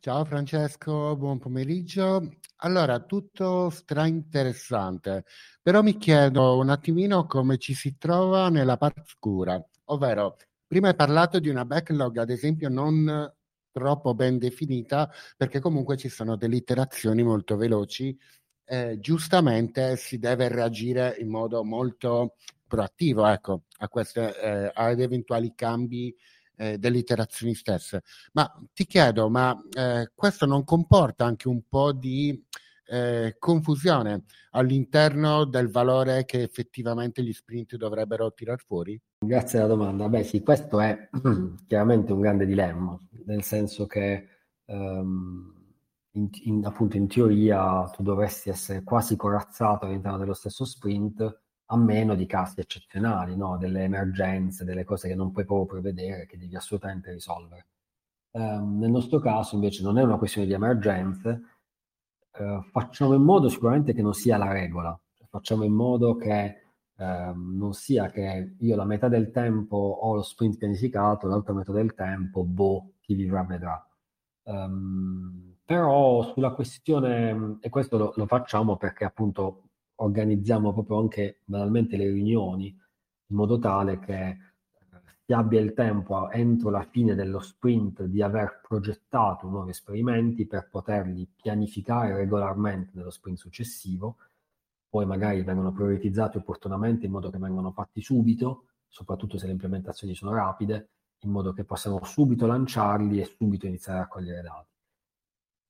Ciao 0.00 0.24
Francesco, 0.24 1.14
buon 1.14 1.38
pomeriggio. 1.38 2.38
Allora, 2.64 3.00
tutto 3.00 3.68
stra 3.68 4.06
interessante, 4.06 5.26
però 5.60 5.82
mi 5.82 5.98
chiedo 5.98 6.56
un 6.56 6.70
attimino 6.70 7.26
come 7.26 7.58
ci 7.58 7.74
si 7.74 7.98
trova 7.98 8.48
nella 8.48 8.78
parte 8.78 9.02
scura, 9.04 9.62
ovvero 9.84 10.38
prima 10.66 10.88
hai 10.88 10.94
parlato 10.94 11.38
di 11.38 11.50
una 11.50 11.66
backlog, 11.66 12.16
ad 12.16 12.30
esempio, 12.30 12.70
non 12.70 13.30
troppo 13.72 14.14
ben 14.14 14.38
definita 14.38 15.10
perché 15.36 15.58
comunque 15.58 15.96
ci 15.96 16.08
sono 16.08 16.36
delle 16.36 16.56
iterazioni 16.56 17.22
molto 17.22 17.56
veloci. 17.56 18.16
Eh, 18.64 18.98
giustamente 19.00 19.96
si 19.96 20.18
deve 20.18 20.48
reagire 20.48 21.16
in 21.18 21.28
modo 21.28 21.64
molto 21.64 22.36
proattivo 22.66 23.26
ecco, 23.26 23.64
a 23.78 23.88
queste, 23.88 24.38
eh, 24.40 24.70
ad 24.72 25.00
eventuali 25.00 25.52
cambi 25.54 26.14
eh, 26.56 26.78
delle 26.78 26.98
iterazioni 26.98 27.54
stesse. 27.54 28.02
Ma 28.32 28.50
ti 28.72 28.86
chiedo, 28.86 29.28
ma 29.28 29.60
eh, 29.72 30.10
questo 30.14 30.46
non 30.46 30.64
comporta 30.64 31.24
anche 31.24 31.48
un 31.48 31.62
po' 31.68 31.92
di 31.92 32.40
eh, 32.86 33.36
confusione 33.38 34.24
all'interno 34.50 35.44
del 35.44 35.70
valore 35.70 36.24
che 36.24 36.42
effettivamente 36.42 37.22
gli 37.22 37.32
sprint 37.32 37.76
dovrebbero 37.76 38.32
tirar 38.32 38.60
fuori? 38.60 39.00
Grazie 39.18 39.58
alla 39.58 39.68
domanda. 39.68 40.08
Beh 40.08 40.24
sì, 40.24 40.42
questo 40.42 40.80
è 40.80 41.08
chiaramente 41.66 42.12
un 42.12 42.20
grande 42.20 42.46
dilemma, 42.46 42.98
nel 43.26 43.42
senso 43.42 43.86
che 43.86 44.28
um, 44.66 45.52
in, 46.12 46.28
in, 46.44 46.64
appunto 46.64 46.96
in 46.96 47.08
teoria 47.08 47.88
tu 47.94 48.02
dovresti 48.02 48.50
essere 48.50 48.82
quasi 48.82 49.16
corazzato 49.16 49.86
all'interno 49.86 50.18
dello 50.18 50.34
stesso 50.34 50.64
sprint 50.64 51.40
a 51.66 51.76
meno 51.76 52.14
di 52.14 52.26
casi 52.26 52.60
eccezionali, 52.60 53.34
no? 53.34 53.56
delle 53.56 53.84
emergenze, 53.84 54.64
delle 54.64 54.84
cose 54.84 55.08
che 55.08 55.14
non 55.14 55.32
puoi 55.32 55.46
proprio 55.46 55.80
prevedere, 55.80 56.26
che 56.26 56.36
devi 56.36 56.54
assolutamente 56.54 57.10
risolvere. 57.12 57.66
Um, 58.32 58.78
nel 58.78 58.90
nostro 58.90 59.18
caso 59.20 59.54
invece 59.54 59.82
non 59.82 59.98
è 59.98 60.02
una 60.02 60.18
questione 60.18 60.46
di 60.46 60.52
emergenze, 60.52 61.51
uh, 62.38 62.62
facciamo 62.70 63.14
in 63.14 63.22
modo 63.22 63.48
sicuramente 63.48 63.92
che 63.92 64.02
non 64.02 64.14
sia 64.14 64.36
la 64.36 64.52
regola, 64.52 64.98
facciamo 65.28 65.64
in 65.64 65.72
modo 65.72 66.16
che 66.16 66.62
um, 66.96 67.56
non 67.56 67.72
sia 67.72 68.10
che 68.10 68.54
io 68.58 68.76
la 68.76 68.84
metà 68.84 69.08
del 69.08 69.30
tempo 69.30 69.76
ho 69.76 70.14
lo 70.14 70.22
sprint 70.22 70.58
pianificato, 70.58 71.26
l'altra 71.26 71.54
metà 71.54 71.72
del 71.72 71.94
tempo, 71.94 72.44
boh, 72.44 72.92
chi 73.00 73.14
vivrà 73.14 73.42
vedrà. 73.44 73.86
Um, 74.44 75.56
però 75.64 76.22
sulla 76.32 76.52
questione, 76.52 77.58
e 77.60 77.68
questo 77.68 77.96
lo, 77.96 78.12
lo 78.16 78.26
facciamo 78.26 78.76
perché 78.76 79.04
appunto 79.04 79.68
organizziamo 79.96 80.72
proprio 80.72 80.98
anche 80.98 81.40
banalmente 81.44 81.96
le 81.96 82.10
riunioni 82.10 82.66
in 82.66 83.36
modo 83.36 83.58
tale 83.58 83.98
che 83.98 84.36
si 85.32 85.38
abbia 85.38 85.60
il 85.60 85.72
tempo 85.72 86.30
entro 86.30 86.68
la 86.68 86.82
fine 86.82 87.14
dello 87.14 87.40
sprint 87.40 88.02
di 88.02 88.20
aver 88.20 88.60
progettato 88.60 89.48
nuovi 89.48 89.70
esperimenti 89.70 90.46
per 90.46 90.68
poterli 90.68 91.26
pianificare 91.40 92.14
regolarmente 92.14 92.90
nello 92.92 93.08
sprint 93.08 93.38
successivo, 93.38 94.18
poi 94.90 95.06
magari 95.06 95.42
vengono 95.42 95.72
prioritizzati 95.72 96.36
opportunamente 96.36 97.06
in 97.06 97.12
modo 97.12 97.30
che 97.30 97.38
vengano 97.38 97.70
fatti 97.70 98.02
subito, 98.02 98.66
soprattutto 98.88 99.38
se 99.38 99.46
le 99.46 99.52
implementazioni 99.52 100.14
sono 100.14 100.34
rapide, 100.34 100.90
in 101.20 101.30
modo 101.30 101.54
che 101.54 101.64
possiamo 101.64 102.04
subito 102.04 102.44
lanciarli 102.44 103.18
e 103.18 103.24
subito 103.24 103.66
iniziare 103.66 104.00
a 104.00 104.02
raccogliere 104.02 104.42
dati. 104.42 104.71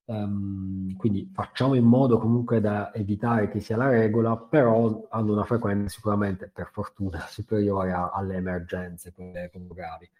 Um, 0.04 0.96
quindi 0.96 1.30
facciamo 1.32 1.74
in 1.74 1.84
modo 1.84 2.18
comunque 2.18 2.60
da 2.60 2.92
evitare 2.92 3.48
che 3.48 3.60
sia 3.60 3.76
la 3.76 3.88
regola, 3.88 4.36
però 4.36 5.06
hanno 5.10 5.32
una 5.32 5.44
frequenza 5.44 5.88
sicuramente, 5.88 6.48
per 6.48 6.70
fortuna, 6.72 7.20
superiore 7.28 7.92
a, 7.92 8.10
alle 8.10 8.36
emergenze, 8.36 9.12
quelle, 9.12 9.50
gravi. 9.52 10.10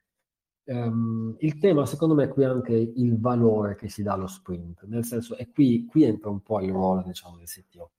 Um, 0.65 1.35
il 1.41 1.59
tema, 1.59 1.85
secondo 1.87 2.15
me, 2.15 2.25
è 2.25 2.29
qui 2.29 2.45
anche 2.45 2.75
il 2.75 3.19
valore 3.19 3.75
che 3.75 3.89
si 3.89 4.03
dà 4.03 4.13
allo 4.13 4.29
sprint, 4.29 4.85
nel 4.87 5.05
senso, 5.05 5.37
e 5.37 5.51
qui, 5.51 5.87
qui 5.87 6.05
entra 6.05 6.31
un 6.31 6.41
po' 6.43 6.61
il 6.61 6.71
ruolo, 6.71 7.03
diciamo, 7.03 7.37
del 7.37 7.47
CTO, 7.47 7.91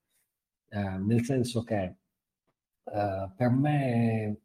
ehm, 0.70 1.06
nel 1.06 1.24
senso 1.24 1.64
che 1.64 1.98
uh, 2.84 3.32
per 3.36 3.50
me 3.50 4.38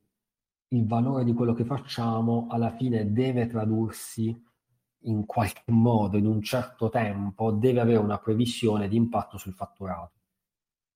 il 0.68 0.86
valore 0.86 1.24
di 1.24 1.32
quello 1.32 1.55
che 1.55 1.64
facciamo 1.64 2.47
alla 2.51 2.70
fine 2.76 3.12
deve 3.12 3.47
tradursi 3.47 4.47
in 5.03 5.26
qualche 5.26 5.70
modo, 5.72 6.16
in 6.16 6.26
un 6.26 6.42
certo 6.42 6.88
tempo, 6.88 7.53
deve 7.53 7.80
avere 7.80 7.99
una 7.99 8.18
previsione 8.18 8.88
di 8.88 8.96
impatto 8.96 9.38
sul 9.38 9.55
fatturato, 9.55 10.12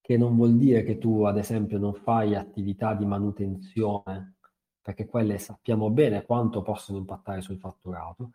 che 0.00 0.16
non 0.16 0.36
vuol 0.36 0.57
dire 0.57 0.82
che 0.84 0.98
tu, 0.98 1.22
ad 1.24 1.38
esempio, 1.38 1.78
non 1.78 1.94
fai 1.94 2.34
attività 2.34 2.94
di 2.94 3.07
manutenzione, 3.07 4.36
perché 4.82 5.07
quelle 5.07 5.38
sappiamo 5.38 5.90
bene 5.90 6.24
quanto 6.24 6.62
possono 6.62 6.98
impattare 6.98 7.40
sul 7.40 7.59
fatturato, 7.59 8.32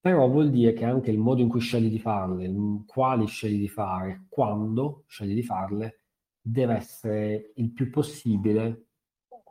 però 0.00 0.28
vuol 0.28 0.50
dire 0.50 0.72
che 0.74 0.84
anche 0.84 1.10
il 1.10 1.18
modo 1.18 1.40
in 1.42 1.48
cui 1.48 1.60
scegli 1.60 1.90
di 1.90 1.98
farle, 1.98 2.52
quali 2.86 3.26
scegli 3.26 3.58
di 3.58 3.68
fare, 3.68 4.26
quando 4.28 5.04
scegli 5.06 5.34
di 5.34 5.42
farle, 5.42 6.00
deve 6.40 6.74
essere 6.74 7.52
il 7.56 7.72
più 7.72 7.90
possibile, 7.90 8.88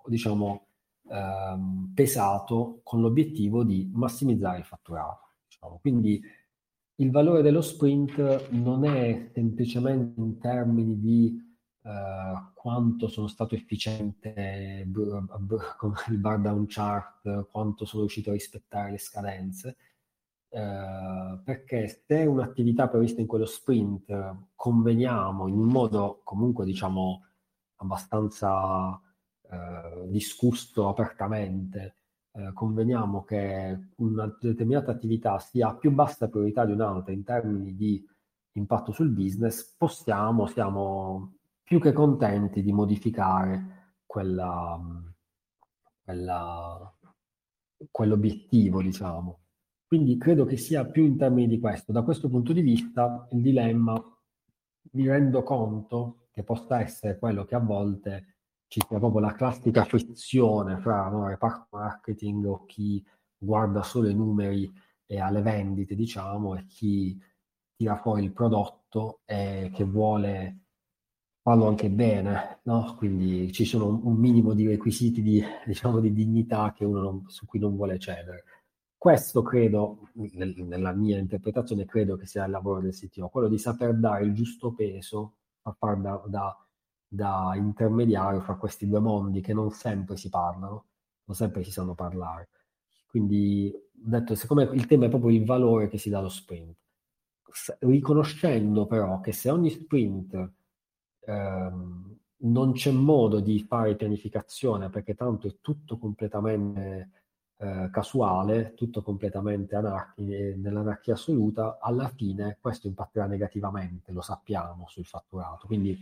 diciamo, 0.06 0.68
ehm, 1.10 1.92
pesato 1.96 2.82
con 2.84 3.02
l'obiettivo 3.02 3.64
di 3.64 3.90
massimizzare 3.94 4.60
il 4.60 4.66
fatturato. 4.66 5.23
Diciamo. 5.64 5.80
Quindi 5.80 6.22
il 6.96 7.12
valore 7.12 7.42
dello 7.42 7.62
sprint 7.62 8.50
non 8.50 8.86
è 8.86 9.30
semplicemente 9.34 10.20
in 10.20 10.38
termini 10.38 11.00
di 11.00 11.42
uh, 11.82 12.54
quanto 12.54 13.08
sono 13.08 13.28
stato 13.28 13.56
efficiente 13.56 14.88
con 15.78 15.94
il 16.10 16.18
bar 16.18 16.40
down 16.40 16.66
chart, 16.68 17.48
quanto 17.50 17.86
sono 17.86 18.02
riuscito 18.02 18.30
a 18.30 18.34
rispettare 18.34 18.92
le 18.92 19.00
scadenze, 19.00 19.78
uh, 20.50 21.42
perché 21.44 22.04
se 22.06 22.26
un'attività 22.26 22.88
prevista 22.90 23.22
in 23.22 23.28
quello 23.28 23.46
sprint 23.46 24.36
conveniamo 24.56 25.48
in 25.48 25.58
un 25.58 25.68
modo 25.68 26.22
comunque 26.24 26.66
diciamo 26.66 27.26
abbastanza 27.78 28.90
uh, 28.90 30.08
discusso 30.10 30.88
apertamente 30.88 31.96
eh, 32.36 32.52
conveniamo 32.54 33.24
che 33.24 33.90
una 33.98 34.38
determinata 34.40 34.92
attività 34.92 35.38
sia 35.40 35.70
a 35.70 35.76
più 35.76 35.92
bassa 35.92 36.30
priorità 36.30 36.66
di 36.66 36.72
un'altra 36.72 37.14
in 37.14 37.24
termini 37.24 37.76
di 37.76 38.04
impatto 38.54 38.92
sul 38.92 39.10
business, 39.10 39.76
possiamo, 39.78 40.48
siamo 40.48 41.36
più 41.64 41.80
che 41.80 41.94
contenti 41.94 42.62
di 42.62 42.72
modificare 42.72 43.98
quella, 44.06 44.80
quella, 46.04 46.94
quell'obiettivo, 47.90 48.82
diciamo. 48.82 49.40
Quindi 49.86 50.18
credo 50.18 50.46
che 50.46 50.58
sia 50.58 50.86
più 50.86 51.04
in 51.06 51.18
termini 51.18 51.48
di 51.48 51.60
questo. 51.60 51.92
Da 51.92 52.02
questo 52.02 52.30
punto 52.30 52.52
di 52.52 52.62
vista 52.62 53.28
il 53.32 53.42
dilemma 53.42 53.94
mi 54.92 55.08
rendo 55.08 55.44
conto 55.44 56.28
che 56.32 56.44
possa 56.44 56.82
essere 56.82 57.18
quello 57.20 57.46
che 57.46 57.56
a 57.56 57.60
volte 57.60 58.33
ci 58.74 58.82
sia 58.88 58.98
proprio 58.98 59.22
la 59.22 59.34
classica 59.34 59.86
frizione 59.86 60.80
fra 60.80 61.08
no, 61.08 61.28
reparto 61.28 61.68
marketing 61.78 62.44
o 62.46 62.66
chi 62.66 63.06
guarda 63.38 63.84
solo 63.84 64.10
i 64.10 64.16
numeri 64.16 64.74
e 65.06 65.20
alle 65.20 65.44
vendite, 65.44 65.94
diciamo, 65.94 66.56
e 66.56 66.66
chi 66.66 67.16
tira 67.76 67.98
fuori 67.98 68.24
il 68.24 68.32
prodotto 68.32 69.20
e 69.26 69.70
che 69.72 69.84
vuole 69.84 70.62
farlo 71.44 71.68
anche 71.68 71.92
bene, 71.92 72.62
no? 72.64 72.96
Quindi 72.98 73.52
ci 73.52 73.64
sono 73.64 73.90
un, 73.90 74.16
minimo 74.16 74.56
di 74.56 74.66
requisiti 74.66 75.22
di, 75.22 75.44
diciamo, 75.68 76.00
di 76.00 76.12
dignità 76.12 76.74
che 76.76 76.84
uno 76.84 77.00
non, 77.00 77.26
su 77.28 77.46
cui 77.46 77.60
non 77.60 77.76
vuole 77.76 78.00
cedere. 78.00 78.44
Questo 78.98 79.44
credo, 79.44 80.10
nel, 80.14 80.56
nella 80.66 80.94
mia 80.94 81.20
interpretazione, 81.20 81.86
credo 81.86 82.16
che 82.16 82.26
sia 82.26 82.46
il 82.46 82.52
lavoro 82.52 82.82
del 82.82 82.96
CTO, 82.96 83.30
quello 83.30 83.50
di 83.50 83.60
saper 83.60 83.94
dare 84.00 84.24
il 84.26 84.34
giusto 84.34 84.74
peso 84.74 85.36
a 85.62 85.76
far 85.78 85.98
da, 85.98 86.24
da 86.26 86.58
da 87.14 87.54
intermediario 87.56 88.42
fra 88.42 88.56
questi 88.56 88.88
due 88.88 89.00
mondi 89.00 89.40
che 89.40 89.54
non 89.54 89.70
sempre 89.70 90.18
si 90.18 90.30
parlano, 90.30 90.86
non 91.26 91.36
sempre 91.36 91.64
si 91.64 91.72
sanno 91.72 91.94
parlare. 91.94 92.50
Quindi, 93.08 93.72
detto, 93.92 94.34
siccome 94.34 94.64
il 94.64 94.88
tema 94.88 95.06
è 95.06 95.10
proprio 95.10 95.30
il 95.30 95.46
valore 95.46 95.88
che 95.90 96.00
si 96.00 96.10
dà 96.10 96.18
allo 96.18 96.30
sprint, 96.30 96.76
riconoscendo 97.80 98.88
però 98.88 99.20
che 99.20 99.32
se 99.32 99.52
ogni 99.52 99.70
sprint 99.70 100.52
ehm, 101.20 102.18
non 102.38 102.72
c'è 102.74 102.92
modo 102.92 103.40
di 103.40 103.60
fare 103.60 103.96
pianificazione 103.96 104.90
perché 104.90 105.14
tanto 105.14 105.48
è 105.48 105.58
tutto 105.62 106.00
completamente 106.00 107.12
eh, 107.58 107.90
casuale, 107.92 108.74
tutto 108.74 109.04
completamente 109.04 109.76
anarch- 109.76 110.18
nell'anarchia 110.18 111.14
assoluta, 111.14 111.78
alla 111.80 112.08
fine 112.10 112.58
questo 112.60 112.88
impatterà 112.88 113.28
negativamente, 113.28 114.12
lo 114.12 114.22
sappiamo, 114.22 114.88
sul 114.88 115.06
fatturato. 115.06 115.68
Quindi 115.68 115.96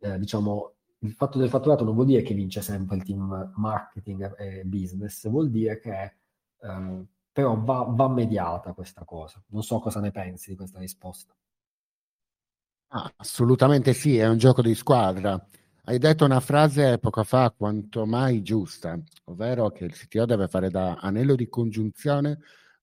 eh, 0.00 0.18
diciamo, 0.18 0.74
il 1.00 1.12
fatto 1.12 1.38
del 1.38 1.48
fatturato 1.48 1.84
non 1.84 1.94
vuol 1.94 2.06
dire 2.06 2.22
che 2.22 2.34
vince 2.34 2.60
sempre 2.60 2.96
il 2.96 3.04
team 3.04 3.52
marketing 3.56 4.34
e 4.38 4.64
business, 4.64 5.28
vuol 5.28 5.50
dire 5.50 5.78
che 5.78 6.16
eh, 6.60 7.04
però 7.32 7.56
va, 7.56 7.86
va, 7.88 8.08
mediata 8.08 8.72
questa 8.72 9.04
cosa. 9.04 9.42
Non 9.48 9.62
so 9.62 9.78
cosa 9.78 10.00
ne 10.00 10.10
pensi 10.10 10.50
di 10.50 10.56
questa 10.56 10.78
risposta. 10.78 11.34
Ah, 12.88 13.12
assolutamente 13.16 13.92
sì, 13.92 14.18
è 14.18 14.26
un 14.26 14.36
gioco 14.36 14.62
di 14.62 14.74
squadra. 14.74 15.42
Hai 15.84 15.98
detto 15.98 16.24
una 16.24 16.40
frase 16.40 16.98
poco 16.98 17.22
fa 17.24 17.50
quanto 17.56 18.04
mai 18.04 18.42
giusta, 18.42 18.98
ovvero 19.24 19.70
che 19.70 19.84
il 19.84 19.92
CTO 19.92 20.26
deve 20.26 20.48
fare 20.48 20.70
da 20.70 20.96
anello 20.96 21.34
di 21.34 21.48
congiunzione 21.48 22.40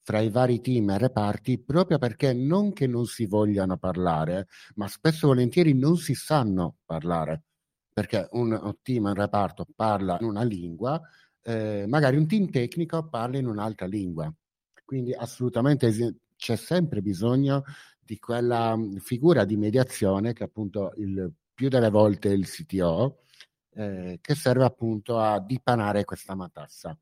fra 0.08 0.22
i 0.22 0.30
vari 0.30 0.62
team 0.62 0.92
e 0.92 0.98
reparti 0.98 1.60
proprio 1.60 1.98
perché 1.98 2.32
non 2.32 2.72
che 2.72 2.88
non 2.88 3.06
si 3.06 3.26
vogliano 3.26 3.76
parlare, 3.78 4.48
ma 4.76 4.88
spesso 4.88 5.26
e 5.26 5.28
volentieri 5.28 5.74
non 5.74 5.98
si 5.98 6.14
sanno 6.14 6.78
parlare, 6.86 7.44
perché 7.92 8.26
un, 8.32 8.74
team, 8.82 9.04
un 9.04 9.14
reparto 9.14 9.66
parla 9.76 10.18
in 10.22 10.28
una 10.28 10.44
lingua, 10.44 10.98
eh, 11.42 11.84
magari 11.90 12.16
un 12.16 12.26
team 12.26 12.50
tecnico 12.50 13.10
parla 13.10 13.38
in 13.38 13.48
un'altra 13.48 13.86
lingua. 13.86 14.34
Quindi 14.86 15.12
assolutamente 15.14 15.92
c'è 16.38 16.56
sempre 16.56 17.02
bisogno 17.02 17.64
di 18.00 18.18
quella 18.18 18.80
figura 19.00 19.44
di 19.44 19.58
mediazione 19.58 20.32
che 20.32 20.46
appunto 20.46 20.94
il 20.96 21.30
più 21.54 21.68
delle 21.68 21.90
volte 21.90 22.30
il 22.30 22.48
CTO 22.48 23.24
eh, 23.74 24.20
che 24.22 24.36
serve 24.36 24.64
appunto 24.64 25.20
a 25.20 25.42
dipanare 25.42 26.06
questa 26.06 26.34
matassa. 26.34 26.98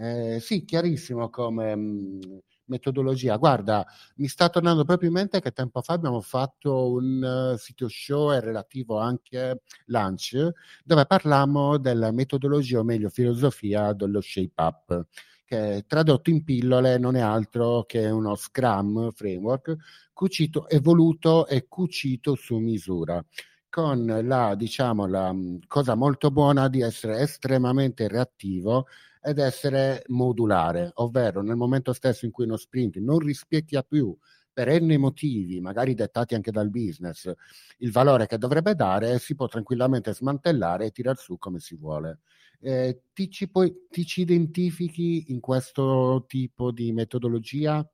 Eh, 0.00 0.38
sì, 0.40 0.64
chiarissimo 0.64 1.28
come 1.28 1.74
mh, 1.74 1.80
mm, 1.80 2.38
metodologia. 2.68 3.36
Guarda, 3.36 3.86
mi 4.16 4.28
sta 4.28 4.48
tornando 4.48 4.84
proprio 4.84 5.08
in 5.08 5.14
mente 5.14 5.40
che 5.40 5.52
tempo 5.52 5.82
fa 5.82 5.94
abbiamo 5.94 6.20
fatto 6.20 6.92
un 6.92 7.52
uh, 7.54 7.56
sito 7.58 7.88
show 7.88 8.32
e 8.32 8.40
relativo 8.40 8.98
anche 8.98 9.62
lunch 9.86 10.52
dove 10.84 11.06
parlammo 11.06 11.78
della 11.78 12.12
metodologia 12.12 12.78
o 12.78 12.84
meglio 12.84 13.08
filosofia 13.08 13.92
dello 13.92 14.20
shape 14.20 14.52
up 14.56 15.06
che 15.44 15.84
tradotto 15.86 16.28
in 16.28 16.44
pillole 16.44 16.98
non 16.98 17.16
è 17.16 17.20
altro 17.20 17.84
che 17.84 18.06
uno 18.10 18.34
Scrum 18.34 19.10
framework 19.12 19.76
cucito, 20.12 20.68
evoluto 20.68 21.46
e 21.46 21.66
cucito 21.68 22.34
su 22.34 22.58
misura 22.58 23.24
con 23.70 24.20
la, 24.24 24.54
diciamo, 24.54 25.06
la 25.06 25.34
cosa 25.66 25.94
molto 25.94 26.30
buona 26.30 26.68
di 26.68 26.80
essere 26.80 27.20
estremamente 27.20 28.08
reattivo 28.08 28.86
ed 29.28 29.38
essere 29.38 30.02
modulare, 30.08 30.90
ovvero 30.94 31.42
nel 31.42 31.56
momento 31.56 31.92
stesso 31.92 32.24
in 32.24 32.30
cui 32.30 32.44
uno 32.44 32.56
sprint 32.56 32.96
non 32.96 33.18
rispecchia 33.18 33.82
più 33.82 34.16
per 34.52 34.82
n 34.82 34.92
motivi, 34.96 35.60
magari 35.60 35.94
dettati 35.94 36.34
anche 36.34 36.50
dal 36.50 36.68
business, 36.68 37.30
il 37.78 37.92
valore 37.92 38.26
che 38.26 38.38
dovrebbe 38.38 38.74
dare, 38.74 39.18
si 39.20 39.36
può 39.36 39.46
tranquillamente 39.46 40.12
smantellare 40.12 40.86
e 40.86 40.90
tirare 40.90 41.16
su 41.16 41.38
come 41.38 41.60
si 41.60 41.76
vuole. 41.76 42.20
Eh, 42.60 43.02
ti, 43.12 43.30
ci 43.30 43.48
puoi, 43.48 43.86
ti 43.88 44.04
ci 44.04 44.22
identifichi 44.22 45.26
in 45.28 45.38
questo 45.38 46.24
tipo 46.26 46.72
di 46.72 46.90
metodologia? 46.92 47.88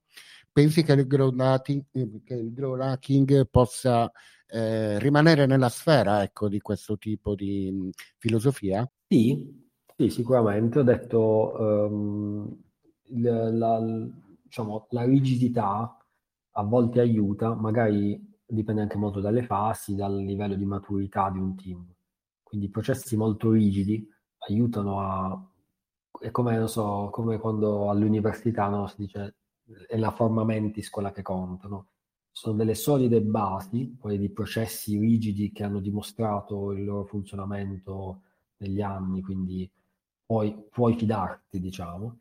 Pensi 0.51 0.81
che 0.83 0.93
il 0.93 1.05
grow 1.05 1.31
hacking, 1.37 1.83
hacking 2.79 3.47
possa 3.49 4.11
eh, 4.47 4.97
rimanere 4.97 5.45
nella 5.45 5.69
sfera 5.69 6.23
ecco, 6.23 6.47
di 6.49 6.59
questo 6.61 6.97
tipo 6.97 7.35
di 7.35 7.69
mh, 7.71 7.89
filosofia? 8.17 8.89
Sì, 9.07 9.64
sì, 9.97 10.09
sicuramente. 10.09 10.79
Ho 10.79 10.83
detto 10.83 11.53
um, 11.57 12.63
la, 13.09 13.79
diciamo, 14.43 14.87
la 14.89 15.03
rigidità 15.03 15.97
a 16.57 16.63
volte 16.63 16.99
aiuta, 16.99 17.53
magari 17.53 18.33
dipende 18.45 18.81
anche 18.81 18.97
molto 18.97 19.19
dalle 19.19 19.43
fasi, 19.43 19.95
dal 19.95 20.15
livello 20.15 20.55
di 20.55 20.65
maturità 20.65 21.29
di 21.29 21.39
un 21.39 21.55
team. 21.55 21.85
Quindi 22.43 22.69
processi 22.69 23.17
molto 23.17 23.51
rigidi 23.51 24.07
aiutano 24.47 24.99
a... 25.01 25.49
È 26.19 26.31
come, 26.31 26.57
non 26.57 26.69
so, 26.69 27.09
come 27.11 27.37
quando 27.39 27.89
all'università 27.89 28.67
no, 28.69 28.87
si 28.87 28.95
dice 28.99 29.35
è 29.87 29.97
la 29.97 30.11
forma 30.11 30.43
mentis 30.43 30.89
quella 30.89 31.11
che 31.11 31.21
contano. 31.21 31.87
Sono 32.31 32.55
delle 32.55 32.75
solide 32.75 33.21
basi, 33.21 33.95
poi 33.99 34.17
di 34.17 34.29
processi 34.29 34.97
rigidi 34.97 35.51
che 35.51 35.63
hanno 35.63 35.79
dimostrato 35.79 36.71
il 36.71 36.83
loro 36.83 37.05
funzionamento 37.05 38.21
negli 38.57 38.81
anni, 38.81 39.21
quindi 39.21 39.69
puoi, 40.25 40.55
puoi 40.69 40.95
fidarti, 40.95 41.59
diciamo. 41.59 42.19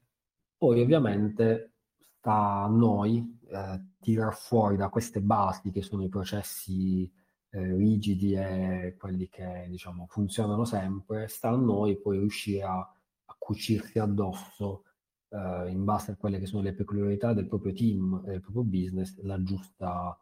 Poi 0.56 0.80
ovviamente 0.80 1.74
sta 1.98 2.62
a 2.62 2.68
noi 2.68 3.38
eh, 3.48 3.80
tirar 4.00 4.34
fuori 4.34 4.76
da 4.76 4.88
queste 4.88 5.20
basi 5.20 5.70
che 5.70 5.82
sono 5.82 6.04
i 6.04 6.08
processi 6.08 7.10
eh, 7.50 7.76
rigidi 7.76 8.34
e 8.34 8.96
quelli 8.98 9.28
che 9.28 9.66
diciamo 9.68 10.06
funzionano 10.08 10.64
sempre, 10.64 11.28
sta 11.28 11.50
a 11.50 11.56
noi 11.56 12.00
poi 12.00 12.18
riuscire 12.18 12.62
a, 12.62 12.78
a 12.78 13.36
cucirsi 13.38 13.98
addosso 13.98 14.84
eh, 15.28 15.70
in 15.70 15.84
base 15.84 16.12
a 16.12 16.16
quelle 16.16 16.38
che 16.38 16.46
sono 16.46 16.62
le 16.62 16.74
peculiarità 16.74 17.32
del 17.32 17.46
proprio 17.46 17.72
team 17.72 18.22
del 18.24 18.40
proprio 18.40 18.64
business 18.64 19.20
la 19.22 19.42
giusta, 19.42 20.18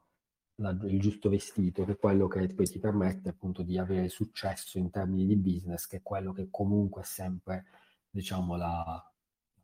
la, 0.62 0.70
il 0.84 1.00
giusto 1.00 1.28
vestito, 1.28 1.84
che 1.84 1.92
è 1.92 1.98
quello 1.98 2.28
che 2.28 2.46
poi 2.54 2.66
ti 2.66 2.78
permette 2.78 3.30
appunto 3.30 3.62
di 3.62 3.76
avere 3.76 4.08
successo 4.08 4.78
in 4.78 4.90
termini 4.90 5.26
di 5.26 5.36
business, 5.36 5.86
che 5.86 5.98
è 5.98 6.02
quello 6.02 6.32
che 6.32 6.48
comunque 6.50 7.02
è 7.02 7.04
sempre 7.04 7.66
diciamo 8.08 8.56
la 8.56 9.12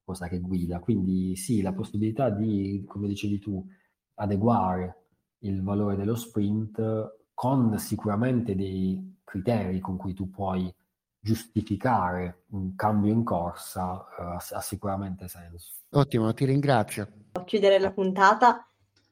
cosa 0.05 0.29
che 0.29 0.41
guida. 0.41 0.81
Quindi 0.81 1.37
sì, 1.37 1.63
la 1.63 1.73
possibilità 1.73 2.29
di, 2.29 2.85
come 2.87 3.09
dicevi 3.09 3.39
tu, 3.39 3.67
adeguare 4.15 5.05
il 5.41 5.63
valore 5.63 5.97
dello 5.97 6.17
sprint 6.17 7.17
con 7.33 7.79
sicuramente 7.79 8.57
dei 8.57 9.21
criteri 9.23 9.79
con 9.79 9.97
cui 9.97 10.13
tu 10.13 10.29
puoi 10.29 10.75
giustificare 11.21 12.45
un 12.51 12.75
cambio 12.75 13.13
in 13.13 13.23
corsa 13.23 13.93
uh, 13.93 14.55
ha 14.55 14.61
sicuramente 14.61 15.29
senso. 15.29 15.73
Ottimo, 15.91 16.33
ti 16.33 16.45
ringrazio. 16.45 17.09
A 17.33 17.45
chiudere 17.45 17.79
la 17.79 17.93
puntata, 17.93 18.67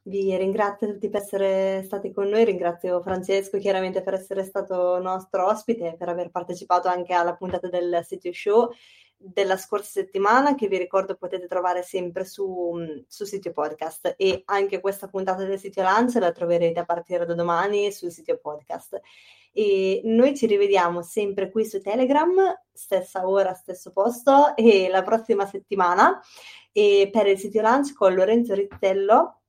vi 0.07 0.35
ringrazio 0.37 0.87
tutti 0.87 1.09
per 1.09 1.21
essere 1.21 1.83
stati 1.83 2.11
con 2.11 2.27
noi, 2.27 2.45
ringrazio 2.45 3.01
Francesco 3.01 3.57
chiaramente 3.57 4.01
per 4.01 4.13
essere 4.13 4.43
stato 4.43 4.99
nostro 4.99 5.47
ospite, 5.47 5.95
per 5.97 6.09
aver 6.09 6.31
partecipato 6.31 6.87
anche 6.87 7.13
alla 7.13 7.35
puntata 7.35 7.67
del 7.67 8.01
Sitio 8.03 8.31
Show 8.31 8.71
della 9.19 9.57
scorsa 9.57 9.89
settimana 9.89 10.53
che 10.53 10.67
vi 10.67 10.77
ricordo 10.77 11.15
potete 11.15 11.47
trovare 11.47 11.81
sempre 11.81 12.23
su, 12.23 13.03
su 13.07 13.25
sito 13.25 13.51
podcast. 13.51 14.13
E 14.17 14.43
anche 14.45 14.79
questa 14.79 15.07
puntata 15.07 15.43
del 15.43 15.59
sito 15.59 15.81
Lance 15.81 16.19
la 16.19 16.31
troverete 16.31 16.79
a 16.79 16.85
partire 16.85 17.25
da 17.25 17.33
domani 17.33 17.91
sul 17.91 18.11
sito 18.11 18.37
podcast. 18.37 19.01
E 19.51 20.01
noi 20.05 20.37
ci 20.37 20.45
rivediamo 20.45 21.01
sempre 21.01 21.49
qui 21.49 21.65
su 21.65 21.81
Telegram 21.81 22.53
stessa 22.71 23.27
ora, 23.27 23.53
stesso 23.53 23.91
posto 23.91 24.55
e 24.55 24.87
la 24.87 25.01
prossima 25.01 25.45
settimana. 25.47 26.21
E 26.71 27.09
per 27.11 27.27
il 27.27 27.39
sito 27.39 27.59
Lunch 27.59 27.93
con 27.93 28.13
Lorenzo 28.13 28.53
Rizzello 28.53 29.41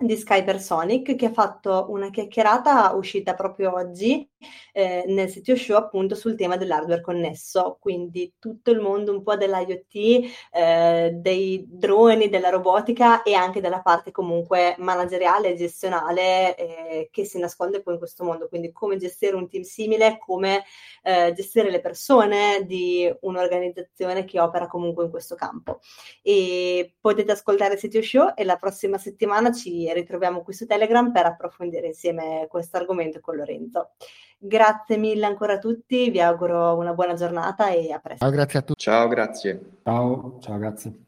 di 0.00 0.16
Skypersonic 0.16 1.14
che 1.14 1.26
ha 1.26 1.32
fatto 1.32 1.86
una 1.90 2.10
chiacchierata 2.10 2.92
uscita 2.94 3.34
proprio 3.34 3.74
oggi 3.74 4.26
eh, 4.72 5.04
nel 5.06 5.28
sito 5.28 5.56
show 5.56 5.76
appunto 5.76 6.14
sul 6.14 6.36
tema 6.36 6.56
dell'hardware 6.56 7.00
connesso, 7.00 7.78
quindi 7.80 8.34
tutto 8.38 8.70
il 8.70 8.80
mondo 8.80 9.12
un 9.12 9.22
po' 9.22 9.36
dell'IoT, 9.36 10.30
eh, 10.52 11.10
dei 11.14 11.64
droni, 11.68 12.28
della 12.28 12.50
robotica 12.50 13.22
e 13.22 13.34
anche 13.34 13.60
della 13.60 13.80
parte 13.80 14.10
comunque 14.10 14.74
manageriale 14.78 15.50
e 15.50 15.56
gestionale 15.56 16.56
eh, 16.56 17.08
che 17.10 17.24
si 17.24 17.38
nasconde 17.38 17.82
poi 17.82 17.94
in 17.94 17.98
questo 17.98 18.24
mondo, 18.24 18.48
quindi 18.48 18.72
come 18.72 18.96
gestire 18.96 19.36
un 19.36 19.48
team 19.48 19.62
simile, 19.62 20.18
come 20.18 20.64
eh, 21.02 21.32
gestire 21.34 21.70
le 21.70 21.80
persone 21.80 22.64
di 22.66 23.12
un'organizzazione 23.20 24.24
che 24.24 24.40
opera 24.40 24.66
comunque 24.66 25.04
in 25.04 25.10
questo 25.10 25.34
campo. 25.34 25.80
E 26.22 26.94
potete 27.00 27.32
ascoltare 27.32 27.74
il 27.74 27.80
sito 27.80 28.02
show 28.02 28.32
e 28.34 28.44
la 28.44 28.56
prossima 28.56 28.98
settimana 28.98 29.52
ci 29.52 29.90
ritroviamo 29.92 30.42
qui 30.42 30.52
su 30.52 30.66
Telegram 30.66 31.10
per 31.12 31.26
approfondire 31.26 31.88
insieme 31.88 32.46
questo 32.48 32.76
argomento 32.76 33.20
con 33.20 33.36
Lorenzo. 33.36 33.92
Grazie 34.42 34.96
mille 34.96 35.26
ancora 35.26 35.54
a 35.54 35.58
tutti, 35.58 36.08
vi 36.08 36.18
auguro 36.18 36.74
una 36.74 36.94
buona 36.94 37.12
giornata 37.12 37.68
e 37.68 37.92
a 37.92 37.98
presto. 37.98 38.24
Ciao, 38.24 38.34
grazie 38.34 38.58
a 38.58 38.62
tutti. 38.62 38.80
Ciao, 38.82 39.08
grazie. 39.08 39.60
Ciao, 39.82 40.38
ciao, 40.40 40.58
grazie. 40.58 41.04